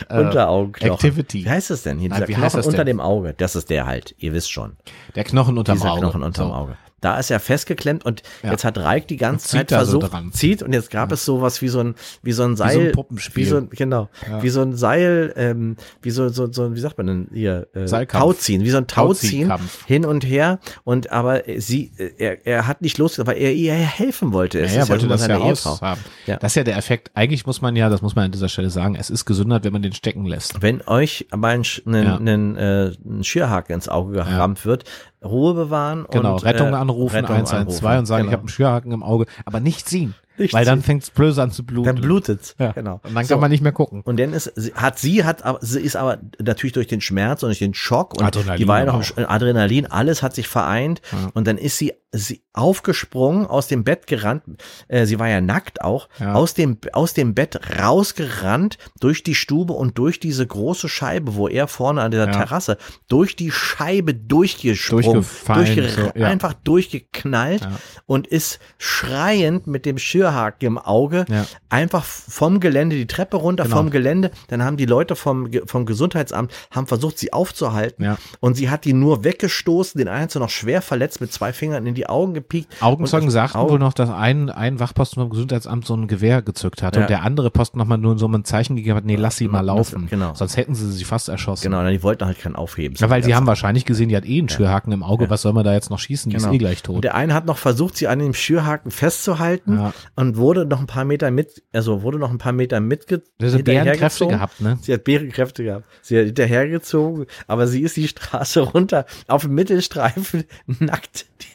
Äh, 0.08 0.18
Unteraugenknochen. 0.20 0.92
Activity. 0.94 1.44
Wie 1.44 1.50
heißt 1.50 1.70
das 1.70 1.82
denn 1.82 1.98
hier? 1.98 2.08
Nein, 2.08 2.18
Dieser 2.18 2.28
wie 2.28 2.32
Knochen 2.32 2.44
heißt 2.44 2.56
das 2.56 2.66
unter 2.66 2.78
denn? 2.78 2.96
dem 2.96 3.00
Auge. 3.00 3.34
Das 3.36 3.54
ist 3.56 3.70
der 3.70 3.86
halt. 3.86 4.14
Ihr 4.18 4.32
wisst 4.32 4.50
schon. 4.50 4.76
Der 5.14 5.24
Knochen 5.24 5.56
unterm 5.58 5.76
Dieser 5.78 5.92
Auge. 5.92 6.00
Knochen 6.00 6.22
unterm 6.22 6.48
So. 6.48 6.54
Auge. 6.54 6.76
Da 7.00 7.18
ist 7.18 7.32
er 7.32 7.40
festgeklemmt 7.40 8.04
und 8.06 8.22
Ja. 8.44 8.52
jetzt 8.52 8.62
hat 8.64 8.78
Reik 8.78 9.08
die 9.08 9.16
ganze 9.16 9.48
Zeit 9.48 9.70
so 9.70 9.74
versucht, 9.74 10.12
dran. 10.12 10.30
zieht 10.32 10.62
und 10.62 10.72
jetzt 10.72 10.88
gab 10.88 11.10
es 11.10 11.24
sowas 11.24 11.60
wie 11.60 11.66
so 11.66 11.80
ein, 11.80 11.96
wie 12.22 12.30
so 12.30 12.44
ein 12.44 12.54
so 12.56 12.62
ein 12.62 12.70
Seil, 12.70 12.92
Puppenspiel. 12.92 13.44
wie 13.44 13.48
so 13.48 13.56
ein, 13.56 13.70
genau, 13.70 14.08
wie 14.40 14.48
so 14.50 14.62
ein 14.62 14.76
Seil, 14.76 15.32
ähm, 15.36 15.74
wie 16.00 16.12
so, 16.12 16.28
so, 16.28 16.52
so, 16.52 16.76
wie 16.76 16.78
sagt 16.78 16.98
man 16.98 17.08
denn 17.08 17.26
hier, 17.32 17.66
äh, 17.74 17.88
Seilkampf. 17.88 18.22
Tauziehen, 18.22 18.62
wie 18.62 18.70
so 18.70 18.76
ein 18.76 18.86
Tauziehen 18.86 19.48
Tauziehkampf. 19.48 19.84
hin 19.86 20.04
und 20.06 20.24
her 20.24 20.60
und 20.84 21.10
aber 21.10 21.42
sie, 21.56 21.90
äh, 21.98 22.12
er, 22.18 22.46
er 22.46 22.68
hat 22.68 22.82
nicht 22.82 22.98
losgelassen, 22.98 23.34
weil 23.34 23.42
er 23.42 23.52
ihr 23.52 23.74
helfen 23.74 24.32
wollte. 24.32 24.60
Es 24.60 24.72
Ja, 24.72 24.82
er 24.82 24.88
wollte 24.88 25.06
ja 25.06 25.10
das 25.10 25.26
ja 25.26 25.36
raus 25.38 25.80
haben. 25.82 26.00
Ja. 26.26 26.36
Das 26.36 26.52
ist 26.52 26.54
ja 26.54 26.62
der 26.62 26.76
Effekt. 26.76 27.10
Eigentlich 27.14 27.46
muss 27.46 27.60
man 27.60 27.74
ja, 27.74 27.88
das 27.88 28.00
muss 28.00 28.14
man 28.14 28.26
an 28.26 28.30
dieser 28.30 28.48
Stelle 28.48 28.61
sagen, 28.70 28.94
es 28.94 29.10
ist 29.10 29.24
gesünder, 29.24 29.62
wenn 29.64 29.72
man 29.72 29.82
den 29.82 29.92
stecken 29.92 30.26
lässt. 30.26 30.62
Wenn 30.62 30.82
euch 30.86 31.26
mal 31.34 31.54
ein, 31.54 31.62
einen, 31.86 32.04
Ja. 32.06 32.16
einen, 32.16 32.56
äh, 32.56 32.92
ein 33.04 33.24
Schürhaken 33.24 33.74
ins 33.74 33.88
Auge 33.88 34.12
gerammt 34.14 34.64
wird, 34.64 34.84
Ruhe 35.24 35.54
bewahren 35.54 36.06
Genau, 36.10 36.34
und 36.34 36.44
Rettung 36.44 36.72
äh, 36.72 36.76
anrufen, 36.76 37.14
Rettung 37.16 37.36
112 37.36 37.98
und 37.98 38.06
sagen, 38.06 38.20
ich 38.22 38.26
genau. 38.26 38.32
habe 38.32 38.40
einen 38.42 38.48
Schürhaken 38.48 38.92
im 38.92 39.02
Auge, 39.02 39.26
aber 39.44 39.60
nicht 39.60 39.88
ziehen. 39.88 40.14
Nicht 40.38 40.54
weil 40.54 40.64
dann 40.64 40.78
ziehen. 40.80 40.84
fängt 40.86 41.02
es 41.02 41.10
blöd 41.10 41.38
an 41.38 41.50
zu 41.50 41.64
bluten. 41.64 41.86
Dann 41.94 42.00
blutet's. 42.02 42.54
ja. 42.58 42.72
Genau. 42.72 43.00
Und 43.04 43.14
dann 43.14 43.24
So. 43.26 43.34
kann 43.34 43.40
man 43.40 43.50
nicht 43.50 43.62
mehr 43.62 43.72
gucken. 43.72 44.00
Und 44.02 44.18
dann 44.18 44.32
ist, 44.32 44.50
hat 44.74 44.98
sie, 44.98 45.24
hat, 45.24 45.42
sie 45.60 45.80
ist 45.80 45.94
aber 45.94 46.18
natürlich 46.42 46.72
durch 46.72 46.86
den 46.86 47.02
Schmerz 47.02 47.42
und 47.42 47.48
durch 47.50 47.58
den 47.58 47.74
Schock 47.74 48.14
und 48.18 48.24
Adrenalin 48.24 48.58
die 48.58 48.66
war 48.66 48.78
ja 48.80 48.86
noch 48.86 49.16
im 49.16 49.26
Adrenalin, 49.28 49.86
alles 49.86 50.22
hat 50.22 50.34
sich 50.34 50.48
vereint 50.48 51.02
und 51.34 51.46
dann 51.46 51.58
ist 51.58 51.76
sie, 51.76 51.92
sie 52.12 52.42
aufgesprungen, 52.54 53.46
aus 53.46 53.68
dem 53.68 53.84
Bett 53.84 54.06
gerannt, 54.06 54.42
äh, 54.88 55.04
sie 55.06 55.18
war 55.18 55.28
ja 55.28 55.40
nackt 55.42 55.82
auch, 55.82 56.08
Ja. 56.18 56.32
aus 56.34 56.54
dem, 56.54 56.78
aus 56.94 57.12
dem 57.14 57.34
Bett 57.34 57.60
rausgerannt, 57.78 58.78
durch 59.00 59.22
die 59.22 59.34
Stube 59.34 59.72
und 59.74 59.98
durch 59.98 60.18
diese 60.18 60.46
große 60.46 60.88
Scheibe, 60.88 61.34
wo 61.36 61.46
er 61.48 61.68
vorne 61.68 62.00
an 62.02 62.10
dieser 62.10 62.26
Ja. 62.26 62.32
Terrasse, 62.32 62.78
durch 63.08 63.36
die 63.36 63.50
Scheibe 63.50 64.14
durchgesprungen, 64.14 65.11
Durchgefallen, 65.14 65.64
durchge 65.66 65.88
so, 65.88 66.10
ja. 66.18 66.26
einfach 66.28 66.52
durchgeknallt 66.54 67.62
Ja. 67.62 67.70
und 68.06 68.26
ist 68.26 68.58
schreiend 68.78 69.66
mit 69.66 69.86
dem 69.86 69.98
Schürhaken 69.98 70.66
im 70.66 70.78
Auge 70.78 71.24
Ja. 71.28 71.46
einfach 71.68 72.04
vom 72.04 72.60
Gelände 72.60 72.96
die 72.96 73.06
Treppe 73.06 73.36
runter, 73.36 73.64
Genau. 73.64 73.76
vom 73.76 73.90
Gelände. 73.90 74.30
Dann 74.48 74.62
haben 74.62 74.76
die 74.76 74.86
Leute 74.86 75.16
vom, 75.16 75.48
vom 75.66 75.86
Gesundheitsamt 75.86 76.52
haben 76.70 76.86
versucht, 76.86 77.18
sie 77.18 77.32
aufzuhalten. 77.32 78.16
Und 78.40 78.54
sie 78.56 78.70
hat 78.70 78.84
die 78.84 78.92
nur 78.92 79.24
weggestoßen, 79.24 79.98
den 79.98 80.08
einen 80.08 80.22
hat 80.24 80.30
sie 80.30 80.38
noch 80.38 80.50
schwer 80.50 80.82
verletzt, 80.82 81.20
mit 81.20 81.32
zwei 81.32 81.52
Fingern 81.52 81.86
in 81.86 81.94
die 81.94 82.06
Augen 82.08 82.34
gepiekt. 82.34 82.72
Augenzeugen 82.80 83.30
sagten 83.30 83.58
Augen- 83.58 83.70
wohl 83.72 83.78
noch, 83.78 83.92
dass 83.92 84.10
ein, 84.10 84.50
ein 84.50 84.80
Wachposten 84.80 85.20
vom 85.22 85.30
Gesundheitsamt 85.30 85.86
so 85.86 85.94
ein 85.94 86.06
Gewehr 86.08 86.42
gezückt 86.42 86.82
hat 86.82 86.96
und 86.96 87.08
der 87.08 87.22
andere 87.22 87.50
Posten 87.50 87.78
nochmal 87.78 87.98
nur 87.98 88.18
so 88.18 88.26
ein 88.28 88.44
Zeichen 88.44 88.76
gegeben 88.76 88.96
hat, 88.96 89.04
nee, 89.04 89.16
lass 89.16 89.36
sie 89.36 89.48
mal 89.48 89.60
laufen. 89.60 90.06
genau. 90.08 90.34
Sonst 90.34 90.56
hätten 90.56 90.74
sie 90.74 90.90
sie 90.92 91.04
fast 91.04 91.28
erschossen. 91.28 91.62
Genau, 91.70 91.88
die 91.88 92.02
wollten 92.02 92.24
halt 92.26 92.38
keinen 92.38 92.56
aufheben. 92.56 92.96
Ja, 92.98 93.10
weil 93.10 93.22
sie 93.24 93.34
haben 93.34 93.46
wahrscheinlich 93.46 93.84
gesehen, 93.84 94.08
die 94.08 94.16
hat 94.16 94.24
eh 94.26 94.38
einen 94.38 94.48
Schürhaken 94.48 94.92
im 94.92 95.01
Auge, 95.02 95.28
was 95.30 95.42
soll 95.42 95.52
man 95.52 95.64
da 95.64 95.72
jetzt 95.72 95.90
noch 95.90 95.98
schießen, 95.98 96.30
die 96.30 96.36
Genau. 96.36 96.48
ist 96.48 96.54
eh 96.54 96.58
gleich 96.58 96.78
Und 96.78 96.84
tot. 96.96 97.04
der 97.04 97.14
eine 97.14 97.34
hat 97.34 97.46
noch 97.46 97.58
versucht, 97.58 97.96
sie 97.96 98.08
an 98.08 98.18
dem 98.18 98.34
Schürhaken 98.34 98.90
festzuhalten 98.90 99.76
Ja. 99.78 99.92
und 100.16 100.36
wurde 100.36 100.64
noch 100.66 100.80
ein 100.80 100.86
paar 100.86 101.04
Meter 101.04 101.30
mit, 101.30 101.62
also 101.72 102.02
wurde 102.02 102.18
noch 102.18 102.30
ein 102.30 102.38
paar 102.38 102.52
Meter 102.52 102.80
mitge 102.80 103.22
Bärenkräfte 103.38 104.26
gehabt, 104.26 104.60
ne? 104.60 104.78
Sie 104.82 104.92
hat 104.92 105.04
Bärenkräfte 105.04 105.64
gehabt. 105.64 105.84
Sie 106.02 106.18
hat 106.18 106.26
hinterhergezogen, 106.26 107.26
aber 107.46 107.66
sie 107.66 107.82
ist 107.82 107.96
die 107.96 108.08
Straße 108.08 108.60
runter 108.74 109.06
auf 109.28 109.42
dem 109.42 109.54
Mittelstreifen 109.54 110.44
nackt. 110.66 111.26
Die, 111.42 111.46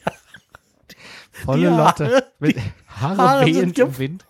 Volle 1.30 1.70
die 1.70 1.76
Lotte. 1.76 2.06
Haare- 2.06 2.24
Mit 2.40 2.56
Haare, 2.88 3.16
Haare 3.18 3.46
wehend 3.46 3.78
im 3.78 3.98
Wind. 3.98 4.26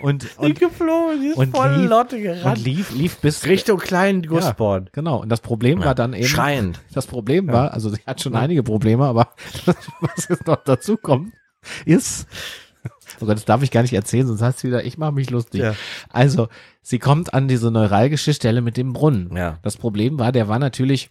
Und, 0.00 0.26
und, 0.38 0.58
geflogen, 0.58 1.20
die 1.20 1.26
ist 1.28 1.36
und 1.36 1.54
voll 1.56 1.74
lief- 1.76 1.90
Lotte 1.90 2.16
und 2.16 2.22
gerannt. 2.22 2.64
lief, 2.64 2.90
lief 2.94 3.18
bis 3.18 3.44
Richtung 3.46 3.78
kleinen 3.78 4.22
Gussborn. 4.22 4.88
Genau. 4.92 5.20
Und 5.20 5.28
das 5.28 5.40
Problem 5.40 5.84
war 5.84 5.94
dann 5.94 6.14
eben. 6.14 6.26
Schreiend. 6.26 6.80
Das 6.94 7.06
Problem 7.06 7.48
war, 7.48 7.72
also 7.72 7.90
sie 7.90 8.00
hat 8.06 8.20
schon 8.20 8.34
einige 8.34 8.62
Probleme, 8.62 9.04
aber 9.04 9.28
was 10.00 10.28
jetzt 10.28 10.46
noch 10.46 10.62
dazu 10.64 10.96
kommt, 10.96 11.32
ist, 11.84 12.26
oh 13.20 13.26
Gott, 13.26 13.36
das 13.36 13.44
darf 13.44 13.62
ich 13.62 13.70
gar 13.70 13.82
nicht 13.82 13.92
erzählen, 13.92 14.26
sonst 14.26 14.42
heißt 14.42 14.58
es 14.58 14.64
wieder, 14.64 14.84
ich 14.84 14.98
mache 14.98 15.12
mich 15.12 15.30
lustig. 15.30 15.60
Ja. 15.62 15.74
Also, 16.10 16.48
sie 16.80 16.98
kommt 16.98 17.34
an 17.34 17.46
diese 17.46 17.70
neuralgische 17.70 18.32
Stelle 18.34 18.62
mit 18.62 18.76
dem 18.76 18.92
Brunnen. 18.92 19.36
Ja. 19.36 19.58
Das 19.62 19.76
Problem 19.76 20.18
war, 20.18 20.32
der 20.32 20.48
war 20.48 20.58
natürlich, 20.58 21.10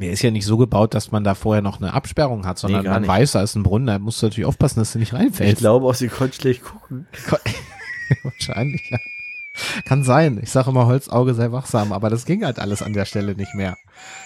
der 0.00 0.12
ist 0.12 0.22
ja 0.22 0.30
nicht 0.30 0.46
so 0.46 0.56
gebaut, 0.56 0.94
dass 0.94 1.10
man 1.10 1.24
da 1.24 1.34
vorher 1.34 1.60
noch 1.60 1.80
eine 1.80 1.92
Absperrung 1.92 2.46
hat, 2.46 2.58
sondern 2.58 2.84
gar 2.84 2.92
man 2.94 3.02
nicht. 3.02 3.08
weiß, 3.08 3.32
da 3.32 3.42
ist 3.42 3.56
ein 3.56 3.64
Brunnen, 3.64 3.88
da 3.88 3.98
musst 3.98 4.22
du 4.22 4.26
natürlich 4.26 4.46
aufpassen, 4.46 4.78
dass 4.78 4.92
du 4.92 4.98
nicht 5.00 5.12
Ich 5.12 5.18
reinfällst. 5.18 5.58
glaube 5.58 5.86
auch, 5.86 5.94
sie 5.94 6.08
konnte 6.08 6.36
schlecht 6.36 6.62
gucken. 6.64 7.06
Wahrscheinlich, 8.22 8.88
ja. 8.90 8.98
Kann 9.84 10.04
sein. 10.04 10.38
Ich 10.42 10.50
sage 10.50 10.70
immer, 10.70 10.86
Holzauge 10.86 11.34
sei 11.34 11.50
wachsam, 11.50 11.92
aber 11.92 12.10
das 12.10 12.26
ging 12.26 12.44
halt 12.44 12.58
alles 12.60 12.82
an 12.82 12.92
der 12.92 13.06
Stelle 13.06 13.34
nicht 13.34 13.54
mehr. 13.54 13.76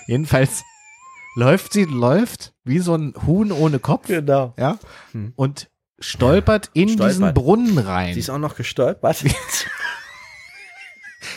Jedenfalls 0.07 0.63
läuft 1.37 1.73
sie, 1.73 1.85
läuft 1.85 2.53
wie 2.65 2.81
so 2.81 2.95
ein 2.95 3.15
Huhn 3.27 3.51
ohne 3.53 3.79
Kopf, 3.79 4.09
Genau. 4.09 4.53
ja, 4.59 4.79
und 5.37 5.71
stolpert 5.99 6.71
in 6.75 6.89
Stolpert. 6.91 7.11
diesen 7.11 7.35
Brunnen 7.35 7.79
rein. 7.79 8.13
Sie 8.15 8.21
ist 8.21 8.31
auch 8.31 8.39
noch 8.39 8.57
gestolpert. 8.57 9.25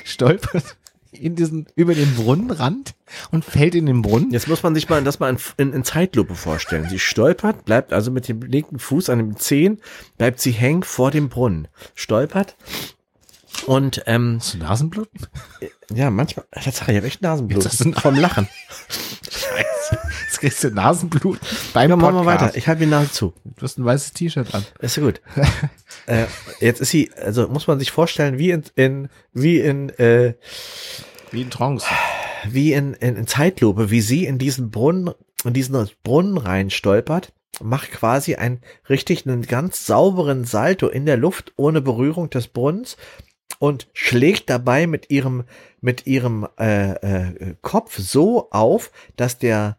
stolpert 0.04 0.78
in 1.22 1.36
diesen, 1.36 1.68
über 1.76 1.95
den 1.95 2.13
Brunnenrand 2.16 2.95
und 3.32 3.45
fällt 3.45 3.76
in 3.76 3.86
den 3.86 4.01
Brunnen. 4.01 4.32
Jetzt 4.32 4.47
muss 4.47 4.63
man 4.63 4.76
sich 4.76 4.89
mal 4.89 5.03
das 5.03 5.20
mal 5.20 5.30
in, 5.30 5.38
in, 5.57 5.74
in 5.74 5.84
Zeitlupe 5.84 6.36
vorstellen. 6.36 6.88
Sie 6.89 6.99
stolpert, 6.99 7.66
bleibt 7.66 7.93
also 7.93 8.11
mit 8.11 8.28
dem 8.28 8.41
linken 8.41 8.80
Fuß 8.80 9.09
an 9.09 9.20
dem 9.20 9.38
Zehen, 9.38 9.80
bleibt 10.18 10.39
sie 10.39 10.51
hängen 10.51 10.84
vor 10.84 11.11
dem 11.11 11.30
Brunnen. 11.30 11.68
Stolpert 11.93 12.55
und 13.66 14.03
ähm, 14.05 14.38
Hast 14.39 14.53
du 14.53 14.57
Nasenbluten? 14.59 15.28
ja, 15.93 16.09
manchmal, 16.09 16.45
Tatsache, 16.51 16.91
ich 16.91 16.97
habe 16.97 17.07
echt 17.07 17.22
Nasenblut. 17.22 17.63
Jetzt 17.63 17.80
hast 17.80 17.99
vom 18.01 18.16
Lachen. 18.16 18.47
Scheiße. 19.30 19.99
Jetzt 20.26 20.39
kriegst 20.39 20.63
du 20.63 20.70
Nasenblut 20.70 21.39
beim 21.74 21.89
Ja, 21.89 21.95
machen 21.95 22.16
wir 22.16 22.26
weiter. 22.26 22.55
Ich 22.55 22.68
halte 22.68 22.82
die 22.82 22.89
Nase 22.89 23.11
zu. 23.11 23.34
Du 23.43 23.61
hast 23.61 23.78
ein 23.78 23.86
weißes 23.86 24.13
T-Shirt 24.13 24.53
an. 24.53 24.66
Ist 24.80 24.97
ja 24.97 25.03
gut. 25.03 25.22
äh, 26.05 26.26
jetzt 26.59 26.82
ist 26.82 26.89
sie, 26.89 27.11
also 27.13 27.47
muss 27.47 27.68
man 27.68 27.80
sich 27.80 27.91
vorstellen, 27.91 28.38
wie 28.38 28.51
in, 28.51 28.63
in 28.76 29.09
wie 29.34 29.59
in, 29.59 29.89
äh, 29.97 30.34
Wie 31.36 31.41
in 31.41 31.49
Trance. 31.49 31.86
wie 32.47 32.71
in, 32.73 32.93
in, 32.93 33.17
in 33.17 33.27
Zeitlupe, 33.27 33.91
wie 33.91 34.01
sie 34.01 34.25
in 34.25 34.38
diesen 34.38 34.71
Brunnen, 34.71 35.11
in 35.43 35.53
diesen 35.53 35.89
Brunnen 36.01 36.38
rein 36.38 36.69
stolpert, 36.69 37.33
macht 37.61 37.91
quasi 37.91 38.36
einen 38.36 38.61
richtig 38.89 39.27
einen 39.27 39.41
ganz 39.41 39.86
sauberen 39.86 40.45
Salto 40.45 40.88
in 40.88 41.05
der 41.05 41.17
Luft 41.17 41.53
ohne 41.57 41.81
Berührung 41.81 42.29
des 42.29 42.47
Brunnens 42.47 42.95
und 43.59 43.88
schlägt 43.93 44.49
dabei 44.49 44.88
mit 44.88 45.09
ihrem 45.09 45.43
mit 45.81 46.07
ihrem 46.07 46.47
äh, 46.57 46.91
äh, 46.93 47.55
Kopf 47.61 47.97
so 47.99 48.49
auf, 48.51 48.91
dass 49.17 49.38
der 49.38 49.77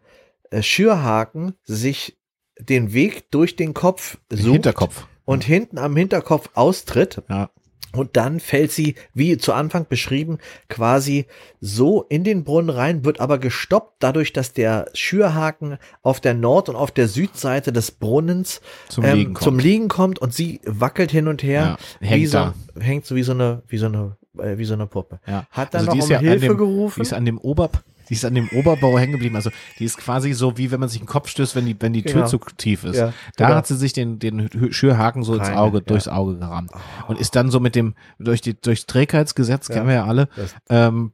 äh, 0.51 0.61
Schürhaken 0.61 1.53
sich 1.63 2.17
den 2.59 2.93
Weg 2.93 3.31
durch 3.31 3.55
den 3.55 3.73
Kopf 3.73 4.17
sucht 4.29 4.53
Hinterkopf. 4.53 5.07
und 5.25 5.43
hinten 5.43 5.79
am 5.79 5.95
Hinterkopf 5.95 6.49
austritt. 6.53 7.23
Ja. 7.29 7.49
Und 7.93 8.15
dann 8.17 8.39
fällt 8.39 8.71
sie, 8.71 8.95
wie 9.13 9.37
zu 9.37 9.53
Anfang 9.53 9.87
beschrieben, 9.87 10.37
quasi 10.69 11.25
so 11.61 12.03
in 12.03 12.23
den 12.23 12.43
Brunnen 12.43 12.69
rein, 12.69 13.05
wird 13.05 13.19
aber 13.19 13.37
gestoppt 13.39 13.95
dadurch, 14.03 14.33
dass 14.33 14.53
der 14.53 14.87
Schürhaken 14.93 15.77
auf 16.03 16.19
der 16.19 16.33
Nord- 16.33 16.69
und 16.69 16.75
auf 16.75 16.91
der 16.91 17.07
Südseite 17.07 17.71
des 17.71 17.91
Brunnens 17.91 18.61
Zum 18.89 19.03
Liegen 19.05 19.33
kommt. 19.33 19.43
zum 19.43 19.59
Liegen 19.59 19.87
kommt 19.87 20.19
und 20.19 20.33
sie 20.33 20.59
wackelt 20.65 21.11
hin 21.11 21.27
und 21.27 21.43
her, 21.43 21.77
Ja, 22.01 22.07
hängt 22.07 22.21
wie 22.21 22.25
so, 22.27 22.53
hängt 22.79 23.05
so 23.05 23.15
wie 23.15 23.23
so 23.23 23.31
eine, 23.31 23.63
wie 23.67 23.77
so 23.77 23.85
eine, 23.87 24.17
äh, 24.37 24.57
wie 24.57 24.65
so 24.65 24.73
eine 24.73 24.85
Puppe. 24.85 25.19
Ja. 25.25 25.47
Hat 25.49 25.73
dann 25.73 25.87
Also 25.87 25.95
noch 25.97 26.03
um 26.03 26.09
ja 26.11 26.19
Hilfe 26.19 26.47
dem- 26.47 26.57
gerufen. 26.57 26.95
Die 26.99 27.01
ist 27.01 27.13
an 27.13 27.25
dem 27.25 27.37
Ober, 27.39 27.69
die 28.09 28.13
ist 28.13 28.25
an 28.25 28.35
dem 28.35 28.49
Oberbau 28.49 28.97
hängen 28.97 29.13
geblieben. 29.13 29.35
Also 29.35 29.49
die 29.79 29.85
ist 29.85 29.97
quasi 29.97 30.33
so, 30.33 30.57
wie 30.57 30.71
wenn 30.71 30.79
man 30.79 30.89
sich 30.89 30.99
den 30.99 31.07
Kopf 31.07 31.29
stößt, 31.29 31.55
wenn 31.55 31.65
die, 31.65 31.75
wenn 31.79 31.93
die 31.93 32.03
Tür 32.03 32.13
Genau. 32.13 32.27
zu 32.27 32.39
tief 32.57 32.83
ist. 32.83 32.95
Ja, 32.97 33.13
da 33.35 33.45
genau. 33.47 33.57
hat 33.57 33.67
sie 33.67 33.75
sich 33.75 33.93
den, 33.93 34.19
den 34.19 34.49
Hü- 34.49 34.71
Schürhaken 34.73 35.23
so 35.23 35.33
ins 35.35 35.47
Rein, 35.47 35.57
Auge, 35.57 35.77
ja. 35.79 35.83
durchs 35.85 36.07
Auge 36.07 36.37
gerammt. 36.37 36.71
Und 37.07 37.19
ist 37.19 37.35
dann 37.35 37.49
so 37.51 37.59
mit 37.59 37.75
dem, 37.75 37.95
durch 38.19 38.41
die, 38.41 38.59
durchs 38.59 38.85
Trägheitsgesetz, 38.85 39.67
kennen 39.69 39.87
wir 39.87 39.95
ja 39.95 40.05
alle, 40.05 40.29
ähm, 40.69 41.11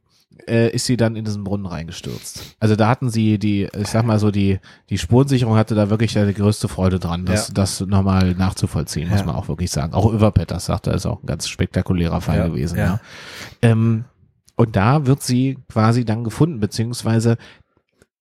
äh, 0.48 0.68
ist 0.74 0.84
sie 0.86 0.96
dann 0.96 1.16
in 1.16 1.24
diesen 1.24 1.44
Brunnen 1.44 1.64
reingestürzt. 1.64 2.56
Also 2.58 2.74
da 2.76 2.88
hatten 2.88 3.08
sie 3.08 3.38
die, 3.38 3.68
ich 3.78 3.88
sag 3.88 4.04
mal 4.04 4.18
so, 4.18 4.30
die, 4.30 4.58
die 4.90 4.98
Spurensicherung 4.98 5.56
hatte 5.56 5.74
da 5.74 5.90
wirklich 5.90 6.12
die 6.12 6.34
größte 6.34 6.68
Freude 6.68 6.98
dran, 6.98 7.24
das, 7.24 7.48
Ja. 7.48 7.54
das 7.54 7.80
nochmal 7.80 8.34
nachzuvollziehen, 8.34 9.08
muss 9.08 9.20
Ja. 9.20 9.26
man 9.26 9.36
auch 9.36 9.48
wirklich 9.48 9.70
sagen. 9.70 9.94
Auch 9.94 10.12
Überpetters 10.12 10.66
sagt, 10.66 10.86
er 10.88 10.94
ist 10.94 11.06
auch 11.06 11.22
ein 11.22 11.26
ganz 11.26 11.48
spektakulärer 11.48 12.20
Fall 12.20 12.38
Ja, 12.38 12.46
gewesen. 12.48 12.76
ja. 12.78 12.84
Ja. 12.84 13.00
Ähm, 13.62 14.04
und 14.56 14.76
da 14.76 15.06
wird 15.06 15.22
sie 15.22 15.58
quasi 15.70 16.04
dann 16.04 16.24
gefunden, 16.24 16.60
beziehungsweise 16.60 17.36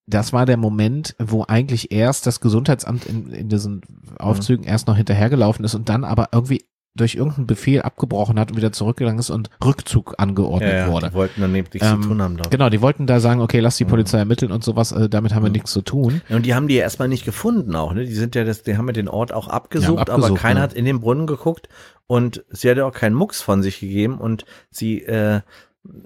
das 0.06 0.34
war 0.34 0.46
der 0.46 0.58
Moment, 0.58 1.16
wo 1.18 1.46
eigentlich 1.48 1.92
erst 1.92 2.28
das 2.28 2.42
Gesundheitsamt 2.42 3.06
in, 3.06 3.32
in 3.32 3.50
diesen 3.50 3.82
Aufzügen 4.20 4.66
erst 4.66 4.88
noch 4.88 4.98
hinterhergelaufen 4.98 5.64
ist 5.64 5.76
und 5.76 5.88
dann 5.88 6.04
aber 6.04 6.30
irgendwie 6.34 6.66
durch 6.96 7.16
irgendeinen 7.16 7.48
Befehl 7.48 7.82
abgebrochen 7.82 8.40
hat 8.40 8.52
und 8.52 8.58
wieder 8.58 8.72
zurückgegangen 8.72 9.20
ist 9.20 9.32
und 9.32 9.50
Rückzug 9.64 10.14
angeordnet 10.20 10.72
ja, 10.72 10.78
ja, 10.80 10.92
wurde. 10.92 11.10
Die 11.10 11.14
wollten 11.16 11.42
dann 11.42 11.52
nichts 11.52 11.76
Ähm, 11.82 12.04
zu 12.04 12.10
tun 12.10 12.22
haben, 12.22 12.36
glaube 12.36 12.50
ich. 12.50 12.52
Genau, 12.52 12.70
die 12.70 12.82
wollten 12.82 13.08
da 13.08 13.20
sagen, 13.20 13.42
okay, 13.42 13.60
lass 13.62 13.78
die 13.78 13.86
Polizei 13.86 14.20
ermitteln 14.20 14.52
und 14.52 14.64
sowas, 14.64 14.92
äh, 14.92 15.10
damit 15.10 15.34
haben 15.34 15.44
wir 15.44 15.50
nichts 15.50 15.72
zu 15.72 15.82
tun. 15.82 16.22
Ja, 16.30 16.36
Und 16.36 16.46
die 16.46 16.54
haben 16.54 16.68
die 16.68 16.76
ja 16.76 16.84
erstmal 16.84 17.08
nicht 17.08 17.26
gefunden 17.26 17.76
auch, 17.76 17.94
ne? 17.94 18.06
Die 18.06 18.14
sind 18.14 18.36
ja 18.36 18.44
das, 18.44 18.62
die 18.62 18.78
haben 18.78 18.86
ja 18.88 18.94
den 18.94 19.08
Ort 19.08 19.34
auch 19.34 19.48
abgesucht, 19.48 20.08
aber 20.10 20.24
abgesucht, 20.24 20.42
keiner 20.42 20.60
ja. 20.60 20.64
hat 20.64 20.74
in 20.74 20.86
den 20.86 21.00
Brunnen 21.00 21.26
geguckt 21.26 21.68
und 22.06 22.44
sie 22.50 22.70
hat 22.70 22.78
ja 22.78 22.86
auch 22.86 22.94
keinen 22.94 23.16
Mucks 23.16 23.42
von 23.42 23.64
sich 23.64 23.80
gegeben 23.80 24.20
und 24.20 24.46
sie, 24.70 25.02
äh, 25.02 25.42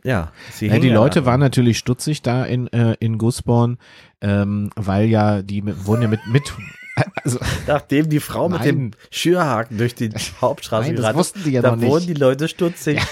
ja, 0.03 0.31
sie 0.51 0.67
Ja, 0.67 0.79
die 0.79 0.87
ja 0.87 0.95
Leute 0.95 1.25
waren 1.25 1.39
natürlich 1.39 1.77
stutzig 1.77 2.21
da 2.21 2.43
in, 2.43 2.67
äh, 2.67 2.95
in 2.99 3.17
Gusborn, 3.17 3.77
ähm, 4.21 4.71
weil 4.75 5.07
ja 5.07 5.41
die 5.41 5.61
mit, 5.61 5.85
wurden 5.85 6.01
ja 6.03 6.07
mit, 6.07 6.25
mit 6.27 6.53
also, 7.23 7.39
Nachdem 7.67 8.09
die 8.09 8.19
Frau 8.19 8.49
mit 8.49 8.63
dem 8.65 8.89
Nein. 8.89 8.95
Schürhaken 9.11 9.77
durch 9.77 9.95
die 9.95 10.09
Hauptstraße 10.41 10.87
Nein, 10.87 10.95
gerannt 10.95 11.19
ist, 11.19 11.45
ja 11.45 11.61
da 11.61 11.71
noch 11.71 11.77
nicht. 11.77 11.89
wurden 11.89 12.07
die 12.07 12.13
Leute 12.13 12.47
stutzig. 12.47 12.99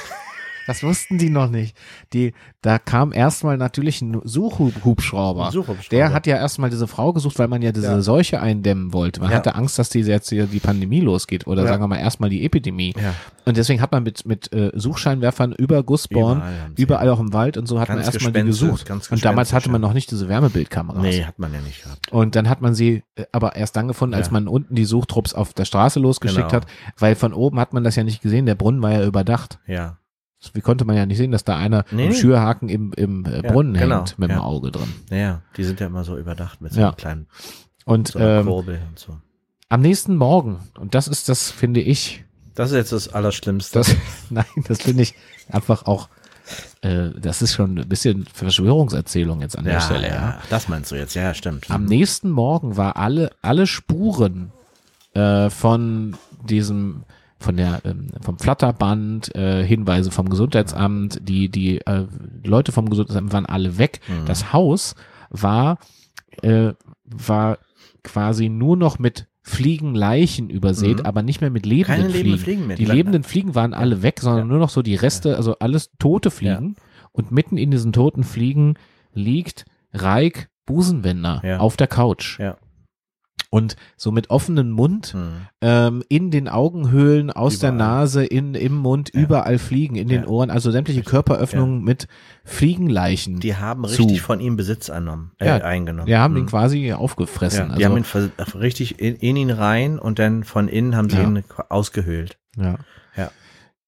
das 0.67 0.83
wussten 0.83 1.17
die 1.17 1.29
noch 1.29 1.49
nicht. 1.49 1.75
Die, 2.13 2.33
da 2.61 2.79
kam 2.79 3.11
erstmal 3.13 3.57
natürlich 3.57 4.01
ein 4.01 4.19
Suchhubschrauber. 4.23 5.51
Der 5.91 6.13
hat 6.13 6.27
ja 6.27 6.37
erstmal 6.37 6.69
diese 6.69 6.87
Frau 6.87 7.13
gesucht, 7.13 7.37
weil 7.39 7.47
man 7.47 7.61
ja 7.61 7.71
diese 7.71 7.87
Ja. 7.87 8.01
Seuche 8.01 8.41
eindämmen 8.41 8.93
wollte. 8.93 9.21
Man 9.21 9.31
Ja. 9.31 9.37
hatte 9.37 9.55
Angst, 9.55 9.77
dass 9.79 9.89
die 9.89 9.99
jetzt 9.99 10.29
hier 10.29 10.45
die 10.47 10.59
Pandemie 10.59 10.99
losgeht 11.01 11.47
oder 11.47 11.63
Ja. 11.63 11.67
sagen 11.69 11.83
wir 11.83 11.87
mal 11.87 11.97
erstmal 11.97 12.29
die 12.29 12.43
Epidemie. 12.45 12.93
Und 13.45 13.57
deswegen 13.57 13.81
hat 13.81 13.91
man 13.91 14.03
mit, 14.03 14.25
mit 14.25 14.51
äh, 14.53 14.71
Suchscheinwerfern 14.73 15.53
über 15.53 15.83
Gusborn, 15.83 16.37
Überall 16.37 16.53
überall 16.77 17.09
auch 17.09 17.19
im 17.19 17.33
Wald 17.33 17.57
und 17.57 17.67
so 17.67 17.79
hat 17.79 17.89
man 17.89 17.97
Ganz 18.01 18.13
erstmal 18.13 18.31
die 18.33 18.43
gesucht. 18.43 18.89
Und 19.11 19.23
damals 19.23 19.53
hatte 19.53 19.69
man 19.69 19.81
noch 19.81 19.93
nicht 19.93 20.09
diese 20.11 20.27
Wärmebildkameras. 20.29 21.01
Nee, 21.01 21.23
hat 21.23 21.39
man 21.39 21.53
ja 21.53 21.59
nicht 21.61 21.83
gehabt. 21.83 22.11
Und 22.11 22.35
dann 22.35 22.49
hat 22.49 22.61
man 22.61 22.73
sie 22.75 23.03
äh, 23.15 23.25
aber 23.31 23.55
erst 23.55 23.75
dann 23.75 23.87
gefunden, 23.87 24.15
als 24.15 24.31
man 24.31 24.47
unten 24.47 24.75
die 24.75 24.85
Suchtrupps 24.85 25.33
auf 25.33 25.53
der 25.53 25.65
Straße 25.65 25.99
losgeschickt 25.99 26.49
Genau. 26.49 26.53
hat, 26.53 26.65
weil 26.97 27.15
von 27.15 27.33
oben 27.33 27.59
hat 27.59 27.73
man 27.73 27.83
das 27.83 27.95
ja 27.95 28.03
nicht 28.03 28.21
gesehen, 28.21 28.45
der 28.45 28.55
Brunnen 28.55 28.81
war 28.81 28.91
ja 28.91 29.05
überdacht. 29.05 29.59
Ja. 29.67 29.97
Wie 30.53 30.61
konnte 30.61 30.85
man 30.85 30.95
ja 30.95 31.05
nicht 31.05 31.17
sehen, 31.17 31.31
dass 31.31 31.43
da 31.43 31.57
einer 31.57 31.85
Nee, 31.91 32.07
im. 32.07 32.13
Schürhaken 32.13 32.69
im, 32.69 32.93
im 32.93 33.25
äh, 33.25 33.41
Ja, 33.43 33.51
Brunnen 33.51 33.73
genau, 33.73 33.97
hängt 33.97 34.19
mit 34.19 34.29
dem 34.29 34.37
ja. 34.37 34.43
Auge 34.43 34.71
drin. 34.71 34.93
Naja, 35.09 35.41
die 35.57 35.63
sind 35.63 35.79
ja 35.79 35.87
immer 35.87 36.03
so 36.03 36.17
überdacht 36.17 36.61
mit 36.61 36.73
so 36.73 36.79
Ja. 36.81 36.87
einem 36.89 36.97
kleinen 36.97 37.27
Und 37.85 38.09
so 38.09 38.19
ähm, 38.19 38.45
Kurbel 38.45 38.79
und 38.89 38.99
so. 38.99 39.17
am 39.69 39.81
nächsten 39.81 40.15
Morgen, 40.15 40.59
und 40.79 40.93
das 40.95 41.07
ist 41.07 41.27
das, 41.29 41.49
finde 41.51 41.81
ich, 41.81 42.23
Das 42.53 42.71
ist 42.71 42.75
jetzt 42.77 42.91
das 42.91 43.07
Allerschlimmste. 43.13 43.79
das, 43.79 43.95
nein, 44.29 44.45
das 44.67 44.81
finde 44.83 45.03
ich 45.03 45.15
einfach 45.49 45.85
auch, 45.85 46.09
äh, 46.81 47.09
das 47.19 47.41
ist 47.41 47.53
schon 47.53 47.77
ein 47.79 47.87
bisschen 47.89 48.25
Verschwörungserzählung 48.33 49.41
jetzt 49.41 49.57
an 49.57 49.65
der 49.65 49.73
ja, 49.75 49.81
Stelle, 49.81 50.07
ja. 50.07 50.13
ja, 50.15 50.39
das 50.49 50.67
meinst 50.67 50.91
du 50.91 50.95
jetzt, 50.95 51.13
ja, 51.15 51.33
stimmt. 51.33 51.69
Am 51.71 51.85
nächsten 51.85 52.29
Morgen 52.29 52.77
war 52.77 52.95
alle, 52.97 53.31
alle 53.41 53.65
Spuren 53.67 54.51
äh, 55.13 55.49
von 55.49 56.15
diesem, 56.47 57.03
von 57.37 57.57
der, 57.57 57.81
ähm, 57.85 58.07
vom 58.21 58.39
Flatterband, 58.39 59.35
äh, 59.35 59.63
Hinweise 59.65 60.09
vom 60.11 60.29
Gesundheitsamt, 60.29 61.19
die, 61.27 61.49
die 61.49 61.79
äh, 61.85 62.05
Leute 62.43 62.71
vom 62.71 62.89
Gesundheitsamt 62.89 63.33
waren 63.33 63.45
alle 63.45 63.77
weg. 63.77 63.99
Mhm. 64.07 64.25
Das 64.25 64.53
Haus 64.53 64.95
war, 65.29 65.77
äh, 66.41 66.73
war 67.05 67.57
quasi 68.03 68.49
nur 68.49 68.77
noch 68.77 68.99
mit 68.99 69.27
Fliegenleichen 69.41 70.49
übersät, 70.49 70.99
Mhm. 70.99 71.05
aber 71.05 71.21
nicht 71.21 71.41
mehr 71.41 71.51
mit 71.51 71.65
lebenden 71.65 72.03
Keine 72.07 72.09
Fliegen. 72.09 72.37
Fliegen 72.39 72.67
mehr. 72.67 72.77
Die 72.77 72.85
lebenden 72.85 73.23
Fliegen 73.23 73.53
waren 73.53 73.73
alle 73.73 74.01
weg, 74.01 74.19
sondern 74.21 74.45
Ja. 74.47 74.51
nur 74.51 74.59
noch 74.59 74.69
so 74.69 74.81
die 74.81 74.95
Reste, 74.95 75.35
also 75.37 75.59
alles 75.59 75.91
tote 75.99 76.31
Fliegen. 76.31 76.75
Und 77.11 77.31
mitten 77.31 77.57
in 77.57 77.69
diesen 77.71 77.93
toten 77.93 78.23
Fliegen 78.23 78.73
liegt 79.13 79.65
Reik 79.93 80.49
Busenwender 80.65 81.41
Ja. 81.45 81.59
auf 81.59 81.77
der 81.77 81.87
Couch. 81.87 82.39
Ja. 82.39 82.57
Und 83.55 83.77
so 83.95 84.11
mit 84.11 84.29
offenem 84.31 84.69
Mund, 84.71 85.13
Hm. 85.13 85.31
ähm, 85.61 86.03
in 86.09 86.29
den 86.29 86.49
Augenhöhlen, 86.49 87.31
aus 87.31 87.59
der 87.59 87.69
Überall. 87.71 87.87
Nase, 87.99 88.25
in, 88.25 88.53
im 88.53 88.75
Mund, 88.75 89.11
Ja. 89.13 89.21
überall 89.21 89.57
Fliegen, 89.59 89.95
in 89.95 90.09
den 90.09 90.23
Ja. 90.23 90.27
Ohren, 90.27 90.49
also 90.51 90.71
sämtliche 90.71 91.03
Körperöffnungen 91.03 91.81
mit 91.83 92.07
Fliegenleichen. 92.43 93.39
Die 93.39 93.55
haben 93.55 93.85
Zu. 93.85 94.03
richtig 94.03 94.21
von 94.21 94.39
ihm 94.39 94.57
Besitz 94.57 94.89
annommen, 94.89 95.31
äh, 95.39 95.47
Ja, 95.47 95.55
eingenommen. 95.57 96.07
Die 96.07 96.15
haben 96.17 96.35
Hm. 96.35 96.41
ihn 96.41 96.45
quasi 96.47 96.91
aufgefressen. 96.93 97.69
Ja, 97.71 97.75
die 97.75 97.85
haben 97.85 97.95
also, 97.95 98.19
ihn 98.19 98.31
vers- 98.37 98.55
richtig 98.59 98.99
in, 98.99 99.15
in 99.15 99.35
ihn 99.35 99.51
rein 99.51 99.99
und 99.99 100.19
dann 100.19 100.43
von 100.43 100.67
innen 100.67 100.95
haben 100.95 101.09
sie 101.09 101.17
ihn 101.17 101.43
ausgehöhlt. 101.69 102.37
ja. 102.57 102.75
Ja. 103.17 103.31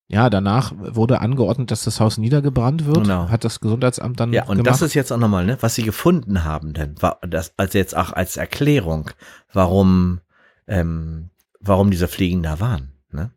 Ja, 0.10 0.30
danach 0.30 0.72
wurde 0.78 1.20
angeordnet, 1.20 1.70
dass 1.70 1.84
das 1.84 2.00
Haus 2.00 2.18
niedergebrannt 2.18 2.86
wird. 2.86 3.04
Genau. 3.04 3.28
Hat 3.30 3.44
das 3.44 3.60
Gesundheitsamt 3.60 4.20
dann 4.20 4.32
Ja, 4.32 4.44
und 4.46 4.58
gemacht. 4.58 4.68
das 4.68 4.82
ist 4.82 4.94
jetzt 4.94 5.12
auch 5.12 5.18
nochmal, 5.18 5.46
ne, 5.46 5.58
was 5.60 5.76
sie 5.76 5.84
gefunden 5.84 6.46
haben, 6.46 6.74
denn 6.74 7.02
war 7.02 7.20
das 7.28 7.54
als 7.58 7.74
jetzt 7.74 7.96
auch 7.98 8.14
als 8.14 8.38
Erklärung, 8.38 9.10
warum, 9.52 10.22
ähm, 10.66 11.30
warum 11.60 11.92
diese 11.92 12.08
Fliegen 12.08 12.42
da 12.42 12.62
waren. 12.62 12.94
Ne? 13.12 13.32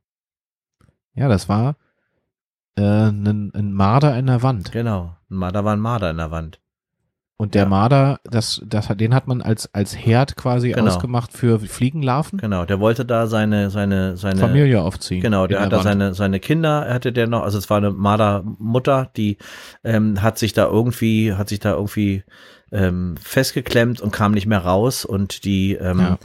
ja, 1.15 1.29
das 1.29 1.49
war 1.49 1.75
äh, 2.77 2.83
ein, 2.83 3.51
ein 3.53 3.73
Marder 3.73 4.17
in 4.17 4.27
der 4.27 4.43
Wand. 4.45 4.71
Genau. 4.71 5.17
Mal- 5.29 5.51
Da 5.51 5.65
war 5.65 5.73
ein 5.75 5.81
Marder 5.81 6.11
in 6.11 6.19
der 6.19 6.31
Wand. 6.31 6.61
Und 7.41 7.55
der 7.55 7.63
Ja. 7.63 7.69
Marder, 7.71 8.21
das, 8.25 8.61
das, 8.67 8.91
hat- 8.91 9.01
den 9.01 9.15
hat 9.15 9.27
man 9.27 9.41
als, 9.41 9.73
als 9.75 9.97
Herd 9.97 10.37
quasi 10.37 10.73
Genau. 10.73 10.87
ausgemacht 10.87 11.33
für 11.33 11.59
Fliegenlarven. 11.59 12.39
Genau. 12.39 12.67
Der 12.67 12.81
wollte 12.81 13.07
da 13.07 13.27
seine, 13.27 13.71
seine, 13.71 14.19
seine 14.19 14.41
Familie 14.41 14.83
aufziehen. 14.83 15.23
Genau, 15.23 15.47
der 15.47 15.63
hat 15.63 15.73
da 15.73 15.83
seine, 15.83 16.13
seine 16.13 16.39
Kinder, 16.39 16.87
hatte 16.93 17.13
der 17.13 17.27
noch, 17.29 17.43
also 17.43 17.57
es 17.57 17.71
war 17.71 17.79
eine 17.79 17.93
Mardermutter, 17.93 19.11
die 19.17 19.39
ähm, 19.85 20.21
hat 20.23 20.37
sich 20.39 20.53
da 20.53 20.67
irgendwie, 20.67 21.33
hat 21.33 21.49
sich 21.49 21.61
da 21.61 21.73
irgendwie 21.73 22.25
ähm, 22.73 23.15
festgeklemmt 23.21 24.01
und 24.01 24.13
kam 24.13 24.33
nicht 24.33 24.47
mehr 24.47 24.59
raus 24.61 25.05
und 25.05 25.45
die, 25.45 25.75
ähm, 25.75 25.99
Ja. 25.99 26.19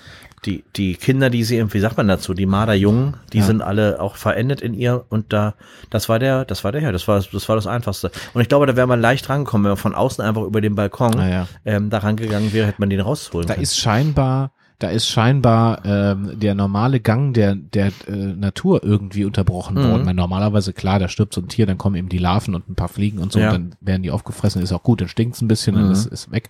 Die, 0.45 0.63
die 0.75 0.95
Kinder, 0.95 1.29
die 1.29 1.43
sie, 1.43 1.63
wie 1.73 1.79
sagt 1.79 1.97
man 1.97 2.07
dazu, 2.07 2.33
die 2.33 2.45
Marderjungen, 2.45 3.15
die 3.33 3.39
Ja. 3.39 3.45
sind 3.45 3.61
alle 3.61 3.99
auch 3.99 4.15
verendet 4.15 4.61
in 4.61 4.73
ihr 4.73 5.05
und 5.09 5.33
da, 5.33 5.55
das 5.89 6.07
war 6.09 6.19
der, 6.19 6.45
das 6.45 6.63
war 6.63 6.71
der 6.71 6.81
Herr, 6.81 6.91
das 6.91 7.07
war, 7.07 7.19
das 7.31 7.49
war 7.49 7.55
das 7.55 7.67
Einfachste. 7.67 8.11
Und 8.33 8.41
ich 8.41 8.49
glaube, 8.49 8.65
da 8.67 8.75
wäre 8.75 8.87
man 8.87 9.01
leicht 9.01 9.29
rangekommen, 9.29 9.65
wenn 9.65 9.71
man 9.71 9.77
von 9.77 9.95
außen 9.95 10.23
einfach 10.23 10.43
über 10.43 10.61
den 10.61 10.75
Balkon 10.75 11.11
Naja. 11.11 11.47
ähm, 11.65 11.89
da 11.89 11.97
rangegangen 11.99 12.53
wäre, 12.53 12.67
hätte 12.67 12.79
man 12.79 12.89
den 12.89 12.99
rausholen 13.01 13.47
Da 13.47 13.53
können. 13.55 13.63
ist 13.63 13.77
scheinbar, 13.77 14.51
da 14.79 14.89
ist 14.89 15.07
scheinbar 15.07 15.85
ähm, 15.85 16.39
der 16.39 16.53
normale 16.55 16.99
Gang 16.99 17.33
der, 17.33 17.55
der 17.55 17.87
äh, 18.07 18.11
Natur 18.11 18.83
irgendwie 18.83 19.23
unterbrochen 19.25 19.75
Mhm. 19.77 19.83
worden. 19.91 20.05
Weil 20.05 20.13
normalerweise, 20.13 20.73
klar, 20.73 20.99
da 20.99 21.07
stirbt 21.07 21.33
so 21.33 21.41
ein 21.41 21.47
Tier, 21.47 21.65
dann 21.65 21.77
kommen 21.77 21.95
eben 21.95 22.09
die 22.09 22.17
Larven 22.17 22.55
und 22.55 22.69
ein 22.69 22.75
paar 22.75 22.89
Fliegen 22.89 23.19
und 23.19 23.31
so, 23.31 23.39
Ja. 23.39 23.47
und 23.49 23.53
dann 23.53 23.75
werden 23.81 24.03
die 24.03 24.11
aufgefressen, 24.11 24.61
ist 24.61 24.73
auch 24.73 24.83
gut, 24.83 24.99
dann 25.01 25.07
stinkt's 25.07 25.41
ein 25.41 25.47
bisschen, 25.47 25.75
Mhm. 25.75 25.79
dann 25.79 25.91
ist, 25.91 26.05
ist 26.07 26.31
weg. 26.31 26.49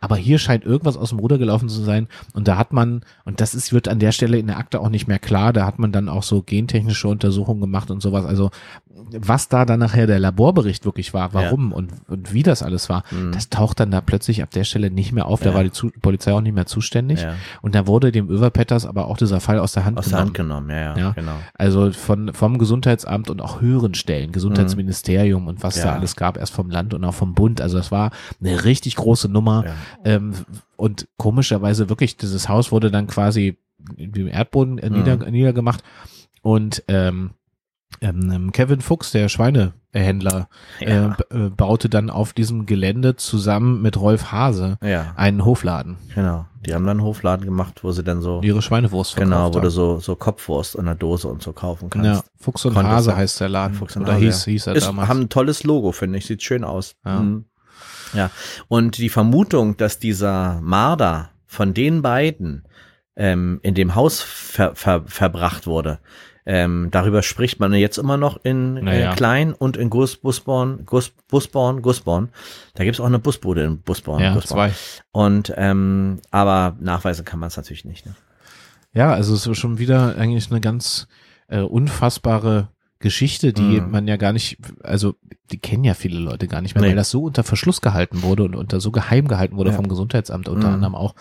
Aber 0.00 0.16
hier 0.16 0.38
scheint 0.38 0.64
irgendwas 0.64 0.96
aus 0.96 1.08
dem 1.08 1.18
Ruder 1.18 1.38
gelaufen 1.38 1.68
zu 1.68 1.82
sein. 1.82 2.08
Und 2.32 2.46
da 2.48 2.56
hat 2.58 2.72
man, 2.72 3.02
und 3.24 3.40
das 3.40 3.54
ist, 3.54 3.72
wird 3.72 3.88
an 3.88 3.98
der 3.98 4.12
Stelle 4.12 4.38
in 4.38 4.46
der 4.46 4.58
Akte 4.58 4.80
auch 4.80 4.88
nicht 4.88 5.08
mehr 5.08 5.18
klar, 5.18 5.52
da 5.52 5.66
hat 5.66 5.78
man 5.78 5.90
dann 5.92 6.08
auch 6.08 6.22
so 6.22 6.42
gentechnische 6.42 7.08
Untersuchungen 7.08 7.60
gemacht 7.60 7.90
und 7.90 8.00
sowas. 8.00 8.24
Also 8.24 8.50
was 9.12 9.48
da 9.48 9.64
dann 9.64 9.80
nachher 9.80 10.06
der 10.06 10.20
Laborbericht 10.20 10.84
wirklich 10.84 11.12
war, 11.12 11.34
warum 11.34 11.72
und, 11.72 11.92
und 12.08 12.32
wie 12.32 12.42
das 12.42 12.62
alles 12.62 12.88
war, 12.88 13.02
Mhm. 13.10 13.32
das 13.32 13.50
taucht 13.50 13.80
dann 13.80 13.90
da 13.90 14.00
plötzlich 14.00 14.42
ab 14.42 14.50
der 14.50 14.64
Stelle 14.64 14.90
nicht 14.90 15.12
mehr 15.12 15.26
auf. 15.26 15.40
Da 15.40 15.50
Ja. 15.50 15.54
war 15.56 15.64
die 15.64 15.72
Zu 15.72 15.90
Polizei 16.00 16.32
auch 16.32 16.40
nicht 16.40 16.54
mehr 16.54 16.66
zuständig. 16.66 17.20
Ja. 17.22 17.34
Und 17.64 17.74
da 17.74 17.86
wurde 17.86 18.12
dem 18.12 18.28
Överpetters 18.28 18.84
aber 18.84 19.06
auch 19.08 19.16
dieser 19.16 19.40
Fall 19.40 19.58
aus 19.58 19.72
der 19.72 19.86
Hand 19.86 19.96
Aus 19.96 20.04
der 20.04 20.18
genommen. 20.24 20.26
Hand 20.26 20.34
genommen, 20.36 20.70
ja, 20.70 20.76
ja, 20.76 20.96
Ja. 20.98 21.10
genau. 21.12 21.32
Also 21.54 21.92
von, 21.92 22.34
vom 22.34 22.58
Gesundheitsamt 22.58 23.30
und 23.30 23.40
auch 23.40 23.62
höheren 23.62 23.94
Stellen, 23.94 24.32
Gesundheitsministerium 24.32 25.46
und 25.46 25.62
was 25.62 25.76
Ja. 25.78 25.84
da 25.84 25.92
alles 25.94 26.14
gab, 26.16 26.36
erst 26.36 26.52
vom 26.52 26.68
Land 26.68 26.92
und 26.92 27.02
auch 27.04 27.14
vom 27.14 27.34
Bund. 27.34 27.60
Also 27.62 27.78
das 27.78 27.90
war 27.90 28.10
eine 28.40 28.64
richtig 28.64 28.96
große 28.96 29.28
Nummer. 29.30 29.64
Ja. 29.64 29.72
Ähm, 30.04 30.32
und 30.76 31.08
komischerweise 31.16 31.88
wirklich, 31.88 32.16
dieses 32.18 32.48
Haus 32.50 32.70
wurde 32.70 32.90
dann 32.90 33.06
quasi 33.06 33.56
im 33.96 34.26
Erdboden 34.28 34.76
äh, 34.78 34.90
Mhm. 34.90 34.96
nieder, 34.98 35.16
niedergemacht. 35.30 35.82
Und 36.42 36.82
ähm, 36.88 37.30
ähm, 38.00 38.50
Kevin 38.52 38.80
Fuchs, 38.82 39.12
der 39.12 39.28
Schweinehändler, 39.30 40.48
Ja. 40.80 41.06
äh, 41.06 41.08
b- 41.30 41.46
äh, 41.46 41.50
baute 41.50 41.88
dann 41.88 42.10
auf 42.10 42.32
diesem 42.32 42.66
Gelände 42.66 43.16
zusammen 43.16 43.80
mit 43.82 43.98
Rolf 43.98 44.32
Hase 44.32 44.76
Ja, 44.82 45.12
einen 45.16 45.44
Hofladen, 45.44 45.96
genau. 46.14 46.46
Die 46.64 46.74
haben 46.74 46.86
dann 46.86 46.98
einen 46.98 47.06
Hofladen 47.06 47.44
gemacht, 47.46 47.84
wo 47.84 47.92
sie 47.92 48.02
dann 48.02 48.20
so, 48.22 48.40
ihre 48.42 48.62
Schweinewurst 48.62 49.12
verkauft 49.12 49.30
genau, 49.30 49.48
wo 49.48 49.58
du 49.58 49.66
haben. 49.66 49.70
so, 49.70 50.00
so 50.00 50.16
Kopfwurst 50.16 50.74
in 50.74 50.86
der 50.86 50.94
Dose 50.94 51.28
und 51.28 51.42
so 51.42 51.52
kaufen 51.52 51.90
kannst. 51.90 52.06
Ja, 52.06 52.22
Fuchs 52.40 52.64
und 52.64 52.74
Konntest 52.74 52.94
Hase 52.96 53.10
du- 53.10 53.16
heißt 53.16 53.40
der 53.40 53.48
Laden. 53.48 53.74
Fuchs 53.74 53.96
und 53.96 54.02
Oder 54.02 54.14
Hase, 54.14 54.24
hieß, 54.24 54.46
ja. 54.46 54.50
hieß 54.52 54.66
er 54.68 54.74
Ist, 54.76 54.86
damals. 54.86 55.08
haben 55.08 55.20
ein 55.20 55.28
tolles 55.28 55.64
Logo, 55.64 55.92
finde 55.92 56.18
ich. 56.18 56.26
Sieht 56.26 56.42
schön 56.42 56.64
aus. 56.64 56.96
Ja. 57.04 57.20
Mhm. 57.20 57.44
ja. 58.14 58.30
Und 58.68 58.98
die 58.98 59.08
Vermutung, 59.08 59.76
dass 59.76 59.98
dieser 59.98 60.60
Marder 60.62 61.30
von 61.46 61.74
den 61.74 62.02
beiden 62.02 62.64
ähm, 63.16 63.60
in 63.62 63.74
dem 63.74 63.94
Haus 63.94 64.20
ver, 64.20 64.74
ver, 64.74 65.04
verbracht 65.06 65.66
wurde, 65.68 66.00
ähm, 66.46 66.88
darüber 66.90 67.22
spricht 67.22 67.58
man 67.60 67.72
jetzt 67.74 67.96
immer 67.98 68.16
noch 68.16 68.38
in 68.44 68.74
Naja. 68.74 69.12
äh, 69.12 69.16
Klein 69.16 69.52
und 69.54 69.76
in 69.76 69.88
Gus, 69.90 70.16
Busborn, 70.16 70.84
Gus, 70.84 71.12
Busborn, 71.28 71.80
Gusborn. 71.82 72.28
Da 72.74 72.84
gibt's 72.84 73.00
auch 73.00 73.06
eine 73.06 73.18
Busbude 73.18 73.64
in 73.64 73.78
Busborn. 73.80 74.20
ja, 74.22 74.34
Gusborn. 74.34 74.70
zwei. 74.70 74.76
Und 75.12 75.52
ähm, 75.56 76.20
aber 76.30 76.76
nachweisen 76.80 77.24
kann 77.24 77.40
man 77.40 77.46
es 77.48 77.56
natürlich 77.56 77.84
nicht. 77.84 78.04
Ne? 78.06 78.14
Ja, 78.92 79.12
also 79.12 79.34
es 79.34 79.46
ist 79.46 79.58
schon 79.58 79.78
wieder 79.78 80.16
eigentlich 80.16 80.50
eine 80.50 80.60
ganz 80.60 81.08
äh, 81.48 81.60
unfassbare 81.60 82.68
Geschichte, 83.00 83.52
die 83.52 83.80
Mhm. 83.80 83.90
man 83.90 84.06
ja 84.08 84.16
gar 84.16 84.32
nicht, 84.32 84.56
also 84.82 85.14
die 85.50 85.58
kennen 85.58 85.84
ja 85.84 85.92
viele 85.94 86.18
Leute 86.18 86.46
gar 86.48 86.60
nicht 86.62 86.74
mehr, 86.74 86.82
Nee. 86.82 86.88
weil 86.90 86.96
das 86.96 87.10
so 87.10 87.22
unter 87.24 87.42
Verschluss 87.42 87.80
gehalten 87.82 88.22
wurde 88.22 88.44
und 88.44 88.54
unter 88.56 88.80
so 88.80 88.90
geheim 88.92 89.28
gehalten 89.28 89.56
wurde 89.56 89.70
Ja. 89.70 89.76
vom 89.76 89.88
Gesundheitsamt 89.88 90.48
unter 90.48 90.68
Mhm. 90.68 90.74
anderem 90.74 90.94
auch. 90.94 91.14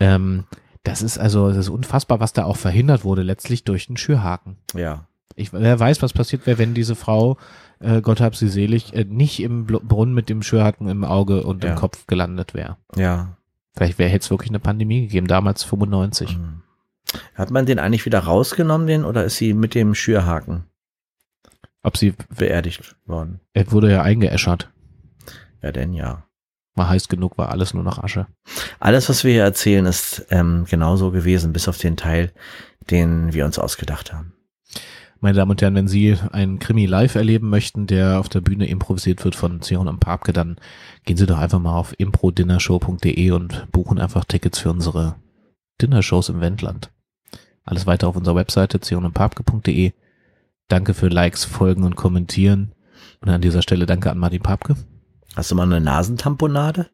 Ähm, 0.00 0.44
das 0.84 1.02
ist 1.02 1.18
also, 1.18 1.48
das 1.48 1.56
ist 1.58 1.68
unfassbar, 1.68 2.20
was 2.20 2.32
da 2.32 2.44
auch 2.44 2.56
verhindert 2.56 3.04
wurde, 3.04 3.22
letztlich 3.22 3.64
durch 3.64 3.86
den 3.88 3.96
Schürhaken. 3.96 4.56
Ja. 4.74 5.06
Ich, 5.34 5.52
wer 5.52 5.80
weiß, 5.80 6.00
was 6.02 6.12
passiert 6.12 6.46
wäre, 6.46 6.58
wenn 6.58 6.74
diese 6.74 6.94
Frau, 6.94 7.38
äh, 7.80 8.00
Gott 8.00 8.20
hab 8.20 8.36
sie 8.36 8.48
selig, 8.48 8.94
äh, 8.94 9.04
nicht 9.04 9.40
im 9.40 9.66
Brunnen 9.66 10.14
mit 10.14 10.28
dem 10.28 10.42
Schürhaken 10.42 10.88
im 10.88 11.02
Auge 11.04 11.42
und 11.42 11.64
Ja. 11.64 11.70
im 11.70 11.76
Kopf 11.76 12.06
gelandet 12.06 12.54
wäre. 12.54 12.76
Ja. 12.94 13.36
Vielleicht 13.74 13.98
wäre 13.98 14.12
jetzt 14.12 14.30
wirklich 14.30 14.50
eine 14.50 14.60
Pandemie 14.60 15.00
gegeben, 15.02 15.26
damals 15.26 15.64
95. 15.64 16.38
Mhm. 16.38 16.62
Hat 17.34 17.50
man 17.50 17.66
den 17.66 17.78
eigentlich 17.80 18.06
wieder 18.06 18.20
rausgenommen, 18.20 18.86
den, 18.86 19.04
oder 19.04 19.24
ist 19.24 19.36
sie 19.36 19.54
mit 19.54 19.74
dem 19.74 19.94
Schürhaken 19.94 20.64
Ob 21.82 21.96
sie, 21.96 22.14
beerdigt 22.36 22.94
worden? 23.06 23.40
er 23.52 23.70
wurde 23.72 23.90
ja 23.90 24.02
eingeäschert. 24.02 24.70
Ja, 25.62 25.72
denn 25.72 25.92
ja. 25.94 26.24
War 26.74 26.88
heiß 26.88 27.08
genug, 27.08 27.38
war 27.38 27.50
alles 27.50 27.72
nur 27.74 27.84
noch 27.84 28.02
Asche. 28.02 28.26
Alles, 28.80 29.08
was 29.08 29.22
wir 29.22 29.32
hier 29.32 29.44
erzählen, 29.44 29.86
ist 29.86 30.26
ähm, 30.30 30.64
genauso 30.68 31.10
gewesen, 31.10 31.52
bis 31.52 31.68
auf 31.68 31.78
den 31.78 31.96
Teil, 31.96 32.32
den 32.90 33.32
wir 33.32 33.44
uns 33.44 33.58
ausgedacht 33.58 34.12
haben. 34.12 34.32
Meine 35.20 35.38
Damen 35.38 35.52
und 35.52 35.62
Herren, 35.62 35.74
wenn 35.76 35.88
Sie 35.88 36.18
einen 36.32 36.58
Krimi 36.58 36.84
live 36.84 37.14
erleben 37.14 37.48
möchten, 37.48 37.86
der 37.86 38.20
auf 38.20 38.28
der 38.28 38.42
Bühne 38.42 38.66
improvisiert 38.66 39.24
wird 39.24 39.34
von 39.34 39.62
Zion 39.62 39.88
und 39.88 40.00
Papke, 40.00 40.34
dann 40.34 40.56
gehen 41.04 41.16
Sie 41.16 41.24
doch 41.24 41.38
einfach 41.38 41.60
mal 41.60 41.78
auf 41.78 41.94
improdinnershow.de 41.96 43.30
und 43.30 43.66
buchen 43.72 43.98
einfach 43.98 44.24
Tickets 44.26 44.58
für 44.58 44.70
unsere 44.70 45.14
Dinnershows 45.80 46.28
im 46.28 46.40
Wendland. 46.40 46.90
Alles 47.64 47.86
weiter 47.86 48.08
auf 48.08 48.16
unserer 48.16 48.36
Webseite 48.36 48.80
zionundpapke.de. 48.80 49.92
Danke 50.68 50.92
für 50.92 51.08
Likes, 51.08 51.44
Folgen 51.44 51.84
und 51.84 51.96
Kommentieren. 51.96 52.74
Und 53.20 53.30
an 53.30 53.40
dieser 53.40 53.62
Stelle 53.62 53.86
danke 53.86 54.10
an 54.10 54.18
Martin 54.18 54.42
Papke. 54.42 54.76
Hast 55.36 55.50
du 55.50 55.56
mal 55.56 55.64
eine 55.64 55.80
Nasentamponade? 55.80 56.90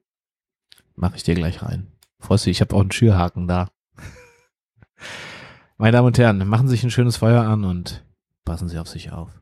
Mache 0.97 1.16
ich 1.16 1.22
dir 1.22 1.34
gleich 1.34 1.62
rein. 1.62 1.93
Freust 2.18 2.47
dich, 2.47 2.57
ich 2.57 2.61
habe 2.62 2.74
auch 2.74 2.80
einen 2.80 2.91
Schürhaken 2.93 3.47
da. 3.47 3.68
Meine 5.76 5.93
Damen 5.93 6.07
und 6.07 6.18
Herren, 6.18 6.47
machen 6.49 6.66
Sie 6.66 6.72
sich 6.72 6.84
ein 6.84 6.91
schönes 6.91 7.18
Feuer 7.18 7.43
an 7.43 7.64
und 7.64 8.05
passen 8.47 8.68
Sie 8.68 8.78
auf 8.78 8.88
sich 8.88 9.12
auf. 9.12 9.39